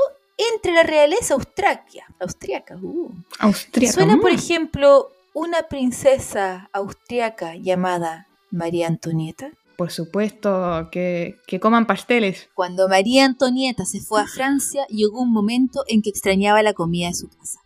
entre 0.53 0.73
la 0.73 0.83
realeza 0.83 1.35
austraquia, 1.35 2.05
austriaca. 2.19 2.75
uh. 2.81 3.13
Austria. 3.39 3.91
Suena, 3.91 4.17
por 4.19 4.31
ejemplo, 4.31 5.11
una 5.33 5.63
princesa 5.63 6.69
austriaca 6.73 7.55
llamada 7.55 8.27
María 8.51 8.87
Antonieta. 8.87 9.51
Por 9.77 9.91
supuesto, 9.91 10.89
que, 10.91 11.35
que 11.47 11.59
coman 11.59 11.85
pasteles. 11.85 12.49
Cuando 12.53 12.87
María 12.87 13.25
Antonieta 13.25 13.85
se 13.85 13.99
fue 13.99 14.21
a 14.21 14.27
Francia, 14.27 14.85
llegó 14.87 15.21
un 15.21 15.31
momento 15.31 15.83
en 15.87 16.01
que 16.01 16.09
extrañaba 16.09 16.63
la 16.63 16.73
comida 16.73 17.07
de 17.07 17.13
su 17.13 17.29
casa. 17.29 17.59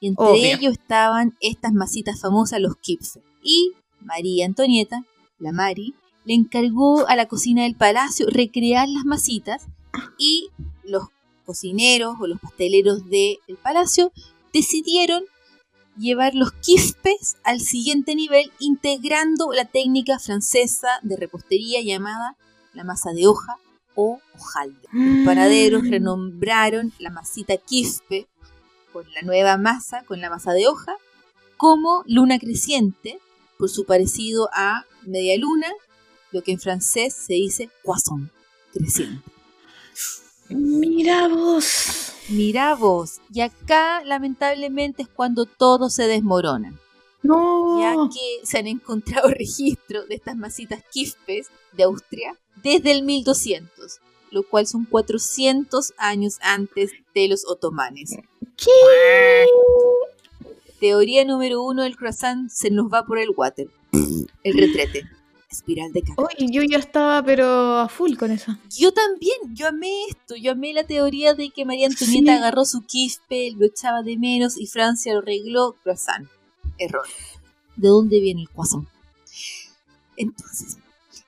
Y 0.00 0.08
entre 0.08 0.26
Obvio. 0.26 0.56
ellos 0.56 0.72
estaban 0.74 1.36
estas 1.40 1.72
masitas 1.72 2.20
famosas, 2.20 2.60
los 2.60 2.76
kipfe. 2.76 3.20
Y 3.42 3.72
María 4.00 4.46
Antonieta, 4.46 5.04
la 5.38 5.52
Mari, 5.52 5.94
le 6.24 6.34
encargó 6.34 7.06
a 7.08 7.16
la 7.16 7.26
cocina 7.26 7.64
del 7.64 7.74
palacio 7.74 8.26
recrear 8.28 8.88
las 8.88 9.04
masitas 9.04 9.66
y 10.18 10.50
los 10.84 11.08
cocineros 11.44 12.16
o 12.20 12.26
los 12.26 12.40
pasteleros 12.40 13.08
del 13.08 13.38
palacio 13.62 14.12
decidieron 14.52 15.24
llevar 15.96 16.34
los 16.34 16.52
quifpes 16.52 17.36
al 17.44 17.60
siguiente 17.60 18.14
nivel 18.14 18.50
integrando 18.58 19.52
la 19.52 19.64
técnica 19.66 20.18
francesa 20.18 20.88
de 21.02 21.16
repostería 21.16 21.82
llamada 21.82 22.36
la 22.72 22.84
masa 22.84 23.12
de 23.12 23.26
hoja 23.26 23.56
o 23.94 24.20
hojaldre. 24.34 24.88
Los 24.92 25.26
panaderos 25.26 25.88
renombraron 25.88 26.92
la 26.98 27.10
masita 27.10 27.56
quispe 27.58 28.26
con 28.92 29.04
la 29.12 29.22
nueva 29.22 29.56
masa, 29.58 30.02
con 30.04 30.20
la 30.20 30.30
masa 30.30 30.52
de 30.52 30.66
hoja, 30.66 30.96
como 31.56 32.02
luna 32.06 32.38
creciente, 32.38 33.18
por 33.58 33.68
su 33.68 33.84
parecido 33.84 34.48
a 34.52 34.84
media 35.06 35.36
luna, 35.38 35.68
lo 36.32 36.42
que 36.42 36.52
en 36.52 36.58
francés 36.60 37.14
se 37.14 37.34
dice 37.34 37.70
poisson, 37.84 38.30
creciente. 38.72 39.22
Mira 40.48 41.28
vos. 41.28 42.12
Mira 42.28 42.74
vos, 42.74 43.20
y 43.32 43.40
acá 43.40 44.02
lamentablemente 44.04 45.02
es 45.02 45.08
cuando 45.08 45.44
todo 45.46 45.90
se 45.90 46.06
desmorona, 46.06 46.72
No. 47.22 47.80
ya 47.80 47.94
que 48.12 48.46
se 48.46 48.58
han 48.58 48.66
encontrado 48.68 49.28
registros 49.30 50.08
de 50.08 50.14
estas 50.14 50.36
masitas 50.36 50.82
Kispes 50.90 51.48
de 51.72 51.82
Austria 51.82 52.38
desde 52.62 52.92
el 52.92 53.02
1200, 53.02 53.98
lo 54.30 54.44
cual 54.44 54.66
son 54.66 54.84
400 54.84 55.94
años 55.98 56.38
antes 56.42 56.92
de 57.14 57.28
los 57.28 57.44
otomanes. 57.46 58.14
¿Qué? 58.56 59.46
Teoría 60.80 61.24
número 61.24 61.62
uno 61.62 61.82
del 61.82 61.96
croissant 61.96 62.50
se 62.50 62.70
nos 62.70 62.86
va 62.86 63.04
por 63.04 63.18
el 63.18 63.30
water. 63.36 63.68
El 64.44 64.58
retrete. 64.58 65.04
Espiral 65.52 65.92
de 65.92 66.00
caca. 66.02 66.14
Oye, 66.22 66.46
yo 66.50 66.62
ya 66.62 66.78
estaba, 66.78 67.22
pero 67.22 67.78
a 67.78 67.88
full 67.88 68.16
con 68.16 68.30
eso. 68.30 68.56
Yo 68.76 68.92
también, 68.92 69.36
yo 69.54 69.68
amé 69.68 70.06
esto, 70.08 70.34
yo 70.34 70.52
amé 70.52 70.72
la 70.72 70.84
teoría 70.84 71.34
de 71.34 71.50
que 71.50 71.64
María 71.66 71.86
Antonieta 71.88 72.32
Sí. 72.32 72.38
agarró 72.38 72.64
su 72.64 72.80
quispe, 72.86 73.52
lo 73.56 73.66
echaba 73.66 74.02
de 74.02 74.16
menos 74.16 74.56
y 74.58 74.66
Francia 74.66 75.12
lo 75.12 75.18
arregló. 75.20 75.76
Croissant. 75.82 76.26
Error. 76.78 77.06
¿De 77.76 77.88
dónde 77.88 78.18
viene 78.20 78.40
el 78.42 78.48
croissant? 78.48 78.88
Entonces, 80.16 80.78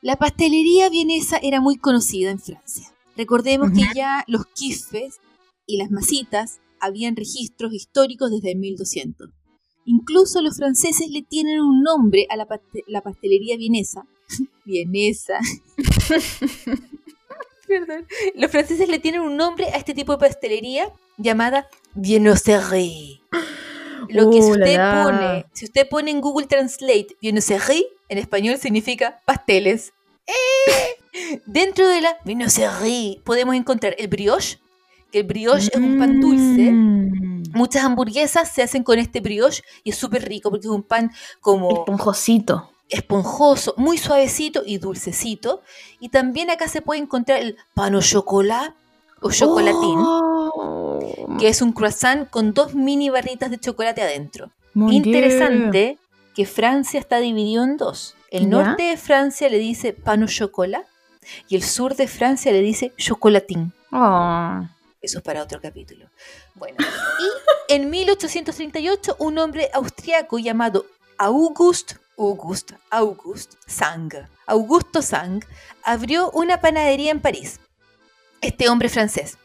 la 0.03 0.17
pastelería 0.17 0.89
vienesa 0.89 1.39
era 1.43 1.61
muy 1.61 1.77
conocida 1.77 2.31
en 2.31 2.39
Francia. 2.41 2.91
Recordemos 3.17 3.71
que 3.73 3.83
Ujú. 3.85 3.95
ya 3.95 4.25
los 4.27 4.47
quisfes 4.47 5.21
y 5.67 5.77
las 5.77 5.91
masitas 5.91 6.61
habían 6.81 7.17
registros 7.17 7.73
históricos 7.73 8.31
desde 8.31 8.53
el 8.53 8.59
1200. 8.59 9.31
Incluso 9.87 10.41
los 10.43 10.57
franceses 10.57 11.11
le 11.11 11.23
tienen 11.23 11.61
un 11.61 11.83
nombre 11.83 12.27
a 12.31 12.37
la, 12.37 12.47
paste- 12.47 12.85
la 12.87 13.03
pastelería 13.03 13.57
vienesa. 13.57 14.07
vienesa. 14.65 15.39
Perdón. 17.67 18.07
Los 18.35 18.51
franceses 18.51 18.89
le 18.89 18.99
tienen 18.99 19.23
un 19.23 19.37
nombre 19.37 19.67
a 19.67 19.77
este 19.77 19.95
tipo 19.95 20.13
de 20.13 20.19
pastelería 20.19 20.93
llamada 21.17 21.69
viennoiserie. 21.95 23.21
Lo 24.09 24.31
que 24.31 24.43
si 24.43 24.51
Uh, 24.51 24.55
la, 24.55 24.65
usted 24.65 24.77
la. 24.77 25.03
pone, 25.05 25.47
si 25.53 25.65
usted 25.65 25.89
pone 25.89 26.11
en 26.11 26.21
Google 26.21 26.47
Translate 26.47 27.17
viennoiserie, 27.21 27.87
en 28.09 28.19
español 28.19 28.59
significa 28.59 29.23
pasteles. 29.25 29.93
¡Eh! 30.27 31.43
Dentro 31.47 31.89
de 31.89 32.01
la 32.03 32.19
viennoiserie 32.25 33.21
podemos 33.25 33.55
encontrar 33.55 33.95
el 33.99 34.09
brioche, 34.09 34.59
que 35.11 35.21
el 35.21 35.25
brioche 35.25 35.71
es 35.73 35.81
un 35.81 35.99
pan 35.99 36.21
dulce. 36.21 36.71
Mm. 36.71 37.45
Muchas 37.55 37.85
hamburguesas 37.85 38.51
se 38.53 38.63
hacen 38.63 38.83
con 38.83 38.99
este 38.99 39.21
brioche 39.21 39.63
y 39.85 39.91
es 39.91 39.97
súper 39.97 40.29
rico 40.29 40.51
porque 40.51 40.67
es 40.67 40.73
un 40.73 40.83
pan 40.83 41.13
como 41.41 41.71
Esponjosito. 41.71 42.74
Esponjoso, 42.89 43.75
muy 43.77 43.99
suavecito 43.99 44.63
y 44.65 44.79
dulcecito. 44.79 45.63
Y 46.01 46.09
también 46.11 46.51
acá 46.51 46.69
se 46.69 46.83
puede 46.83 47.01
encontrar 47.01 47.41
el 47.41 47.57
pan 47.75 47.95
au 47.95 48.01
chocolat 48.03 48.75
o 49.21 49.31
chocolatín, 49.31 49.99
Oh, 50.57 51.37
que 51.39 51.49
es 51.49 51.63
un 51.63 51.73
croissant 51.73 52.29
con 52.31 52.53
dos 52.53 52.75
mini 52.75 53.09
barritas 53.11 53.51
de 53.51 53.59
chocolate 53.59 54.03
adentro. 54.03 54.51
mon 54.75 54.91
Dieu. 54.91 55.05
Interesante 55.05 55.99
que 56.35 56.45
Francia 56.47 57.01
está 57.01 57.19
dividido 57.21 57.65
en 57.65 57.77
dos. 57.77 58.15
El 58.31 58.43
¿Ya? 58.45 58.49
norte 58.49 58.83
de 58.85 58.97
Francia 58.97 59.49
le 59.49 59.59
dice 59.59 59.93
pan 59.93 60.23
au 60.23 60.29
chocolat 60.29 60.85
y 61.49 61.57
el 61.57 61.63
sur 61.63 61.95
de 61.97 62.07
Francia 62.07 62.53
le 62.53 62.61
dice 62.61 62.93
chocolatín. 62.99 63.73
Oh. 63.93 64.61
Eso 65.01 65.19
es 65.19 65.25
para 65.25 65.43
otro 65.43 65.61
capítulo. 65.61 66.09
Bueno, 66.55 66.79
y 67.69 67.73
en 67.75 67.91
1838 67.91 69.17
un 69.19 69.39
hombre 69.39 69.71
austriaco 69.73 70.39
llamado 70.39 70.87
August, 71.19 71.95
August, 72.17 72.73
August 72.91 73.55
Sang, 73.67 74.11
Augusto 74.47 75.03
Sang, 75.03 75.45
abrió 75.83 76.31
una 76.31 76.61
panadería 76.61 77.11
en 77.11 77.21
París. 77.21 77.61
Este 78.41 78.69
hombre 78.69 78.89
francés. 78.89 79.39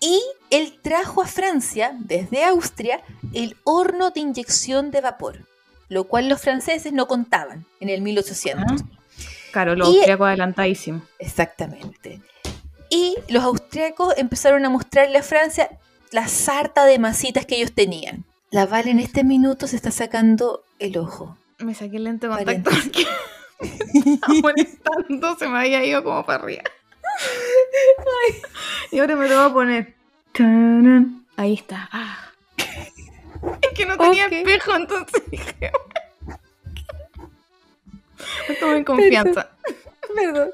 Y 0.00 0.20
él 0.50 0.78
trajo 0.82 1.22
a 1.22 1.26
Francia, 1.26 1.96
desde 1.98 2.44
Austria, 2.44 3.00
el 3.32 3.56
horno 3.64 4.10
de 4.10 4.20
inyección 4.20 4.90
de 4.90 5.00
vapor, 5.00 5.46
lo 5.88 6.04
cual 6.04 6.28
los 6.28 6.40
franceses 6.40 6.92
no 6.92 7.06
contaban 7.06 7.66
en 7.80 7.88
el 7.88 8.02
1800. 8.02 8.82
Claro, 9.52 9.74
los 9.74 9.88
austriacos 9.88 10.26
adelantadísimos. 10.26 11.02
Exactamente. 11.18 12.20
Y 12.90 13.16
los 13.28 13.42
austriacos 13.42 14.14
empezaron 14.16 14.64
a 14.64 14.70
mostrarle 14.70 15.18
a 15.18 15.22
Francia 15.22 15.70
la 16.12 16.28
sarta 16.28 16.84
de 16.84 16.98
masitas 16.98 17.46
que 17.46 17.56
ellos 17.56 17.72
tenían. 17.72 18.24
La 18.50 18.66
Val 18.66 18.88
en 18.88 19.00
este 19.00 19.24
minuto 19.24 19.66
se 19.66 19.76
está 19.76 19.90
sacando 19.90 20.62
el 20.78 20.98
ojo. 20.98 21.36
Me 21.58 21.74
saqué 21.74 21.96
el 21.96 22.04
lente 22.04 22.28
de 22.28 22.34
contacto 22.34 22.70
porque 22.70 23.06
me 24.28 24.40
molestando, 24.42 25.36
se 25.38 25.48
me 25.48 25.58
había 25.58 25.84
ido 25.84 26.04
como 26.04 26.24
para 26.24 26.42
arriba. 26.42 26.62
Ay, 27.98 28.42
y 28.92 28.98
ahora 28.98 29.16
me 29.16 29.28
lo 29.28 29.36
voy 29.36 29.50
a 29.50 29.52
poner. 29.52 29.94
Ahí 31.36 31.54
está. 31.54 31.88
Ah. 31.92 32.32
Es 33.62 33.70
que 33.74 33.86
no 33.86 33.96
tenía 33.96 34.26
espejo, 34.26 34.74
entonces 34.74 35.22
dije. 35.30 35.70
Estuve 38.48 38.78
en 38.78 38.84
confianza. 38.84 39.50
Perdón. 40.14 40.50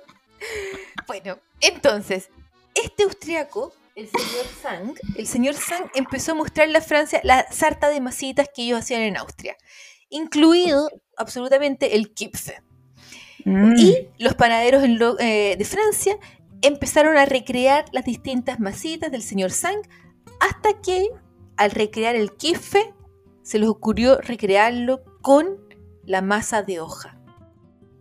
Bueno, 1.07 1.39
entonces, 1.61 2.29
este 2.75 3.05
austriaco, 3.05 3.73
el 3.95 4.09
señor 4.09 4.47
Sang, 4.61 4.95
el 5.17 5.27
señor 5.27 5.55
Sang 5.55 5.91
empezó 5.95 6.33
a 6.33 6.35
mostrarle 6.35 6.79
a 6.79 6.83
Francia 6.83 7.21
la 7.23 7.51
sarta 7.51 7.89
de 7.89 8.01
masitas 8.01 8.49
que 8.55 8.63
ellos 8.63 8.81
hacían 8.81 9.03
en 9.03 9.17
Austria, 9.17 9.57
incluido 10.13 10.89
absolutamente 11.17 11.97
el 11.97 12.13
kipfe. 12.15 12.63
Mm. 13.45 13.75
Y 13.77 14.09
los 14.19 14.35
panaderos 14.35 14.85
eh, 15.19 15.57
de 15.59 15.65
Francia 15.65 16.17
empezaron 16.63 17.17
a 17.17 17.25
recrear 17.27 17.85
las 17.93 18.05
distintas 18.05 18.61
masitas 18.61 19.11
del 19.11 19.23
señor 19.23 19.51
Sang 19.51 19.81
hasta 20.41 20.81
que 20.81 21.09
al 21.57 21.73
recrear 21.73 22.15
el 22.15 22.33
kife 22.33 22.95
se 23.43 23.59
les 23.59 23.69
ocurrió 23.69 24.21
recrearlo 24.21 25.03
con 25.23 25.59
la 26.05 26.23
masa 26.23 26.63
de 26.63 26.79
hoja. 26.81 27.19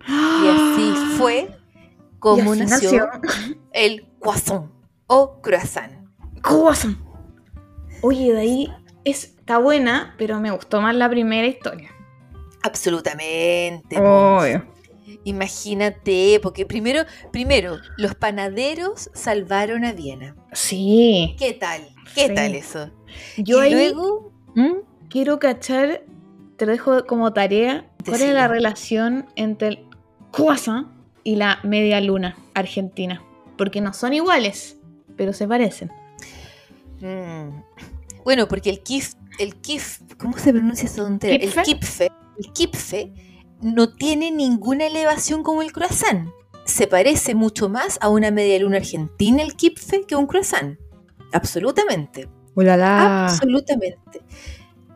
Y 0.08 0.48
así 0.48 0.94
fue 1.18 1.58
como 2.20 2.52
así 2.52 2.62
nació 2.62 3.08
nació. 3.08 3.58
el 3.74 4.08
croissant 4.20 4.70
o 5.08 5.42
croissant. 5.42 5.92
Croissant. 6.42 6.98
Oye, 8.04 8.32
de 8.34 8.40
ahí 8.40 8.74
es- 9.04 9.36
está 9.38 9.58
buena, 9.58 10.14
pero 10.20 10.40
me 10.40 10.52
gustó 10.52 10.82
más 10.82 10.96
la 10.96 11.10
primera 11.10 11.48
historia. 11.48 11.90
Absolutamente. 12.64 13.98
po. 13.98 14.42
Imagínate, 15.24 16.40
porque 16.42 16.66
primero, 16.66 17.02
primero, 17.32 17.78
los 17.98 18.16
panaderos 18.16 19.10
salvaron 19.14 19.84
a 19.86 19.94
Viena. 19.94 20.36
Sí. 20.54 21.36
¿Qué 21.38 21.54
tal? 21.54 21.82
¿Qué 22.16 22.28
Sí. 22.28 22.34
tal 22.34 22.56
eso? 22.56 22.92
Yo 23.38 23.64
y 23.64 23.68
ahí 23.68 23.74
luego, 23.74 24.32
¿Mm? 24.56 24.78
quiero 25.10 25.40
cachar, 25.40 26.04
te 26.58 26.66
lo 26.66 26.72
dejo 26.72 27.06
como 27.06 27.34
tarea, 27.34 27.86
cuál 28.06 28.22
es 28.22 28.34
la 28.34 28.48
relación 28.48 29.26
entre 29.36 29.68
el 29.70 29.86
croissant 30.32 30.88
y 31.24 31.36
la 31.36 31.60
media 31.64 32.00
luna 32.02 32.36
argentina. 32.54 33.22
Porque 33.58 33.82
no 33.82 33.94
son 33.94 34.14
iguales, 34.14 34.78
pero 35.18 35.34
se 35.34 35.48
parecen. 35.48 35.92
Mm. 37.02 37.62
Bueno, 38.24 38.48
porque 38.48 38.70
el 38.70 38.82
kif, 38.82 39.14
el 39.40 39.56
kif, 39.56 40.00
¿cómo 40.18 40.38
se 40.38 40.52
pronuncia 40.52 40.90
tontera? 40.96 41.36
El 41.36 41.54
¿Kipfe? 41.64 42.10
El 42.44 42.52
kipfe 42.54 43.14
no 43.62 43.94
tiene 43.94 44.32
ninguna 44.32 44.88
elevación 44.88 45.44
como 45.44 45.62
el 45.62 45.72
croissant. 45.72 46.30
Se 46.66 46.88
parece 46.88 47.36
mucho 47.36 47.70
más 47.70 47.98
a 48.02 48.10
una 48.10 48.32
media 48.32 48.60
luna 48.60 48.78
argentina 48.78 49.42
el 49.44 49.56
kipfe 49.56 50.04
que 50.08 50.16
un 50.16 50.28
croissant. 50.28 50.80
Absolutamente. 51.32 52.30
¡Ulala! 52.56 53.26
Absolutamente. 53.26 54.22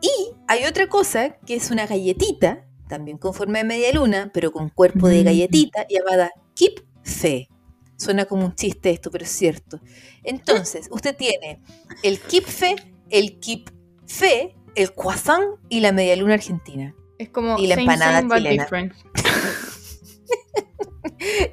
Y 0.00 0.10
hay 0.46 0.64
otra 0.64 0.88
cosa 0.88 1.38
que 1.46 1.54
es 1.54 1.70
una 1.70 1.86
galletita, 1.86 2.66
también 2.88 3.18
con 3.18 3.32
forma 3.34 3.58
de 3.58 3.64
media 3.64 3.92
luna, 3.92 4.30
pero 4.32 4.52
con 4.52 4.68
cuerpo 4.68 5.08
de 5.08 5.22
Mm. 5.22 5.24
galletita, 5.24 5.86
llamada 5.88 6.30
kipfe. 6.54 7.48
Suena 7.96 8.26
como 8.26 8.44
un 8.44 8.54
chiste 8.54 8.90
esto, 8.90 9.10
pero 9.10 9.24
es 9.24 9.30
cierto. 9.30 9.80
Entonces, 10.22 10.88
usted 10.90 11.16
tiene 11.16 11.62
el 12.02 12.20
kipfe, 12.20 12.76
el 13.08 13.38
kipfe, 13.40 14.54
el 14.74 14.92
croissant 14.92 15.44
y 15.70 15.80
la 15.80 15.92
media 15.92 16.14
luna 16.16 16.34
argentina. 16.34 16.94
Es 17.18 17.30
como 17.30 17.58
Y 17.58 17.66
la 17.66 17.76
same, 17.76 17.82
empanada 17.84 18.18
same, 18.20 18.34
chilena. 18.36 18.62
different. 18.64 18.92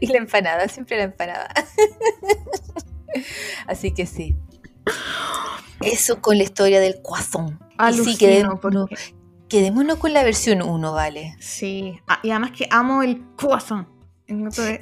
Y 0.01 0.07
la 0.07 0.17
empanada, 0.17 0.67
siempre 0.67 0.97
la 0.97 1.03
empanada. 1.03 1.53
Así 3.67 3.93
que 3.93 4.05
sí. 4.05 4.35
Eso 5.81 6.21
con 6.21 6.37
la 6.37 6.43
historia 6.43 6.79
del. 6.79 7.01
Y 7.91 7.97
sí, 8.13 8.17
quedémonos, 8.17 8.59
porque- 8.59 8.95
quedémonos 9.47 9.97
con 9.97 10.13
la 10.13 10.23
versión 10.23 10.61
1, 10.61 10.93
¿vale? 10.93 11.35
Sí. 11.39 11.99
Ah, 12.07 12.19
y 12.23 12.31
además 12.31 12.51
que 12.51 12.67
amo 12.71 13.03
el 13.03 13.23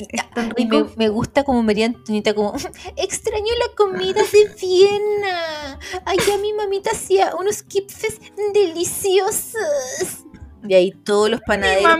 es 0.09 0.29
tan 0.31 0.53
Y 0.55 0.65
me 0.97 1.09
gusta 1.09 1.43
como 1.43 1.61
María 1.63 1.87
Antonieta, 1.87 2.33
como 2.33 2.53
extraño 2.95 3.53
la 3.59 3.75
comida 3.75 4.21
de 4.31 4.55
Viena. 4.61 5.79
Allá 6.05 6.37
mi 6.41 6.53
mamita 6.53 6.91
hacía 6.91 7.35
unos 7.35 7.63
kipfes 7.63 8.19
deliciosos. 8.53 10.25
Y 10.67 10.73
ahí 10.73 10.91
todos 10.91 11.29
los 11.29 11.41
panaderos 11.41 11.99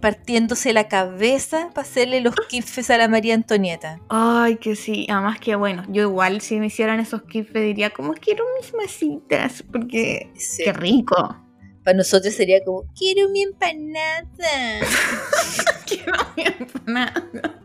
partiéndose 0.00 0.72
la 0.72 0.88
cabeza 0.88 1.70
para 1.74 1.86
hacerle 1.86 2.20
los 2.20 2.34
kipfes 2.48 2.88
a 2.90 2.98
la 2.98 3.08
María 3.08 3.34
Antonieta. 3.34 4.00
Ay, 4.08 4.56
que 4.56 4.76
sí. 4.76 5.06
Además 5.10 5.38
que 5.40 5.56
bueno, 5.56 5.84
yo 5.88 6.02
igual 6.02 6.40
si 6.40 6.58
me 6.58 6.66
hicieran 6.66 7.00
esos 7.00 7.22
kifes 7.22 7.62
diría 7.62 7.90
como 7.90 8.14
quiero 8.14 8.44
mis 8.60 8.72
masitas. 8.74 9.62
Porque 9.70 10.32
qué 10.64 10.72
rico. 10.72 11.36
Para 11.84 11.96
nosotros 11.96 12.34
sería 12.34 12.62
como, 12.64 12.84
quiero 12.94 13.28
mi 13.30 13.42
empanada. 13.42 14.26
Quiero 15.86 16.12
mi 16.36 16.42
empanada. 16.44 17.60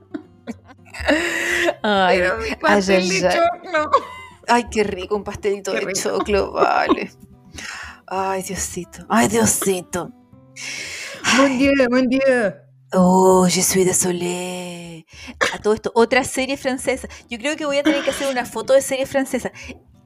Ay, 1.82 2.18
Quiero 2.20 2.38
mi 2.38 2.56
pastel 2.56 3.02
ay, 3.04 3.20
de 3.20 3.28
ay. 3.28 3.36
choclo. 3.38 3.92
ay, 4.48 4.64
qué 4.72 4.84
rico 4.86 5.16
un 5.18 5.24
pastelito 5.26 5.72
Qué 5.74 5.80
de 5.82 5.86
rico. 5.88 6.00
choclo, 6.02 6.52
vale. 6.54 7.12
Ay, 8.16 8.44
Diosito. 8.44 9.06
Ay, 9.10 9.28
Diosito. 9.28 10.12
Buen 11.38 11.58
día, 11.58 11.72
buen 11.90 12.08
día. 12.08 12.64
Oh, 12.94 13.48
je 13.48 13.64
suis 13.64 13.84
désolé. 13.88 15.08
A 15.52 15.58
todo 15.58 15.74
esto, 15.74 15.92
otra 15.96 16.24
serie 16.24 16.56
francesa. 16.58 17.08
Yo 17.28 17.40
creo 17.40 17.56
que 17.56 17.66
voy 17.66 17.78
a 17.78 17.84
tener 17.84 18.04
que 18.04 18.12
hacer 18.12 18.32
una 18.32 18.46
foto 18.46 18.74
de 18.74 18.82
serie 18.82 19.08
francesa. 19.08 19.52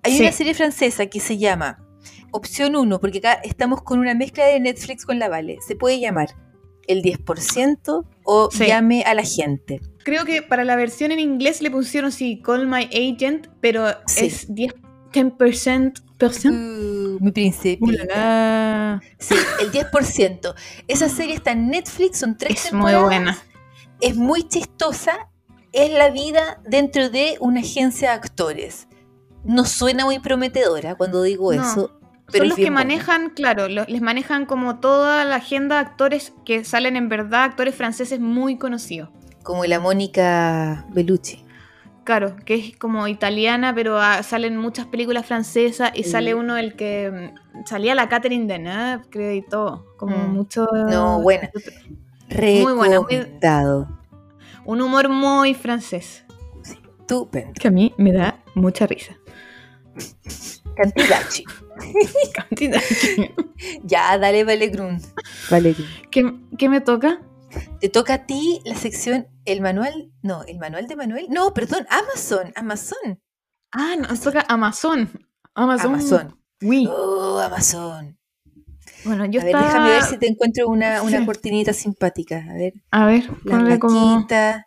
Hay 0.04 0.14
Sí. 0.14 0.22
una 0.22 0.32
serie 0.32 0.54
francesa 0.54 1.08
que 1.08 1.20
se 1.20 1.38
llama 1.38 1.84
Opción 2.32 2.78
1, 2.78 2.98
porque 3.02 3.18
acá 3.18 3.34
estamos 3.44 3.82
con 3.82 4.00
una 4.00 4.16
mezcla 4.16 4.46
de 4.46 4.62
Netflix 4.62 5.06
con 5.06 5.20
la 5.20 5.28
Vale. 5.28 5.58
Se 5.68 5.76
puede 5.76 6.00
llamar 6.00 6.30
El 6.88 7.02
10% 7.02 8.06
o 8.24 8.50
Sí. 8.50 8.68
Llame 8.68 9.04
a 9.04 9.14
la 9.16 9.24
gente. 9.24 9.82
Creo 10.06 10.24
que 10.24 10.42
para 10.44 10.64
la 10.64 10.78
versión 10.78 11.12
en 11.12 11.20
inglés 11.20 11.62
le 11.62 11.70
pusieron 11.72 12.14
sí, 12.14 12.42
Call 12.42 12.68
My 12.68 12.86
Agent, 12.86 13.48
pero 13.60 13.88
Sí. 14.06 14.28
es 14.28 14.46
10, 14.56 14.74
10%. 15.12 16.02
Mi 17.20 17.32
la. 17.32 19.02
Sí, 19.20 19.36
el 19.62 19.72
10%. 19.72 20.54
Esa 20.88 21.10
serie 21.10 21.36
está 21.36 21.52
en 21.52 21.70
Netflix, 21.70 22.20
son 22.20 22.38
tres 22.38 22.66
Es 22.66 22.74
muy 22.74 22.92
temporadas. 22.92 23.04
buena. 23.06 23.38
es 24.02 24.16
muy 24.16 24.48
chistosa, 24.48 25.30
es 25.74 25.92
la 25.92 26.10
vida 26.10 26.60
dentro 26.68 27.10
de 27.10 27.38
una 27.40 27.60
agencia 27.62 28.10
de 28.12 28.16
actores. 28.16 28.88
No 29.44 29.66
suena 29.66 30.06
muy 30.06 30.20
prometedora 30.20 30.96
cuando 30.96 31.22
digo 31.24 31.54
No, 31.54 31.62
eso, 31.62 32.00
pero 32.32 32.40
Son 32.40 32.44
es 32.44 32.50
los 32.50 32.56
que 32.58 32.62
buena. 32.64 32.76
manejan, 32.76 33.30
claro, 33.30 33.68
les 33.68 34.02
manejan 34.02 34.46
como 34.46 34.80
toda 34.80 35.24
la 35.26 35.36
agenda 35.36 35.76
de 35.76 35.82
actores 35.82 36.34
que 36.46 36.64
salen 36.66 36.96
en 36.96 37.08
verdad, 37.10 37.44
actores 37.46 37.74
franceses 37.76 38.20
muy 38.20 38.58
conocidos. 38.58 39.10
Como 39.44 39.64
la 39.66 39.80
Mónica 39.80 40.86
Bellucci. 40.90 41.46
Claro, 42.08 42.38
que 42.46 42.56
es 42.56 42.78
como 42.78 43.06
italiana, 43.10 43.76
pero 43.76 44.00
ah, 44.00 44.24
salen 44.24 44.56
muchas 44.56 44.86
películas 44.86 45.26
francesas 45.26 45.92
y 45.94 46.04
sale 46.06 46.36
uno 46.36 46.56
el 46.56 46.78
que 46.78 47.12
mm, 47.54 47.66
salía 47.66 47.96
la 47.96 48.08
Catherine 48.08 48.48
Deneuve, 48.48 49.04
creo, 49.10 49.34
y 49.34 49.42
todo. 49.42 49.94
Como 49.98 50.16
Mm. 50.16 50.32
mucho. 50.34 50.70
No, 50.90 51.20
buena. 51.22 51.52
Muy 52.30 52.62
buena, 52.74 53.02
muy- 53.02 53.10
Recomendado. 53.18 53.90
Un 54.64 54.80
humor 54.80 55.10
muy 55.10 55.54
francés. 55.54 56.24
Estupendo. 56.64 57.52
Que 57.60 57.68
a 57.68 57.72
mí 57.72 57.94
me 57.98 58.14
da 58.14 58.42
mucha 58.56 58.88
risa. 58.88 59.14
Cantigachi. 60.78 61.44
Cantidad. 62.34 62.82
ya, 63.84 64.18
dale, 64.18 64.46
Vale 64.46 64.68
Grun. 64.70 65.02
Vale 65.52 65.74
Grun. 65.74 65.88
¿Qué, 66.10 66.34
qué 66.58 66.70
me 66.70 66.80
toca? 66.80 67.20
Te 67.80 67.90
toca 67.90 68.14
a 68.16 68.26
ti 68.26 68.62
la 68.66 68.76
sección, 68.76 69.28
el 69.46 69.62
manual, 69.62 70.12
no, 70.22 70.44
el 70.44 70.58
manual 70.60 70.88
de 70.88 70.96
Manuel. 70.96 71.28
No, 71.30 71.54
perdón, 71.54 71.86
Amazon, 71.90 72.52
Amazon. 72.56 73.22
Ah, 73.72 73.96
no, 74.00 74.08
nos 74.08 74.22
toca 74.22 74.46
Amazon. 74.48 75.10
Amazon. 75.54 75.94
Amazon. 75.94 76.40
Oui. 76.62 76.88
Oh, 76.92 77.40
Amazon. 77.40 78.18
Bueno, 79.06 79.26
yo 79.26 79.42
a 79.42 79.44
ver, 79.44 79.56
déjame 79.56 79.90
ver 79.90 80.04
si 80.04 80.18
te 80.18 80.28
encuentro 80.28 80.68
una, 80.68 81.02
una 81.04 81.20
Sí. 81.20 81.26
cortinita 81.26 81.72
simpática. 81.74 82.46
A 82.50 82.54
ver. 82.54 82.74
A 82.92 83.06
ver, 83.06 83.30
La 83.44 83.52
ponle 83.58 83.80
como... 83.80 84.26
¡Ah! 84.32 84.66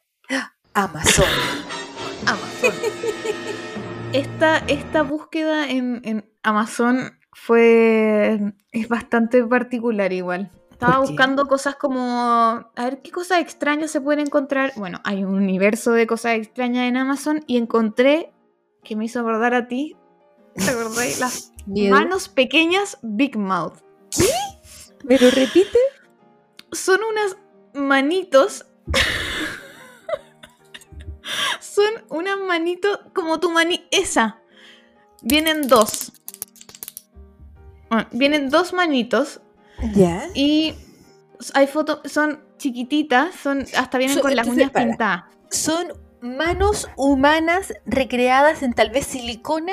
Amazon. 0.75 1.25
Amazon. 2.27 2.73
Esta, 4.13 4.59
esta 4.69 5.03
búsqueda 5.03 5.69
en, 5.71 6.01
en 6.05 6.31
Amazon 6.43 7.19
fue. 7.33 8.41
es 8.73 8.89
bastante 8.89 9.45
particular 9.45 10.13
igual. 10.13 10.51
Estaba 10.81 10.97
¿Por 10.97 11.05
qué? 11.05 11.13
buscando 11.13 11.47
cosas 11.47 11.77
como. 11.77 12.01
A 12.75 12.85
ver 12.85 13.03
qué 13.03 13.11
cosas 13.11 13.41
extrañas 13.41 13.91
se 13.91 14.01
pueden 14.01 14.21
encontrar. 14.21 14.73
Bueno, 14.77 14.99
hay 15.05 15.25
un 15.25 15.35
universo 15.35 15.93
de 15.93 16.07
cosas 16.07 16.37
extrañas 16.37 16.89
en 16.89 16.97
Amazon 16.97 17.45
y 17.47 17.59
encontré 17.59 18.33
que 18.83 18.97
me 18.97 19.05
hizo 19.05 19.21
acordar 19.21 19.53
a 19.53 19.69
ti. 19.69 19.95
¿Te 20.55 20.71
acordáis? 20.71 21.21
Las 21.21 21.53
manos 21.67 22.31
pequeñas 22.31 22.97
Big 23.03 23.37
Mouth. 23.37 23.75
¿Pero 25.07 25.31
repite? 25.31 25.79
Son 26.73 27.01
unas 27.05 27.37
manitos. 27.75 28.65
Son 31.61 31.91
unas 32.09 32.39
manitos 32.39 33.01
como 33.15 33.39
tu 33.39 33.51
mani. 33.51 33.87
Esa. 33.91 34.41
Vienen 35.21 35.69
dos. 35.69 36.13
Bueno, 37.91 38.07
vienen 38.13 38.49
dos 38.49 38.73
manitos 38.73 39.43
Ya. 39.95 40.27
y 40.35 40.75
hay 41.55 41.67
fotos. 41.67 42.01
Son 42.11 42.41
chiquititas. 42.59 43.35
Son 43.35 43.65
hasta 43.77 43.99
vienen 43.99 44.19
con 44.21 44.35
las 44.37 44.47
uñas 44.47 44.71
para. 44.71 44.87
pintadas. 44.87 45.25
Son 45.51 45.89
manos 46.21 46.89
humanas 46.97 47.73
recreadas 47.87 48.63
en 48.63 48.73
tal 48.75 48.91
vez 48.91 49.07
silicona 49.07 49.73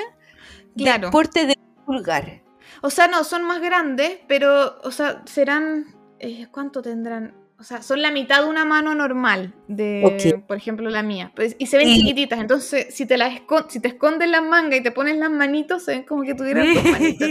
Claro. 0.76 1.08
de 1.08 1.12
porte 1.12 1.46
de 1.46 1.56
pulgar. 1.86 2.42
O 2.82 2.90
sea, 2.90 3.08
no, 3.08 3.24
son 3.24 3.44
más 3.44 3.60
grandes, 3.62 4.20
pero, 4.28 4.80
o 4.84 4.92
sea, 4.92 5.24
serán. 5.26 5.96
eh, 6.20 6.48
¿Cuánto 6.52 6.82
tendrán? 6.82 7.34
O 7.60 7.64
sea, 7.64 7.82
son 7.82 8.04
la 8.04 8.12
mitad 8.12 8.44
de 8.44 8.50
una 8.50 8.66
mano 8.66 8.94
normal, 8.94 9.56
de, 9.68 10.04
Ok. 10.06 10.46
por 10.46 10.58
ejemplo, 10.58 10.90
la 10.92 11.02
mía. 11.02 11.32
Pues, 11.36 11.56
y 11.58 11.66
se 11.66 11.78
ven 11.78 11.88
chiquititas, 11.88 12.40
entonces, 12.40 12.94
si 12.96 13.08
te 13.08 13.18
las 13.18 13.42
si 13.70 13.80
te 13.80 13.88
escondes 13.88 14.30
las 14.30 14.44
mangas 14.44 14.80
y 14.80 14.84
te 14.84 14.92
pones 14.92 15.18
las 15.18 15.32
manitos, 15.32 15.84
se 15.84 15.92
ven 15.92 16.04
como 16.04 16.22
que 16.22 16.36
tuvieran 16.36 16.72
dos 16.72 16.84
manitos. 16.84 17.30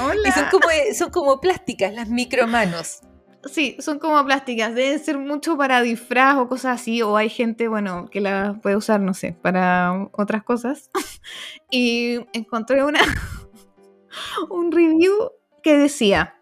Hola. 0.00 0.20
Y 0.28 0.30
son 0.30 0.44
como, 0.50 0.68
son 0.96 1.10
como 1.10 1.40
plásticas, 1.40 1.92
las 1.92 2.08
micromanos. 2.08 3.00
Sí, 3.50 3.76
son 3.80 3.98
como 3.98 4.24
plásticas, 4.24 4.74
deben 4.74 4.98
ser 4.98 5.18
mucho 5.18 5.56
para 5.56 5.82
disfraz 5.82 6.36
o 6.36 6.48
cosas 6.48 6.80
así, 6.80 7.02
o 7.02 7.16
hay 7.16 7.28
gente, 7.28 7.66
bueno, 7.66 8.08
que 8.10 8.20
las 8.20 8.60
puede 8.60 8.76
usar, 8.76 9.00
no 9.00 9.14
sé, 9.14 9.36
para 9.42 10.08
otras 10.12 10.44
cosas. 10.44 10.90
y 11.70 12.20
encontré 12.32 12.84
una 12.84 13.00
un 14.50 14.70
review 14.70 15.32
que 15.62 15.76
decía, 15.76 16.37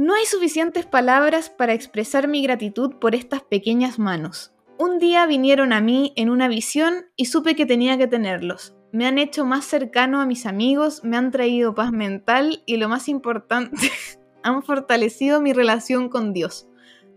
no 0.00 0.14
hay 0.14 0.24
suficientes 0.26 0.86
palabras 0.86 1.50
para 1.50 1.72
expresar 1.72 2.28
mi 2.28 2.40
gratitud 2.40 2.94
por 3.00 3.16
estas 3.16 3.42
pequeñas 3.42 3.98
manos. 3.98 4.52
Un 4.78 5.00
día 5.00 5.26
vinieron 5.26 5.72
a 5.72 5.80
mí 5.80 6.12
en 6.14 6.30
una 6.30 6.46
visión 6.46 7.06
y 7.16 7.24
supe 7.24 7.56
que 7.56 7.66
tenía 7.66 7.98
que 7.98 8.06
tenerlos. 8.06 8.76
Me 8.92 9.08
han 9.08 9.18
hecho 9.18 9.44
más 9.44 9.64
cercano 9.64 10.20
a 10.20 10.26
mis 10.26 10.46
amigos, 10.46 11.02
me 11.02 11.16
han 11.16 11.32
traído 11.32 11.74
paz 11.74 11.90
mental 11.90 12.62
y 12.64 12.76
lo 12.76 12.88
más 12.88 13.08
importante, 13.08 13.90
han 14.44 14.62
fortalecido 14.62 15.40
mi 15.40 15.52
relación 15.52 16.08
con 16.08 16.32
Dios. 16.32 16.68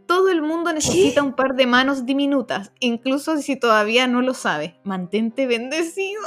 Todo 0.07 0.29
el 0.29 0.41
mundo 0.41 0.73
necesita 0.73 1.21
un 1.21 1.36
par 1.36 1.55
de 1.55 1.67
manos 1.67 2.07
diminutas, 2.07 2.71
incluso 2.79 3.38
si 3.38 3.57
todavía 3.57 4.07
no 4.07 4.23
lo 4.23 4.34
sabe. 4.34 4.79
Mantente 4.84 5.45
bendecido. 5.45 6.23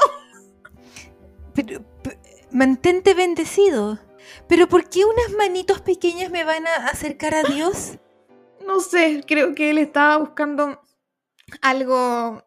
Pero, 1.52 1.82
pe- 2.05 2.18
mantente 2.52 3.12
bendecido. 3.14 3.98
Pero 4.48 4.68
¿por 4.68 4.88
qué 4.88 5.04
unas 5.04 5.36
manitos 5.36 5.80
pequeñas 5.80 6.30
me 6.30 6.44
van 6.44 6.66
a 6.66 6.88
acercar 6.88 7.34
a 7.34 7.42
Dios? 7.42 7.98
No 8.66 8.80
sé, 8.80 9.22
creo 9.26 9.54
que 9.54 9.68
él 9.68 9.76
estaba 9.76 10.16
buscando 10.16 10.80
algo... 11.60 12.42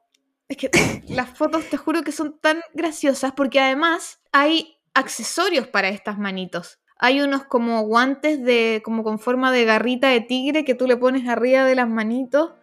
Es 0.47 0.57
que 0.57 0.71
las 1.09 1.29
fotos 1.29 1.69
te 1.69 1.77
juro 1.77 2.01
que 2.01 2.11
son 2.11 2.39
tan 2.39 2.59
graciosas 2.73 3.33
porque 3.33 3.59
además 3.59 4.19
hay 4.31 4.79
accesorios 4.95 5.67
para 5.67 5.89
estas 5.89 6.17
manitos. 6.17 6.79
Hay 6.97 7.21
unos 7.21 7.43
como 7.45 7.83
guantes 7.83 8.43
de 8.43 8.81
como 8.83 9.03
con 9.03 9.19
forma 9.19 9.51
de 9.51 9.65
garrita 9.65 10.09
de 10.09 10.21
tigre 10.21 10.65
que 10.65 10.73
tú 10.73 10.87
le 10.87 10.97
pones 10.97 11.27
arriba 11.27 11.65
de 11.65 11.75
las 11.75 11.87
manitos. 11.87 12.53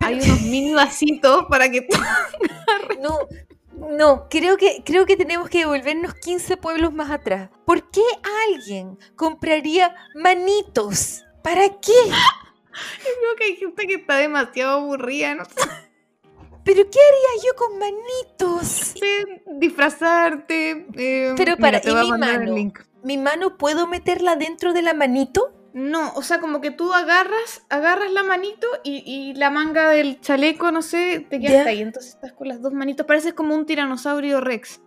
Hay 0.00 0.16
unos 0.16 0.40
mini 0.42 0.74
vasitos 0.74 1.44
para 1.48 1.70
que 1.70 1.82
tú 1.88 1.96
No, 3.00 3.18
no, 3.90 4.28
creo 4.28 4.56
que, 4.56 4.82
creo 4.84 5.06
que 5.06 5.16
tenemos 5.16 5.48
que 5.48 5.58
devolvernos 5.58 6.14
15 6.14 6.56
pueblos 6.56 6.92
más 6.92 7.10
atrás. 7.10 7.50
¿Por 7.64 7.90
qué 7.90 8.02
alguien 8.48 8.98
compraría 9.16 9.94
manitos? 10.14 11.24
¿Para 11.42 11.68
qué? 11.68 11.92
Creo 12.72 13.36
que 13.36 13.44
hay 13.44 13.56
gente 13.56 13.86
que 13.86 13.94
está 13.94 14.16
demasiado 14.16 14.80
aburrida, 14.80 15.34
no 15.36 15.44
¿Pero 16.64 16.82
qué 16.90 16.98
haría 16.98 17.44
yo 17.46 17.54
con 17.56 17.78
manitos? 17.78 18.94
disfrazarte. 19.58 20.86
eh, 20.94 21.34
Pero 21.36 21.52
mira, 21.52 21.56
para, 21.56 21.80
te 21.80 21.90
¿y 21.90 21.94
mi 21.94 22.10
mano? 22.12 22.72
¿Mi 23.02 23.18
mano 23.18 23.58
puedo 23.58 23.86
meterla 23.86 24.36
dentro 24.36 24.72
de 24.72 24.82
la 24.82 24.94
manito? 24.94 25.52
No, 25.74 26.12
o 26.14 26.22
sea, 26.22 26.40
como 26.40 26.60
que 26.60 26.70
tú 26.70 26.92
agarras, 26.94 27.66
agarras 27.68 28.10
la 28.12 28.22
manito 28.22 28.66
y, 28.84 29.02
y 29.04 29.34
la 29.34 29.50
manga 29.50 29.90
del 29.90 30.20
chaleco, 30.20 30.70
no 30.70 30.82
sé, 30.82 31.26
te 31.28 31.40
queda 31.40 31.50
Ya. 31.50 31.58
hasta 31.58 31.70
ahí. 31.70 31.80
Entonces 31.82 32.14
estás 32.14 32.32
con 32.32 32.46
las 32.48 32.62
dos 32.62 32.72
manitos, 32.72 33.06
pareces 33.06 33.34
como 33.34 33.54
un 33.56 33.66
tiranosaurio 33.66 34.40
rex. 34.40 34.80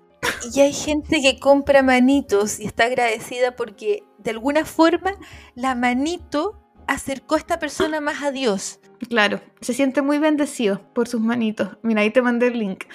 Y 0.55 0.61
hay 0.61 0.71
gente 0.73 1.21
que 1.21 1.39
compra 1.39 1.83
manitos 1.83 2.59
y 2.59 2.65
está 2.65 2.85
agradecida 2.85 3.55
porque 3.55 4.03
de 4.17 4.31
alguna 4.31 4.63
forma 4.65 5.11
la 5.55 5.75
manito 5.75 6.57
acercó 6.87 7.35
a 7.35 7.39
esta 7.39 7.59
persona 7.59 7.99
más 7.99 8.23
a 8.23 8.31
Dios. 8.31 8.79
Claro, 9.09 9.41
se 9.61 9.73
siente 9.73 10.01
muy 10.01 10.19
bendecido 10.19 10.81
por 10.93 11.07
sus 11.09 11.19
manitos. 11.21 11.77
Mira, 11.83 12.01
ahí 12.01 12.11
te 12.11 12.21
mandé 12.21 12.47
el 12.47 12.59
link. 12.59 12.85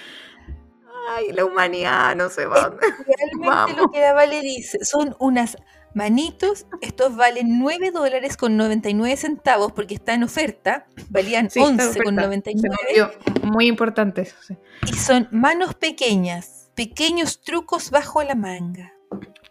Ay, 1.11 1.33
la 1.33 1.45
humanidad 1.45 2.17
no 2.17 2.29
se 2.31 2.47
va. 2.47 2.71
Realmente 2.81 3.47
Vamos. 3.47 3.77
lo 3.77 3.91
que 3.91 4.01
la 4.01 4.13
Vale 4.15 4.41
dice 4.41 4.85
son 4.85 5.15
unas 5.19 5.57
manitos, 5.95 6.67
estos 6.81 7.17
valen 7.17 7.59
9 7.59 7.91
dólares 7.91 8.37
con 8.37 8.57
99 8.57 9.17
centavos 9.17 9.73
porque 9.73 9.95
está 9.95 10.15
en 10.15 10.23
oferta, 10.25 10.87
valían 11.11 11.51
Sí, 11.51 11.61
está 11.61 11.71
11 11.87 11.87
con 12.03 12.15
oferta. 12.15 12.23
99 12.23 12.61
Se 12.61 12.69
me 12.69 13.05
olvidó. 13.07 13.51
Muy 13.53 13.67
importante 13.67 14.23
eso, 14.23 14.37
sí. 14.47 14.57
y 14.87 14.95
son 14.95 15.29
manos 15.31 15.75
pequeñas, 15.75 16.71
pequeños 16.75 17.43
trucos 17.43 17.91
bajo 17.91 18.23
la 18.23 18.35
manga. 18.35 18.93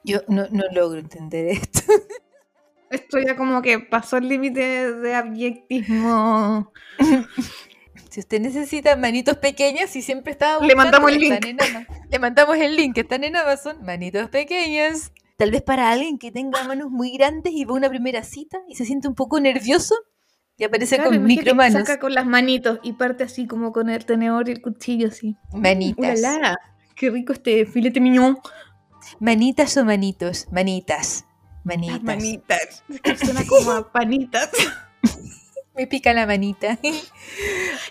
Yo 0.03 0.21
no, 0.27 0.47
no 0.49 0.63
logro 0.73 0.99
entender 0.99 1.47
esto. 1.47 1.81
Esto 2.89 3.19
ya 3.19 3.37
como 3.37 3.61
que 3.61 3.79
pasó 3.79 4.17
el 4.17 4.27
límite 4.27 4.91
de 4.93 5.15
abyectismo. 5.15 6.73
Si 8.09 8.19
usted 8.19 8.41
necesita 8.41 8.97
manitos 8.97 9.37
pequeñas 9.37 9.95
y 9.95 10.01
siempre 10.01 10.33
estaba 10.33 10.65
Le 10.65 10.75
mandamos 10.75 11.09
el 11.13 11.23
en 11.23 11.57
Ama- 11.61 11.87
Le 12.09 12.19
mandamos 12.19 12.57
el 12.57 12.75
link, 12.75 12.97
están 12.97 13.23
en 13.23 13.37
Amazon, 13.37 13.77
manitos 13.85 14.29
pequeñas. 14.29 15.13
Tal 15.41 15.49
vez 15.49 15.63
para 15.63 15.89
alguien 15.89 16.19
que 16.19 16.31
tenga 16.31 16.63
manos 16.65 16.91
muy 16.91 17.17
grandes 17.17 17.51
y 17.51 17.65
va 17.65 17.73
a 17.73 17.77
una 17.77 17.89
primera 17.89 18.21
cita 18.21 18.59
y 18.69 18.75
se 18.75 18.85
siente 18.85 19.07
un 19.07 19.15
poco 19.15 19.39
nervioso 19.39 19.95
y 20.55 20.65
aparece 20.65 20.97
Claro, 20.97 21.09
con 21.09 21.23
micromanos. 21.23 21.81
Saca 21.81 21.99
con 21.99 22.13
las 22.13 22.27
manitos 22.27 22.77
y 22.83 22.93
parte 22.93 23.23
así 23.23 23.47
como 23.47 23.71
con 23.71 23.89
el 23.89 24.05
tenedor 24.05 24.49
y 24.49 24.51
el 24.51 24.61
cuchillo 24.61 25.07
así. 25.07 25.35
Manitas. 25.51 26.19
¡Ulala! 26.19 26.59
¡Qué 26.95 27.09
rico 27.09 27.33
este 27.33 27.65
filete 27.65 27.99
miñón! 27.99 28.37
Manitas 29.19 29.75
o 29.77 29.83
manitos, 29.83 30.47
manitas. 30.51 31.25
Manitas. 31.63 31.95
Las 31.95 32.03
manitas. 32.03 32.83
Que 33.01 33.17
Suena 33.17 33.41
como 33.47 33.71
a 33.71 33.91
panitas. 33.91 34.51
Me 35.75 35.87
pica 35.87 36.13
la 36.13 36.27
manita. 36.27 36.77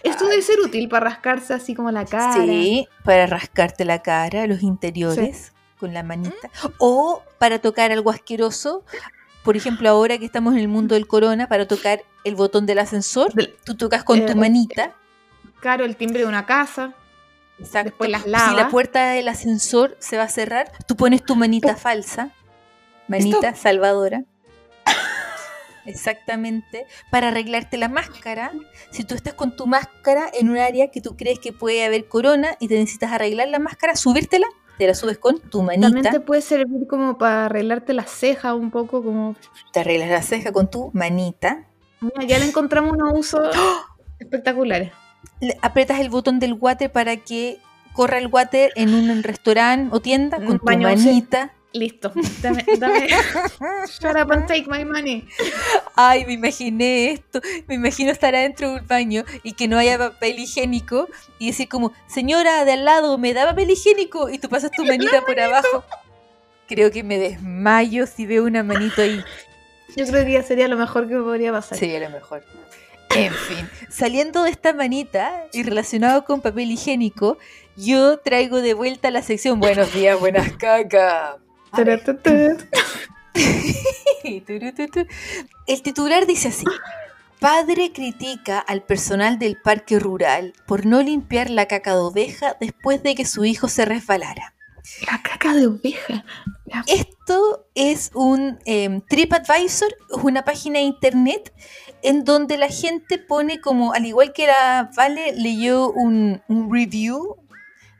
Esto 0.04 0.28
debe 0.28 0.42
ser 0.42 0.60
útil 0.60 0.88
para 0.88 1.10
rascarse 1.10 1.52
así 1.52 1.74
como 1.74 1.90
la 1.90 2.04
cara. 2.04 2.46
Sí, 2.46 2.86
para 3.04 3.26
rascarte 3.26 3.84
la 3.84 4.02
cara, 4.02 4.46
los 4.46 4.62
interiores 4.62 5.52
con 5.80 5.92
la 5.94 6.04
manita. 6.04 6.48
O 6.78 7.24
para 7.40 7.58
tocar 7.58 7.90
algo 7.90 8.10
asqueroso. 8.10 8.84
Por 9.42 9.56
ejemplo, 9.56 9.88
ahora 9.88 10.18
que 10.18 10.26
estamos 10.26 10.52
en 10.52 10.60
el 10.60 10.68
mundo 10.68 10.94
del 10.94 11.06
corona, 11.06 11.48
para 11.48 11.66
tocar 11.66 12.02
el 12.24 12.34
botón 12.34 12.66
del 12.66 12.78
ascensor, 12.78 13.32
tú 13.64 13.74
tocas 13.76 14.04
con 14.04 14.26
tu 14.26 14.32
Eh, 14.32 14.34
manita. 14.34 14.94
Claro, 15.60 15.86
el 15.86 15.96
timbre 15.96 16.20
de 16.20 16.26
una 16.26 16.44
casa. 16.44 16.92
Exacto. 17.58 17.90
después 17.90 18.10
las 18.10 18.22
Si 18.24 18.28
la 18.30 18.38
lavas. 18.52 18.70
puerta 18.70 19.10
del 19.12 19.26
ascensor 19.28 19.96
se 20.00 20.18
va 20.18 20.24
a 20.24 20.28
cerrar, 20.28 20.70
tú 20.86 20.96
pones 20.96 21.22
tu 21.24 21.34
manita 21.34 21.76
falsa, 21.76 22.30
manita 23.08 23.54
salvadora. 23.54 24.22
Exactamente, 25.86 26.86
para 27.10 27.28
arreglarte 27.28 27.78
la 27.78 27.88
máscara. 27.88 28.52
Si 28.90 29.04
tú 29.04 29.14
estás 29.14 29.32
con 29.34 29.56
tu 29.56 29.66
máscara 29.66 30.30
en 30.38 30.50
un 30.50 30.58
área 30.58 30.90
que 30.90 31.00
tú 31.00 31.16
crees 31.16 31.38
que 31.38 31.52
puede 31.54 31.84
haber 31.84 32.06
corona 32.06 32.56
y 32.60 32.68
te 32.68 32.74
necesitas 32.78 33.12
arreglar 33.12 33.48
la 33.48 33.58
máscara, 33.58 33.96
subírtela, 33.96 34.46
te 34.80 34.86
la 34.86 34.94
subes 34.94 35.18
con 35.18 35.38
tu 35.38 35.58
También 35.58 35.80
manita, 35.92 36.10
te 36.10 36.20
puede 36.20 36.40
servir 36.40 36.86
como 36.88 37.18
para 37.18 37.44
arreglarte 37.44 37.92
las 37.92 38.08
cejas 38.10 38.54
un 38.54 38.70
poco, 38.70 39.02
como... 39.04 39.36
te 39.74 39.80
arreglas 39.80 40.08
la 40.08 40.22
ceja 40.22 40.52
con 40.52 40.70
tu 40.70 40.90
manita, 40.94 41.66
Mira, 42.00 42.24
ya 42.26 42.38
le 42.38 42.46
encontramos 42.46 42.92
unos 42.92 43.12
usos 43.14 43.54
espectaculares. 44.18 44.90
le- 45.40 45.58
aprietas 45.60 46.00
el 46.00 46.08
botón 46.08 46.38
del 46.40 46.54
water 46.54 46.90
para 46.90 47.18
que 47.18 47.58
corra 47.92 48.16
el 48.16 48.28
water 48.28 48.72
en 48.74 48.94
un 48.94 49.22
restaurante 49.22 49.94
o 49.94 50.00
tienda 50.00 50.38
Un 50.38 50.46
con 50.46 50.58
tu 50.60 50.64
baño, 50.64 50.88
manita. 50.88 51.52
Listo. 51.72 52.12
Dame, 52.42 52.64
dame. 52.78 53.08
Shut 54.00 54.16
up 54.16 54.32
and 54.32 54.46
take 54.46 54.68
my 54.68 54.84
money. 54.84 55.28
Ay, 55.94 56.24
me 56.26 56.32
imaginé 56.32 57.12
esto. 57.12 57.40
Me 57.68 57.76
imagino 57.76 58.10
estar 58.10 58.34
adentro 58.34 58.70
de 58.70 58.80
un 58.80 58.86
baño 58.86 59.24
y 59.44 59.52
que 59.52 59.68
no 59.68 59.78
haya 59.78 59.96
papel 59.96 60.38
higiénico 60.38 61.08
y 61.38 61.48
decir 61.48 61.68
como, 61.68 61.92
señora 62.08 62.64
de 62.64 62.72
al 62.72 62.84
lado, 62.84 63.18
¿me 63.18 63.34
da 63.34 63.46
papel 63.46 63.70
higiénico? 63.70 64.30
Y 64.30 64.38
tú 64.38 64.48
pasas 64.48 64.72
tu 64.72 64.84
manita 64.86 65.22
por 65.24 65.38
abajo. 65.38 65.84
Creo 66.66 66.90
que 66.90 67.04
me 67.04 67.18
desmayo 67.18 68.06
si 68.06 68.26
veo 68.26 68.44
una 68.44 68.62
manito 68.64 69.02
ahí. 69.02 69.22
Yo 69.96 70.06
creo 70.06 70.24
que 70.24 70.32
ya 70.32 70.42
sería 70.42 70.68
lo 70.68 70.76
mejor 70.76 71.08
que 71.08 71.14
me 71.14 71.22
podría 71.22 71.52
pasar. 71.52 71.78
Sí, 71.78 71.94
a 71.94 72.00
lo 72.00 72.10
mejor. 72.10 72.44
En 73.16 73.32
fin, 73.32 73.68
saliendo 73.88 74.44
de 74.44 74.50
esta 74.50 74.72
manita 74.72 75.46
y 75.52 75.64
relacionado 75.64 76.24
con 76.24 76.40
papel 76.40 76.70
higiénico, 76.70 77.38
yo 77.76 78.18
traigo 78.18 78.60
de 78.60 78.74
vuelta 78.74 79.10
la 79.10 79.22
sección 79.22 79.58
Buenos 79.58 79.92
días, 79.92 80.18
buenas 80.20 80.52
cacas. 80.52 81.36
El 85.66 85.82
titular 85.82 86.26
dice 86.26 86.48
así. 86.48 86.64
Padre 87.38 87.92
critica 87.92 88.58
al 88.58 88.82
personal 88.82 89.38
del 89.38 89.56
parque 89.56 89.98
rural 89.98 90.52
por 90.66 90.84
no 90.84 91.02
limpiar 91.02 91.48
la 91.48 91.66
caca 91.66 91.92
de 91.92 92.00
oveja 92.00 92.56
después 92.60 93.02
de 93.02 93.14
que 93.14 93.24
su 93.24 93.44
hijo 93.46 93.68
se 93.68 93.86
resbalara. 93.86 94.52
La 95.10 95.22
caca 95.22 95.54
de 95.54 95.68
oveja. 95.68 96.24
La- 96.66 96.84
Esto 96.86 97.66
es 97.74 98.10
un 98.14 98.58
em, 98.66 99.00
TripAdvisor, 99.00 99.88
es 100.10 100.22
una 100.22 100.44
página 100.44 100.80
de 100.80 100.84
internet 100.84 101.54
en 102.02 102.24
donde 102.24 102.58
la 102.58 102.68
gente 102.68 103.16
pone 103.18 103.60
como, 103.60 103.92
al 103.94 104.04
igual 104.04 104.32
que 104.34 104.46
la 104.46 104.90
Vale 104.96 105.32
leyó 105.32 105.90
un, 105.90 106.42
un 106.48 106.70
review 106.72 107.36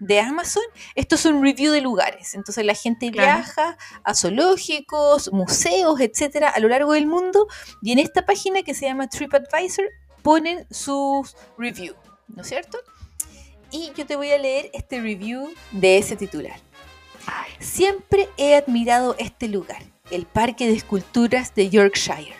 de 0.00 0.18
Amazon, 0.20 0.62
esto 0.96 1.14
es 1.14 1.24
un 1.26 1.42
review 1.42 1.72
de 1.72 1.80
lugares. 1.80 2.34
Entonces 2.34 2.64
la 2.64 2.74
gente 2.74 3.10
Claro. 3.10 3.38
viaja 3.38 3.76
a 4.02 4.14
zoológicos, 4.14 5.32
museos, 5.32 6.00
etcétera, 6.00 6.48
a 6.48 6.58
lo 6.58 6.68
largo 6.68 6.92
del 6.94 7.06
mundo 7.06 7.46
y 7.82 7.92
en 7.92 7.98
esta 8.00 8.24
página 8.26 8.62
que 8.62 8.74
se 8.74 8.86
llama 8.86 9.08
TripAdvisor 9.08 9.84
ponen 10.22 10.66
sus 10.70 11.36
reviews, 11.56 11.96
¿no 12.28 12.42
es 12.42 12.48
cierto? 12.48 12.78
Y 13.70 13.92
yo 13.96 14.04
te 14.06 14.16
voy 14.16 14.32
a 14.32 14.38
leer 14.38 14.70
este 14.72 15.00
review 15.00 15.52
de 15.70 15.98
ese 15.98 16.16
titular. 16.16 16.58
Siempre 17.60 18.28
he 18.36 18.56
admirado 18.56 19.14
este 19.18 19.48
lugar, 19.48 19.82
el 20.10 20.26
Parque 20.26 20.66
de 20.66 20.72
Esculturas 20.74 21.54
de 21.54 21.68
Yorkshire, 21.70 22.34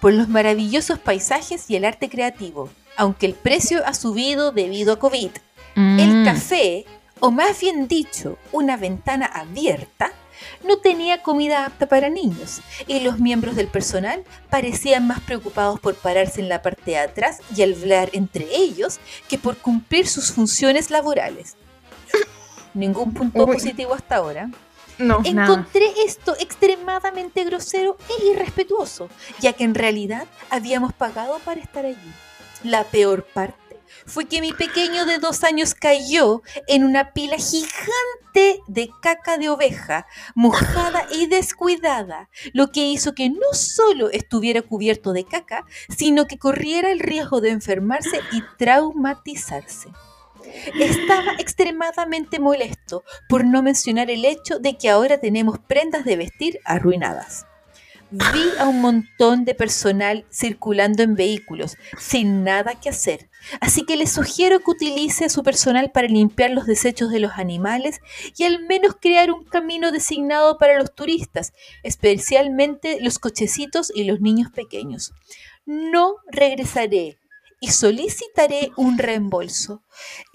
por 0.00 0.12
los 0.12 0.28
maravillosos 0.28 0.98
paisajes 0.98 1.68
y 1.70 1.76
el 1.76 1.84
arte 1.84 2.08
creativo, 2.08 2.68
aunque 2.96 3.26
el 3.26 3.34
precio 3.34 3.82
ha 3.86 3.94
subido 3.94 4.50
debido 4.52 4.94
a 4.94 4.98
COVID. 4.98 5.30
El 5.76 6.22
Mm. 6.22 6.24
café, 6.24 6.84
o 7.24 7.30
más 7.30 7.60
bien 7.60 7.86
dicho, 7.86 8.36
una 8.50 8.76
ventana 8.76 9.26
abierta, 9.26 10.10
no 10.64 10.78
tenía 10.78 11.22
comida 11.22 11.64
apta 11.64 11.86
para 11.86 12.08
niños 12.08 12.62
y 12.88 12.98
los 12.98 13.20
miembros 13.20 13.54
del 13.54 13.68
personal 13.68 14.24
parecían 14.50 15.06
más 15.06 15.20
preocupados 15.20 15.78
por 15.78 15.94
pararse 15.94 16.40
en 16.40 16.48
la 16.48 16.62
parte 16.62 16.90
de 16.90 16.98
atrás 16.98 17.38
y 17.54 17.62
hablar 17.62 18.10
entre 18.12 18.48
ellos 18.52 18.98
que 19.28 19.38
por 19.38 19.56
cumplir 19.56 20.08
sus 20.08 20.32
funciones 20.32 20.90
laborales. 20.90 21.54
Ningún 22.74 23.14
punto 23.14 23.44
Uy. 23.44 23.54
positivo 23.54 23.94
hasta 23.94 24.16
ahora. 24.16 24.50
No, 24.98 25.20
nada. 25.20 25.28
Encontré 25.28 25.84
esto 26.04 26.34
extremadamente 26.40 27.44
grosero 27.44 27.98
e 28.10 28.32
irrespetuoso, 28.32 29.08
ya 29.38 29.52
que 29.52 29.62
en 29.62 29.76
realidad 29.76 30.26
habíamos 30.50 30.92
pagado 30.92 31.38
para 31.44 31.60
estar 31.60 31.86
allí. 31.86 32.12
La 32.64 32.82
peor 32.82 33.24
parte 33.32 33.61
fue 34.06 34.26
que 34.26 34.40
mi 34.40 34.52
pequeño 34.52 35.06
de 35.06 35.18
dos 35.18 35.44
años 35.44 35.74
cayó 35.74 36.42
en 36.66 36.84
una 36.84 37.12
pila 37.12 37.36
gigante 37.36 38.60
de 38.66 38.90
caca 39.00 39.38
de 39.38 39.48
oveja, 39.48 40.06
mojada 40.34 41.06
y 41.10 41.26
descuidada, 41.26 42.28
lo 42.52 42.72
que 42.72 42.86
hizo 42.86 43.14
que 43.14 43.28
no 43.28 43.52
solo 43.52 44.10
estuviera 44.10 44.62
cubierto 44.62 45.12
de 45.12 45.24
caca, 45.24 45.64
sino 45.88 46.26
que 46.26 46.38
corriera 46.38 46.90
el 46.90 47.00
riesgo 47.00 47.40
de 47.40 47.50
enfermarse 47.50 48.20
y 48.32 48.42
traumatizarse. 48.58 49.88
Estaba 50.78 51.34
extremadamente 51.38 52.38
molesto, 52.38 53.04
por 53.28 53.44
no 53.44 53.62
mencionar 53.62 54.10
el 54.10 54.24
hecho 54.24 54.58
de 54.58 54.76
que 54.76 54.90
ahora 54.90 55.18
tenemos 55.18 55.58
prendas 55.58 56.04
de 56.04 56.16
vestir 56.16 56.58
arruinadas. 56.64 57.46
Vi 58.14 58.50
a 58.58 58.68
un 58.68 58.82
montón 58.82 59.46
de 59.46 59.54
personal 59.54 60.26
circulando 60.30 61.02
en 61.02 61.14
vehículos, 61.14 61.78
sin 61.98 62.44
nada 62.44 62.74
que 62.74 62.90
hacer. 62.90 63.30
Así 63.58 63.86
que 63.86 63.96
le 63.96 64.06
sugiero 64.06 64.60
que 64.60 64.70
utilice 64.70 65.24
a 65.24 65.28
su 65.30 65.42
personal 65.42 65.90
para 65.92 66.08
limpiar 66.08 66.50
los 66.50 66.66
desechos 66.66 67.10
de 67.10 67.20
los 67.20 67.32
animales 67.36 68.00
y 68.36 68.44
al 68.44 68.62
menos 68.66 68.96
crear 69.00 69.30
un 69.30 69.44
camino 69.44 69.92
designado 69.92 70.58
para 70.58 70.78
los 70.78 70.94
turistas, 70.94 71.54
especialmente 71.82 72.98
los 73.00 73.18
cochecitos 73.18 73.90
y 73.94 74.04
los 74.04 74.20
niños 74.20 74.50
pequeños. 74.52 75.14
No 75.64 76.16
regresaré 76.30 77.18
y 77.60 77.68
solicitaré 77.68 78.72
un 78.76 78.98
reembolso. 78.98 79.84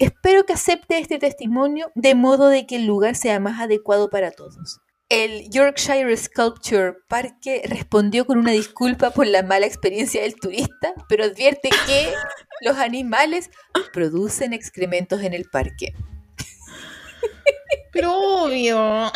Espero 0.00 0.44
que 0.44 0.54
acepte 0.54 0.98
este 0.98 1.18
testimonio 1.18 1.92
de 1.94 2.16
modo 2.16 2.48
de 2.48 2.66
que 2.66 2.74
el 2.74 2.86
lugar 2.86 3.14
sea 3.14 3.38
más 3.38 3.60
adecuado 3.60 4.10
para 4.10 4.32
todos. 4.32 4.80
El 5.08 5.48
Yorkshire 5.50 6.14
Sculpture 6.16 6.94
Parque 7.08 7.62
respondió 7.66 8.26
con 8.26 8.38
una 8.38 8.52
disculpa 8.52 9.10
por 9.10 9.26
la 9.26 9.42
mala 9.42 9.64
experiencia 9.66 10.20
del 10.20 10.34
turista, 10.36 10.92
pero 11.08 11.24
advierte 11.24 11.70
que 11.86 12.12
los 12.60 12.76
animales 12.76 13.50
producen 13.92 14.52
excrementos 14.52 15.22
en 15.22 15.32
el 15.32 15.46
parque. 15.46 15.94
Pero 17.90 18.12
obvio. 18.44 19.10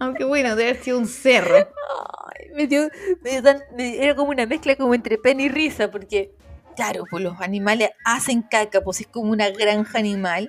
Aunque 0.00 0.24
bueno, 0.24 0.56
debe 0.56 0.70
haber 0.70 0.82
sido 0.82 0.98
un 0.98 1.06
cerro. 1.06 1.56
Ay, 1.56 2.48
me 2.54 2.66
dio, 2.66 2.88
me 3.22 3.30
dio 3.30 3.42
tan- 3.42 3.62
me- 3.76 4.02
era 4.02 4.16
como 4.16 4.30
una 4.30 4.44
mezcla 4.44 4.74
como 4.76 4.92
entre 4.94 5.18
pena 5.18 5.42
y 5.42 5.48
risa, 5.48 5.88
porque, 5.90 6.32
claro, 6.74 7.04
pues 7.08 7.22
los 7.22 7.40
animales 7.40 7.90
hacen 8.04 8.42
caca, 8.42 8.80
pues 8.82 9.00
es 9.02 9.06
como 9.06 9.30
una 9.30 9.48
granja 9.50 9.98
animal. 9.98 10.48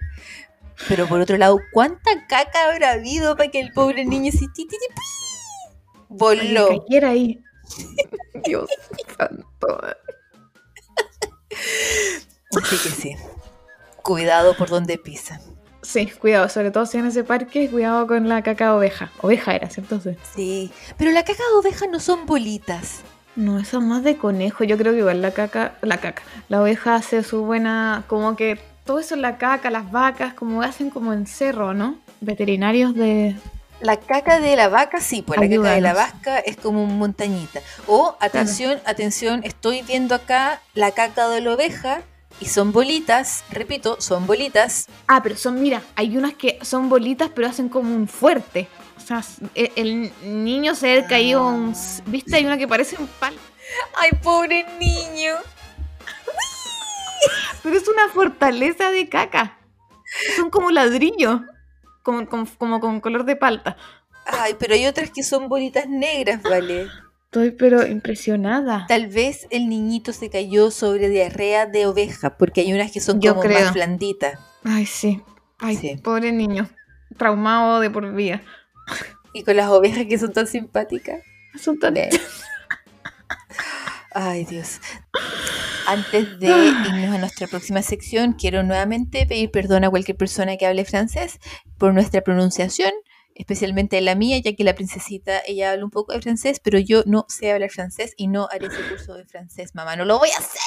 Pero 0.88 1.08
por 1.08 1.22
otro 1.22 1.38
lado, 1.38 1.60
¿cuánta 1.72 2.28
caca 2.28 2.72
habrá 2.72 2.92
habido 2.92 3.36
para 3.36 3.50
que 3.50 3.60
el 3.60 3.72
pobre 3.72 4.06
niño 4.06 4.32
se 4.32 4.40
ti, 4.40 4.48
ti, 4.56 4.68
ti, 4.68 4.78
pi? 4.90 5.02
voló? 6.10 6.84
Cayera 6.88 7.10
ahí. 7.10 7.42
Dios 8.46 8.70
santo. 9.18 9.82
Así 12.58 12.78
que 12.78 12.90
sí. 12.90 13.16
Cuidado 14.02 14.56
por 14.56 14.70
donde 14.70 14.98
pisa. 14.98 15.40
Sí, 15.82 16.08
cuidado, 16.08 16.50
sobre 16.50 16.72
todo 16.72 16.86
si 16.86 16.98
en 16.98 17.06
ese 17.06 17.24
parque, 17.24 17.70
cuidado 17.70 18.08
con 18.08 18.28
la 18.28 18.42
caca 18.42 18.66
de 18.66 18.72
oveja. 18.72 19.12
Oveja 19.22 19.56
era, 19.56 19.70
¿cierto? 19.70 20.00
Sí. 20.00 20.16
Sí. 20.36 20.72
Pero 20.98 21.12
la 21.12 21.24
caca 21.24 21.44
de 21.52 21.60
oveja 21.60 21.86
no 21.88 22.00
son 22.00 22.26
bolitas. 22.26 23.02
No, 23.36 23.60
eso 23.60 23.80
es 23.80 23.84
más 23.84 24.04
de 24.04 24.18
conejo. 24.18 24.64
Yo 24.64 24.78
creo 24.78 24.94
que 24.94 25.00
igual 25.00 25.22
la 25.22 25.32
caca, 25.32 25.76
la 25.82 25.98
caca, 25.98 26.24
la 26.50 26.62
oveja 26.62 26.96
hace 26.96 27.22
su 27.22 27.44
buena, 27.44 28.04
como 28.08 28.36
que 28.36 28.60
todo 28.86 29.00
eso, 29.00 29.16
la 29.16 29.38
caca, 29.38 29.70
las 29.70 29.92
vacas, 29.92 30.34
como 30.34 30.62
hacen 30.62 30.90
como 30.90 31.12
en 31.12 31.28
cerro, 31.28 31.74
¿no? 31.74 31.98
Veterinarios 32.22 32.94
de... 32.96 33.36
La 33.82 33.98
caca 33.98 34.40
de 34.40 34.56
la 34.56 34.70
vaca, 34.70 35.02
sí, 35.02 35.22
pues 35.22 35.38
la 35.38 35.50
caca 35.50 35.72
de 35.74 35.82
la 35.82 35.94
vaca 35.94 36.40
es 36.40 36.56
como 36.56 36.86
montañita. 36.86 37.60
O, 37.88 38.16
atención, 38.22 38.80
atención, 38.86 39.42
estoy 39.44 39.82
viendo 39.82 40.16
acá 40.16 40.62
la 40.76 40.92
caca 40.92 41.28
de 41.28 41.42
la 41.42 41.56
oveja 41.56 42.02
y 42.40 42.46
son 42.46 42.72
bolitas, 42.72 43.44
repito, 43.50 44.00
son 44.00 44.28
bolitas. 44.28 44.88
Ah, 45.08 45.22
pero 45.22 45.36
son, 45.36 45.62
mira, 45.62 45.82
hay 45.96 46.18
unas 46.18 46.36
que 46.36 46.58
son 46.62 46.88
bolitas, 46.88 47.30
pero 47.36 47.48
hacen 47.50 47.68
como 47.68 47.94
un 47.94 48.08
fuerte. 48.08 48.68
O 48.98 49.02
sea, 49.02 49.24
e- 49.56 49.74
el, 49.76 50.12
niño 50.24 50.74
se 50.74 50.98
ha 50.98 51.08
caído 51.08 51.46
un... 51.46 51.76
¿Viste? 52.06 52.38
Hay 52.38 52.46
una 52.46 52.58
que 52.58 52.68
parece 52.68 52.96
un 52.98 53.08
pal. 53.08 53.36
¡Ay, 53.98 54.12
pobre 54.22 54.66
niño! 54.80 55.36
Pero 57.64 57.78
es 57.78 57.88
una 57.88 58.10
fortaleza 58.10 58.92
de 58.92 59.10
caca. 59.10 59.58
Son 60.36 60.50
como 60.50 60.72
ladrillos. 60.72 61.42
Como, 62.04 62.28
como, 62.30 62.46
como 62.58 62.80
con 62.80 63.00
color 63.02 63.26
de 63.26 63.36
palta. 63.36 63.78
Ay, 64.28 64.56
pero 64.60 64.74
hay 64.76 64.86
otras 64.88 65.10
que 65.12 65.24
son 65.24 65.50
bolitas 65.50 65.88
negras, 65.88 66.42
¿vale? 66.44 66.88
Estoy 67.26 67.52
pero 67.52 67.86
impresionada. 67.86 68.86
Tal 68.88 69.08
vez 69.08 69.48
el 69.50 69.68
niñito 69.70 70.14
se 70.14 70.30
cayó 70.30 70.72
sobre 70.72 71.10
diarrea 71.10 71.66
de 71.66 71.86
oveja, 71.88 72.38
porque 72.38 72.62
hay 72.62 72.74
unas 72.74 72.92
que 72.92 73.02
son 73.02 73.20
Yo 73.22 73.32
como 73.36 73.42
creo. 73.48 73.60
más 73.60 73.74
blanditas. 73.74 74.40
Ay, 74.64 74.86
sí. 74.86 75.22
Ay, 75.60 75.76
Sí. 75.78 75.98
pobre 75.98 76.32
niño. 76.32 76.70
Traumado 77.18 77.80
de 77.80 77.90
por 77.90 78.12
vida. 78.14 78.42
Y 79.34 79.44
con 79.44 79.56
las 79.58 79.70
ovejas 79.70 80.06
que 80.08 80.18
son 80.18 80.32
tan 80.34 80.48
simpáticas. 80.48 81.22
Son 81.60 81.78
tan... 81.80 81.96
Ay, 84.14 84.46
Dios. 84.46 84.80
Antes 85.88 86.40
de 86.40 86.48
irnos 86.48 87.16
a 87.16 87.18
nuestra 87.20 87.48
próxima 87.48 87.82
sección, 87.82 88.34
quiero 88.34 88.64
nuevamente 88.64 89.26
pedir 89.26 89.52
perdón 89.52 89.84
a 89.84 89.90
cualquier 89.90 90.18
persona 90.18 90.58
que 90.58 90.66
hable 90.66 90.86
francés 90.86 91.40
por 91.78 91.94
nuestra 91.94 92.22
pronunciación, 92.22 92.92
especialmente 93.36 94.00
la 94.02 94.16
mía, 94.16 94.40
ya 94.40 94.54
que 94.54 94.64
la 94.64 94.76
princesita, 94.76 95.42
ella 95.46 95.72
habla 95.72 95.86
un 95.86 95.92
poco 95.92 96.14
de 96.14 96.22
francés, 96.22 96.60
pero 96.64 96.80
yo 96.80 97.04
no 97.06 97.26
sé 97.28 97.52
hablar 97.52 97.70
francés 97.70 98.14
y 98.18 98.28
no 98.28 98.48
haré 98.52 98.68
ese 98.68 98.82
curso 98.90 99.14
de 99.14 99.26
francés, 99.26 99.76
mamá, 99.76 99.96
no 99.96 100.06
lo 100.06 100.18
voy 100.18 100.30
a 100.30 100.40
hacer. 100.40 100.62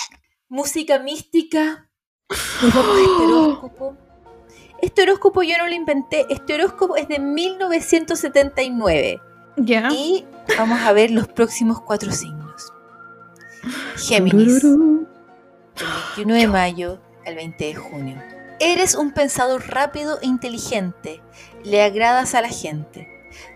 Música 0.48 0.98
mística. 0.98 1.90
Este 2.30 2.78
horóscopo. 2.78 3.96
Este 4.80 5.02
horóscopo 5.02 5.42
yo 5.42 5.58
no 5.58 5.66
lo 5.66 5.74
inventé, 5.74 6.26
este 6.30 6.54
horóscopo 6.54 6.96
es 6.96 7.08
de 7.08 7.18
1979. 7.18 9.20
Ya. 9.56 9.88
Y 9.92 10.24
vamos 10.56 10.78
a 10.80 10.92
ver 10.92 11.10
los 11.10 11.26
próximos 11.26 11.80
cuatro 11.80 12.12
signos. 12.12 12.72
Géminis, 13.96 14.60
Tururú. 14.60 15.07
Del 15.78 15.88
21 16.16 16.34
de 16.34 16.46
mayo 16.48 17.00
al 17.26 17.34
20 17.34 17.64
de 17.64 17.74
junio. 17.74 18.22
Eres 18.60 18.94
un 18.94 19.12
pensador 19.12 19.68
rápido 19.68 20.18
e 20.20 20.26
inteligente. 20.26 21.22
Le 21.64 21.82
agradas 21.82 22.34
a 22.34 22.42
la 22.42 22.48
gente. 22.48 23.08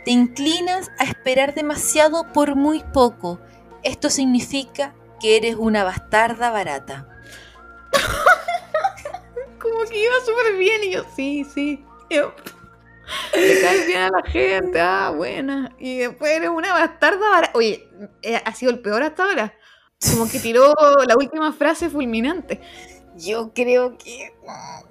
Te 0.05 0.11
inclinas 0.11 0.91
a 0.99 1.05
esperar 1.05 1.55
demasiado 1.55 2.33
por 2.33 2.55
muy 2.55 2.85
poco. 2.93 3.41
Esto 3.83 4.11
significa 4.11 4.95
que 5.21 5.37
eres 5.37 5.57
una 5.57 5.85
bastarda 5.85 6.51
barata. 6.51 7.09
Como 9.59 9.85
que 9.85 10.05
iba 10.05 10.15
súper 10.25 10.57
bien 10.57 10.85
y 10.85 10.93
yo, 10.93 11.05
sí, 11.17 11.45
sí. 11.53 11.85
Yo, 12.11 12.35
Le 13.35 13.61
caes 13.61 13.87
bien 13.87 14.03
a 14.03 14.11
la 14.11 14.23
gente, 14.23 14.81
ah, 14.81 15.13
buena. 15.15 15.75
Y 15.79 15.99
después 15.99 16.31
eres 16.33 16.51
una 16.51 16.73
bastarda 16.73 17.31
barata. 17.31 17.53
Oye, 17.55 17.89
eh, 18.23 18.41
ha 18.45 18.55
sido 18.55 18.73
el 18.73 18.81
peor 18.81 19.03
hasta 19.03 19.25
ahora. 19.25 19.55
Como 20.11 20.29
que 20.29 20.39
tiró 20.41 20.75
la 21.07 21.17
última 21.17 21.53
frase 21.53 21.89
fulminante. 21.91 22.61
Yo 23.17 23.53
creo 23.55 23.97
que... 23.99 24.33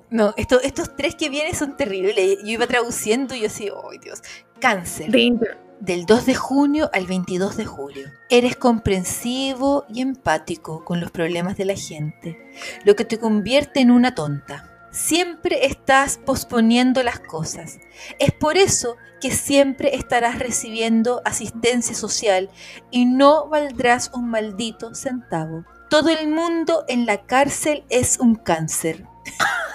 No, 0.10 0.34
esto- 0.38 0.62
estos 0.62 0.96
tres 0.96 1.16
que 1.16 1.30
vienen 1.30 1.56
son 1.56 1.76
terribles. 1.78 2.40
Yo 2.44 2.48
iba 2.52 2.68
traduciendo 2.68 3.34
y 3.36 3.42
yo 3.42 3.48
así, 3.48 3.70
¡ay 3.92 3.98
Dios! 4.00 4.22
Cáncer. 4.60 5.12
Danger. 5.12 5.58
del 5.80 6.06
2 6.06 6.26
de 6.28 6.36
junio 6.36 6.90
al 6.94 7.08
22 7.08 7.58
de 7.58 7.66
julio. 7.66 8.08
Eres 8.30 8.56
comprensivo 8.56 9.86
y 9.90 10.02
empático 10.02 10.86
con 10.86 11.00
los 11.02 11.10
problemas 11.10 11.58
de 11.58 11.66
la 11.66 11.76
gente, 11.76 12.38
lo 12.86 12.96
que 12.96 13.04
te 13.06 13.18
convierte 13.20 13.80
en 13.80 13.90
una 13.90 14.14
tonta. 14.14 14.71
Siempre 14.92 15.66
estás 15.66 16.18
posponiendo 16.18 17.02
las 17.04 17.20
cosas. 17.20 17.80
Es 18.20 18.32
por 18.32 18.58
eso 18.58 18.98
que 19.22 19.32
siempre 19.32 19.96
estarás 19.96 20.40
recibiendo 20.40 21.22
asistencia 21.26 21.96
social 21.96 22.50
y 22.90 23.06
no 23.06 23.48
valdrás 23.48 24.12
un 24.14 24.30
maldito 24.30 24.94
centavo. 24.94 25.66
Todo 25.90 26.10
el 26.10 26.28
mundo 26.28 26.86
en 26.88 27.06
la 27.06 27.26
cárcel 27.26 27.86
es 27.90 28.20
un 28.20 28.36
cáncer. 28.36 29.06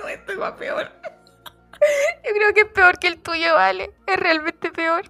No, 0.00 0.08
esto 0.08 0.38
va 0.38 0.56
peor. 0.56 0.90
Yo 2.24 2.30
creo 2.34 2.54
que 2.54 2.60
es 2.62 2.68
peor 2.68 2.98
que 2.98 3.08
el 3.08 3.18
tuyo, 3.18 3.54
vale. 3.54 3.90
Es 4.06 4.16
realmente 4.16 4.70
peor. 4.70 5.02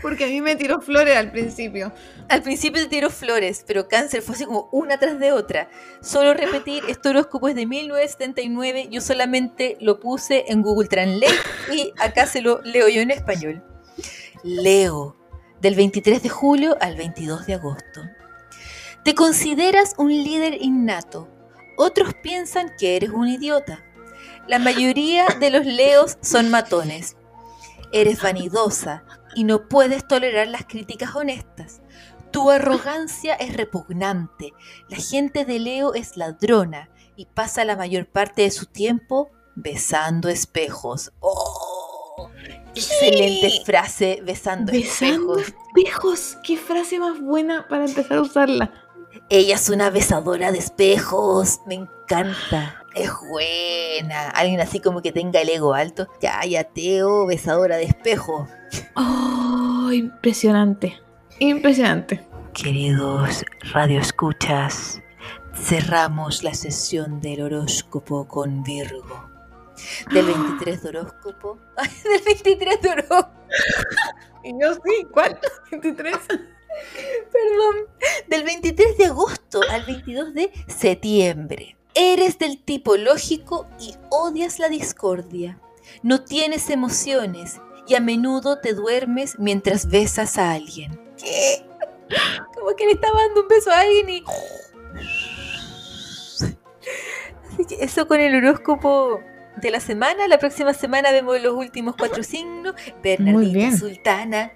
Porque 0.00 0.24
a 0.24 0.28
mí 0.28 0.40
me 0.40 0.56
tiró 0.56 0.80
flores 0.80 1.16
al 1.16 1.30
principio. 1.30 1.92
Al 2.28 2.42
principio 2.42 2.82
te 2.82 2.88
tiró 2.88 3.10
flores, 3.10 3.64
pero 3.66 3.88
cáncer 3.88 4.22
fue 4.22 4.34
así 4.34 4.44
como 4.44 4.68
una 4.72 4.98
tras 4.98 5.18
de 5.18 5.32
otra. 5.32 5.68
Solo 6.00 6.34
repetir, 6.34 6.84
este 6.88 7.08
horóscopo 7.08 7.48
es 7.48 7.54
de 7.54 7.66
1979, 7.66 8.88
yo 8.90 9.00
solamente 9.00 9.76
lo 9.80 9.98
puse 9.98 10.44
en 10.48 10.62
Google 10.62 10.88
Translate 10.88 11.34
y 11.72 11.92
acá 11.98 12.26
se 12.26 12.40
lo 12.40 12.60
leo 12.62 12.88
yo 12.88 13.00
en 13.00 13.10
español. 13.10 13.64
Leo, 14.44 15.16
del 15.60 15.74
23 15.74 16.22
de 16.22 16.28
julio 16.28 16.76
al 16.80 16.96
22 16.96 17.46
de 17.46 17.54
agosto. 17.54 18.02
Te 19.04 19.14
consideras 19.14 19.94
un 19.96 20.10
líder 20.10 20.58
innato. 20.60 21.28
Otros 21.76 22.14
piensan 22.22 22.72
que 22.78 22.96
eres 22.96 23.10
un 23.10 23.28
idiota. 23.28 23.84
La 24.48 24.58
mayoría 24.58 25.26
de 25.38 25.50
los 25.50 25.66
leos 25.66 26.16
son 26.22 26.50
matones. 26.50 27.16
Eres 27.92 28.22
vanidosa 28.22 29.04
y 29.34 29.44
no 29.44 29.68
puedes 29.68 30.08
tolerar 30.08 30.48
las 30.48 30.64
críticas 30.64 31.14
honestas. 31.14 31.80
Tu 32.30 32.50
arrogancia 32.50 33.34
es 33.34 33.56
repugnante. 33.56 34.52
La 34.88 34.96
gente 34.96 35.44
de 35.44 35.58
Leo 35.58 35.94
es 35.94 36.16
ladrona 36.16 36.90
y 37.16 37.26
pasa 37.26 37.64
la 37.64 37.76
mayor 37.76 38.06
parte 38.06 38.42
de 38.42 38.50
su 38.50 38.66
tiempo 38.66 39.30
besando 39.54 40.28
espejos. 40.28 41.12
¡Oh! 41.20 42.30
Excelente 42.74 43.50
frase, 43.64 44.20
besando, 44.24 44.72
Besando 44.72 45.38
espejos. 45.38 45.54
espejos. 45.74 46.38
Qué 46.42 46.56
frase 46.56 46.98
más 46.98 47.20
buena 47.20 47.66
para 47.68 47.84
empezar 47.86 48.18
a 48.18 48.22
usarla. 48.22 48.72
Ella 49.30 49.56
es 49.56 49.68
una 49.68 49.90
besadora 49.90 50.52
de 50.52 50.58
espejos. 50.58 51.60
Me 51.66 51.74
encanta. 51.74 52.77
Es 52.98 53.12
buena. 53.28 54.30
Alguien 54.30 54.60
así 54.60 54.80
como 54.80 55.02
que 55.02 55.12
tenga 55.12 55.40
el 55.40 55.48
ego 55.50 55.72
alto. 55.72 56.08
Teo, 56.74 57.26
besadora 57.26 57.76
de 57.76 57.84
espejos. 57.84 58.50
Oh, 58.96 59.90
impresionante. 59.92 61.00
Impresionante. 61.38 62.26
Queridos 62.52 63.44
radioescuchas, 63.72 65.00
cerramos 65.54 66.42
la 66.42 66.54
sesión 66.54 67.20
del 67.20 67.42
horóscopo 67.42 68.26
con 68.26 68.64
Virgo. 68.64 69.30
Del 70.12 70.26
23 70.26 70.82
de 70.82 70.88
horóscopo. 70.88 71.58
Ay, 71.76 71.90
del 72.02 72.24
23 72.24 72.82
de 72.82 72.90
horóscopo, 72.90 73.30
Y 74.42 74.60
yo 74.60 74.74
sí, 74.74 75.06
¿cuál? 75.12 75.38
23. 75.70 76.16
perdón. 76.26 77.76
Del 78.26 78.42
23 78.42 78.98
de 78.98 79.06
agosto 79.06 79.60
al 79.70 79.84
22 79.84 80.34
de 80.34 80.50
septiembre. 80.66 81.77
Eres 82.00 82.38
del 82.38 82.62
tipo 82.62 82.96
lógico 82.96 83.66
y 83.80 83.92
odias 84.08 84.60
la 84.60 84.68
discordia. 84.68 85.58
No 86.04 86.22
tienes 86.22 86.70
emociones 86.70 87.60
y 87.88 87.96
a 87.96 88.00
menudo 88.00 88.60
te 88.60 88.72
duermes 88.72 89.36
mientras 89.40 89.88
besas 89.88 90.38
a 90.38 90.52
alguien. 90.52 90.96
¿Qué? 91.16 91.66
Como 92.54 92.76
que 92.76 92.86
le 92.86 92.92
estaba 92.92 93.20
dando 93.20 93.42
un 93.42 93.48
beso 93.48 93.72
a 93.72 93.80
alguien 93.80 94.10
y... 94.10 94.24
Así 97.52 97.64
que 97.64 97.82
eso 97.82 98.06
con 98.06 98.20
el 98.20 98.36
horóscopo 98.36 99.20
de 99.56 99.70
la 99.72 99.80
semana. 99.80 100.28
La 100.28 100.38
próxima 100.38 100.74
semana 100.74 101.10
vemos 101.10 101.42
los 101.42 101.54
últimos 101.54 101.96
cuatro 101.96 102.22
signos. 102.22 102.76
Bernardita. 103.02 103.76
Sultana. 103.76 104.52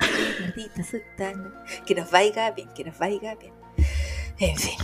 Bernardita 0.00 0.82
Sultana. 0.82 1.62
Que 1.84 1.94
nos 1.94 2.10
vaya 2.10 2.52
bien, 2.52 2.70
que 2.74 2.84
nos 2.84 2.98
vaya 2.98 3.34
bien. 3.34 3.52
En 4.38 4.56
fin. 4.56 4.78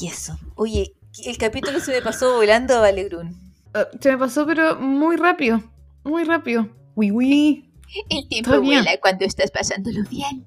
Y 0.00 0.08
eso. 0.08 0.38
Oye, 0.54 0.94
el 1.24 1.38
capítulo 1.38 1.80
se 1.80 1.92
me 1.92 2.02
pasó 2.02 2.36
volando, 2.36 2.80
Valegrún. 2.80 3.36
Eh, 3.74 3.86
se 4.00 4.12
me 4.12 4.18
pasó, 4.18 4.46
pero 4.46 4.76
muy 4.76 5.16
rápido. 5.16 5.62
Muy 6.04 6.24
rápido. 6.24 6.68
Uy, 6.94 7.10
uy. 7.10 7.70
El 8.08 8.28
tiempo 8.28 8.60
vuela 8.60 8.98
cuando 9.00 9.24
estás 9.24 9.50
pasándolo 9.50 10.02
bien. 10.10 10.46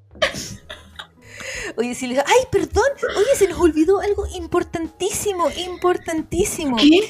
Oye, 1.78 1.96
si 1.96 2.08
les... 2.08 2.20
¡Ay, 2.20 2.46
perdón! 2.52 2.84
Oye, 3.18 3.36
se 3.36 3.48
nos 3.48 3.60
olvidó 3.60 4.00
algo 4.00 4.28
importantísimo, 4.36 5.50
importantísimo. 5.66 6.78
¿Qué? 6.78 7.10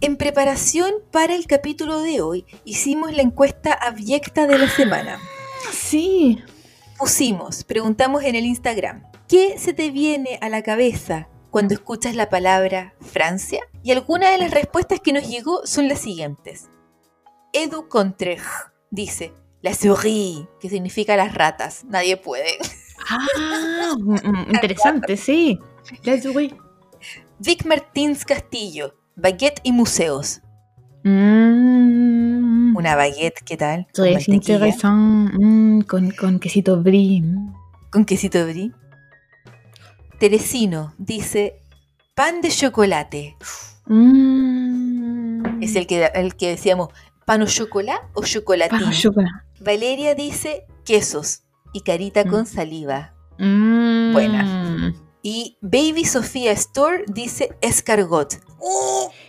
En 0.00 0.16
preparación 0.16 0.92
para 1.10 1.34
el 1.34 1.46
capítulo 1.46 2.00
de 2.00 2.20
hoy, 2.20 2.44
hicimos 2.64 3.12
la 3.12 3.22
encuesta 3.22 3.72
abyecta 3.72 4.46
de 4.46 4.58
la 4.58 4.68
semana. 4.68 5.20
Sí. 5.72 6.42
Pusimos, 6.98 7.64
preguntamos 7.64 8.22
en 8.24 8.34
el 8.34 8.44
Instagram, 8.44 9.04
¿qué 9.28 9.58
se 9.58 9.72
te 9.72 9.90
viene 9.90 10.38
a 10.40 10.48
la 10.48 10.62
cabeza 10.62 11.28
cuando 11.52 11.74
escuchas 11.74 12.16
la 12.16 12.30
palabra 12.30 12.94
Francia? 13.00 13.60
Y 13.84 13.92
algunas 13.92 14.32
de 14.32 14.38
las 14.38 14.50
respuestas 14.50 15.00
que 15.00 15.12
nos 15.12 15.28
llegó 15.28 15.60
son 15.66 15.86
las 15.86 16.00
siguientes. 16.00 16.70
Edu 17.52 17.88
Contrej 17.88 18.40
dice, 18.90 19.34
la 19.60 19.74
souris, 19.74 20.46
que 20.58 20.70
significa 20.70 21.14
las 21.14 21.34
ratas, 21.34 21.84
nadie 21.84 22.16
puede. 22.16 22.56
Ah, 23.08 23.94
mm, 23.98 24.14
mm, 24.14 24.46
interesante, 24.54 25.16
sí. 25.16 25.58
Do 26.04 26.40
it. 26.40 26.54
Vic 27.38 27.66
Martins 27.66 28.24
Castillo, 28.24 28.94
baguette 29.16 29.60
y 29.62 29.72
museos. 29.72 30.40
Mm, 31.04 32.76
Una 32.76 32.96
baguette, 32.96 33.42
¿qué 33.44 33.56
tal? 33.56 33.88
Mantequilla, 33.98 34.34
interesante. 34.34 35.36
Mm, 35.38 35.80
con, 35.82 36.10
con 36.12 36.38
quesito 36.38 36.80
brie. 36.82 37.22
Con 37.90 38.04
quesito 38.04 38.46
brie. 38.46 38.70
Teresino 40.26 40.94
dice, 40.98 41.60
pan 42.14 42.42
de 42.42 42.48
chocolate. 42.50 43.36
Mm. 43.86 45.60
Es 45.60 45.74
el 45.74 45.88
que, 45.88 46.12
el 46.14 46.36
que 46.36 46.50
decíamos, 46.50 46.90
pan 47.26 47.42
o 47.42 47.46
chocolate 47.46 48.06
o 48.14 48.22
chocolatín. 48.22 48.78
Para 48.78 48.92
chocolate. 48.92 49.32
Valeria 49.58 50.14
dice, 50.14 50.64
quesos 50.84 51.42
y 51.72 51.80
carita 51.80 52.22
Mm. 52.24 52.30
con 52.30 52.46
saliva. 52.46 53.14
Mm. 53.40 54.12
Buena. 54.12 54.94
Y 55.24 55.58
Baby 55.60 56.04
Sofía 56.04 56.52
Store 56.52 57.02
dice 57.08 57.56
escargot. 57.60 58.34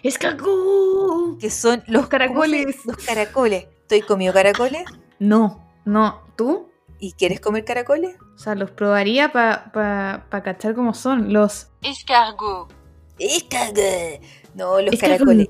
Escargot. 0.03 1.39
Que 1.39 1.49
son 1.49 1.81
los 1.87 2.05
caracoles. 2.05 2.65
¿cómo 2.67 2.77
se- 2.83 2.87
Los 2.91 2.97
caracoles. 3.03 3.65
¿Estoy 3.81 4.01
comido 4.01 4.31
caracoles? 4.31 4.83
No, 5.17 5.67
no. 5.85 6.21
¿Tú? 6.35 6.69
¿Y 6.99 7.13
quieres 7.13 7.39
comer 7.41 7.65
caracoles? 7.65 8.15
O 8.35 8.37
sea, 8.37 8.55
los 8.55 8.71
probaría 8.71 9.31
para 9.33 9.71
pa, 9.71 10.25
pa 10.29 10.41
cachar 10.43 10.73
cómo 10.75 10.93
son. 10.93 11.33
Los 11.33 11.67
Escargot. 11.81 12.71
Escargot. 13.19 14.21
No, 14.55 14.79
los 14.81 14.93
escargot. 14.93 15.17
caracoles. 15.19 15.47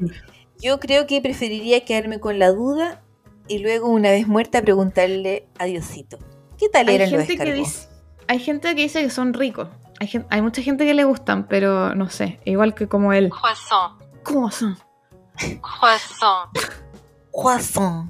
Yo 0.59 0.79
creo 0.79 1.05
que 1.07 1.21
preferiría 1.21 1.85
quedarme 1.85 2.19
con 2.19 2.39
la 2.39 2.49
duda 2.51 3.01
y 3.47 3.59
luego, 3.59 3.87
una 3.89 4.09
vez 4.09 4.27
muerta, 4.27 4.61
preguntarle 4.61 5.47
a 5.59 5.65
Diosito. 5.65 6.17
¿Qué 6.57 6.69
tal 6.69 6.87
Hay 6.87 6.95
eran 6.95 7.11
los 7.11 7.19
gente, 7.25 7.35
que 7.37 7.43
escargots? 7.49 7.67
dice, 7.67 7.87
hay 8.27 8.39
gente 8.39 8.75
que 8.75 8.81
dice 8.83 9.01
que 9.03 9.09
son 9.09 9.33
ricos. 9.33 9.67
Hay, 9.99 10.07
gen- 10.07 10.25
hay 10.29 10.41
mucha 10.41 10.61
gente 10.61 10.85
que 10.85 10.93
le 10.93 11.03
gustan, 11.03 11.47
pero 11.47 11.93
no 11.95 12.09
sé. 12.09 12.39
Igual 12.45 12.73
que 12.73 12.87
como 12.87 13.11
él. 13.13 13.29
Croissant. 13.29 14.01
¿Cómo 14.23 14.49
son? 14.49 14.77
Croissant. 15.61 16.49
Croissant. 17.31 18.09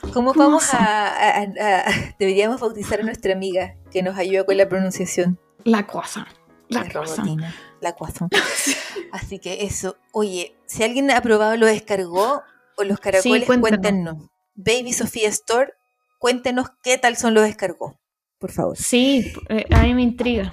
¿Cómo 0.00 0.12
son? 0.12 0.12
¿Cómo 0.12 0.32
¿Cómo 0.32 0.44
vamos 0.46 0.74
a, 0.74 1.08
a- 1.08 1.38
a- 1.42 1.80
a- 1.88 2.14
Deberíamos 2.18 2.60
bautizar 2.60 3.00
a 3.00 3.02
nuestra 3.02 3.32
amiga 3.32 3.76
que 3.90 4.02
nos 4.02 4.16
ayuda 4.16 4.44
con 4.44 4.56
la 4.56 4.68
pronunciación. 4.68 5.38
La 5.64 5.86
croissant. 5.86 6.26
La 6.68 6.84
La 6.84 6.88
croissant. 6.88 7.40
la 7.80 7.94
croissant. 7.94 8.32
Así 9.12 9.38
que 9.38 9.64
eso. 9.64 9.96
Oye, 10.12 10.56
si 10.66 10.82
alguien 10.84 11.10
ha 11.10 11.20
probado 11.20 11.56
los 11.56 11.68
escargots 11.70 12.42
o 12.76 12.84
los 12.84 12.98
caracoles, 13.00 13.44
cuéntanos. 13.46 13.80
cuéntenos. 13.80 14.30
Baby 14.54 14.92
Sofía 14.92 15.28
Store, 15.28 15.72
cuéntenos 16.18 16.68
qué 16.82 16.96
tal 16.98 17.16
son 17.16 17.34
los 17.34 17.46
escargots, 17.48 17.96
por 18.38 18.52
favor. 18.52 18.76
Sí, 18.76 19.32
eh, 19.48 19.64
a 19.70 19.82
mí 19.82 19.94
me 19.94 20.02
intriga. 20.02 20.52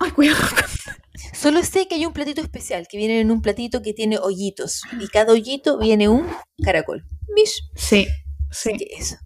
Ay, 0.00 0.10
cuidado. 0.12 0.38
Solo 1.32 1.62
sé 1.62 1.86
que 1.88 1.96
hay 1.96 2.06
un 2.06 2.12
platito 2.12 2.40
especial, 2.40 2.86
que 2.88 2.96
viene 2.96 3.20
en 3.20 3.30
un 3.30 3.42
platito 3.42 3.82
que 3.82 3.92
tiene 3.92 4.18
hoyitos. 4.18 4.82
Y 5.00 5.08
cada 5.08 5.32
hoyito 5.32 5.78
viene 5.78 6.08
un 6.08 6.26
caracol. 6.62 7.04
Mish. 7.34 7.62
Sí, 7.74 8.06
Así 8.54 8.70
sí. 8.70 8.76
que 8.78 8.84
eso. 8.96 9.16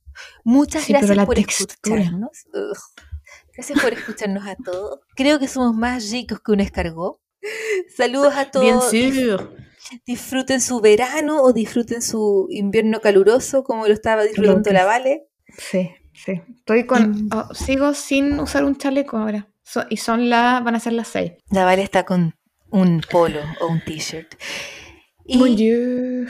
Muchas 0.44 0.84
Sí, 0.84 0.92
gracias 0.92 1.24
por 1.26 1.34
textura. 1.34 1.72
escucharnos. 1.74 2.30
Ugh. 2.52 2.78
Gracias 3.54 3.80
por 3.80 3.92
escucharnos 3.92 4.46
a 4.46 4.56
todos. 4.56 5.00
Creo 5.16 5.38
que 5.38 5.48
somos 5.48 5.74
más 5.74 6.10
ricos 6.10 6.40
que 6.40 6.52
un 6.52 6.60
escargot. 6.60 7.20
Saludos 7.96 8.34
a 8.34 8.50
Bien 8.60 8.78
todos. 8.78 8.90
sûr. 8.90 9.56
Disfruten 10.06 10.60
su 10.60 10.80
verano 10.80 11.42
o 11.42 11.52
disfruten 11.52 12.02
su 12.02 12.46
invierno 12.50 13.00
caluroso 13.00 13.64
como 13.64 13.86
lo 13.86 13.92
estaba 13.94 14.22
disfrutando 14.24 14.70
la. 14.72 14.84
Vale. 14.84 15.28
Sí, 15.56 15.90
sí. 16.12 16.40
Estoy 16.56 16.86
con. 16.86 17.28
Oh, 17.32 17.54
sigo 17.54 17.94
sin 17.94 18.38
usar 18.40 18.64
un 18.64 18.76
chaleco 18.76 19.16
ahora. 19.16 19.48
So- 19.62 19.86
y 19.88 19.96
son 19.98 20.28
las. 20.30 20.62
Van 20.62 20.74
a 20.74 20.80
ser 20.80 20.92
las 20.92 21.08
seis. 21.08 21.32
La 21.50 21.64
Vale 21.64 21.82
está 21.82 22.04
con 22.04 22.34
un 22.70 23.00
polo 23.10 23.40
o 23.60 23.66
un 23.68 23.82
t-shirt. 23.84 24.34
Y 25.24 25.38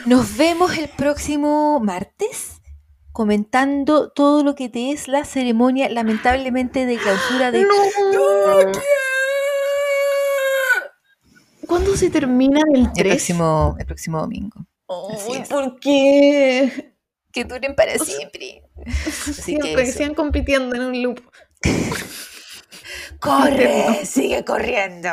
nos 0.07 0.37
vemos 0.37 0.77
el 0.77 0.89
próximo 0.89 1.79
martes 1.81 2.58
comentando 3.19 4.13
todo 4.13 4.45
lo 4.45 4.55
que 4.55 4.69
te 4.69 4.93
es 4.93 5.09
la 5.09 5.25
ceremonia 5.25 5.89
lamentablemente 5.89 6.87
de 6.87 6.97
clausura 6.99 7.51
de 7.51 7.67
¿Cuándo 11.67 11.97
se 11.97 12.11
termina 12.11 12.61
el 12.73 12.83
el 12.83 12.93
3? 12.93 13.15
próximo, 13.15 13.75
el 13.77 13.87
próximo 13.87 14.21
domingo. 14.21 14.65
Es. 15.35 15.49
¿Por 15.49 15.81
qué? 15.81 16.95
Que 17.33 17.45
duren 17.45 17.75
para 17.75 17.99
siempre. 17.99 18.63
Siempre 19.33 19.85
que 19.85 19.91
sigan 19.91 20.15
compitiendo 20.15 20.77
en 20.77 20.83
un 20.83 21.03
loop. 21.03 21.21
¡Corre! 23.19 24.05
¡Sigue 24.07 24.45
corriendo! 24.45 25.09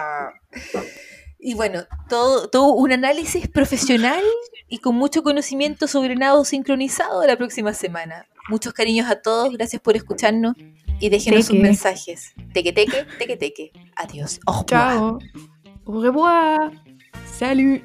Y 1.48 1.54
bueno, 1.54 1.84
todo, 2.10 2.50
todo 2.50 2.70
un 2.74 2.92
análisis 2.92 3.48
profesional 3.48 4.24
y 4.68 4.80
con 4.80 4.96
mucho 4.96 5.22
conocimiento 5.22 5.86
sobre 5.88 6.16
nado 6.16 6.44
sincronizado 6.44 7.24
la 7.28 7.38
próxima 7.38 7.76
semana. 7.76 8.26
Muchos 8.50 8.74
cariños 8.74 9.08
a 9.12 9.22
todos, 9.22 9.54
gracias 9.54 9.80
por 9.80 9.96
escucharnos 9.96 10.56
y 11.00 11.10
déjenos 11.10 11.42
sus 11.42 11.50
Teque. 11.50 11.62
mensajes. 11.62 12.34
Teque, 12.52 12.74
teque, 12.74 13.06
teque, 13.20 13.38
teque. 13.38 13.72
Adiós. 13.96 14.40
Au 14.48 14.64
revoir. 14.64 14.66
Ciao. 14.66 15.20
Au 15.86 16.02
revoir. 16.02 16.72
Salut. 17.38 17.84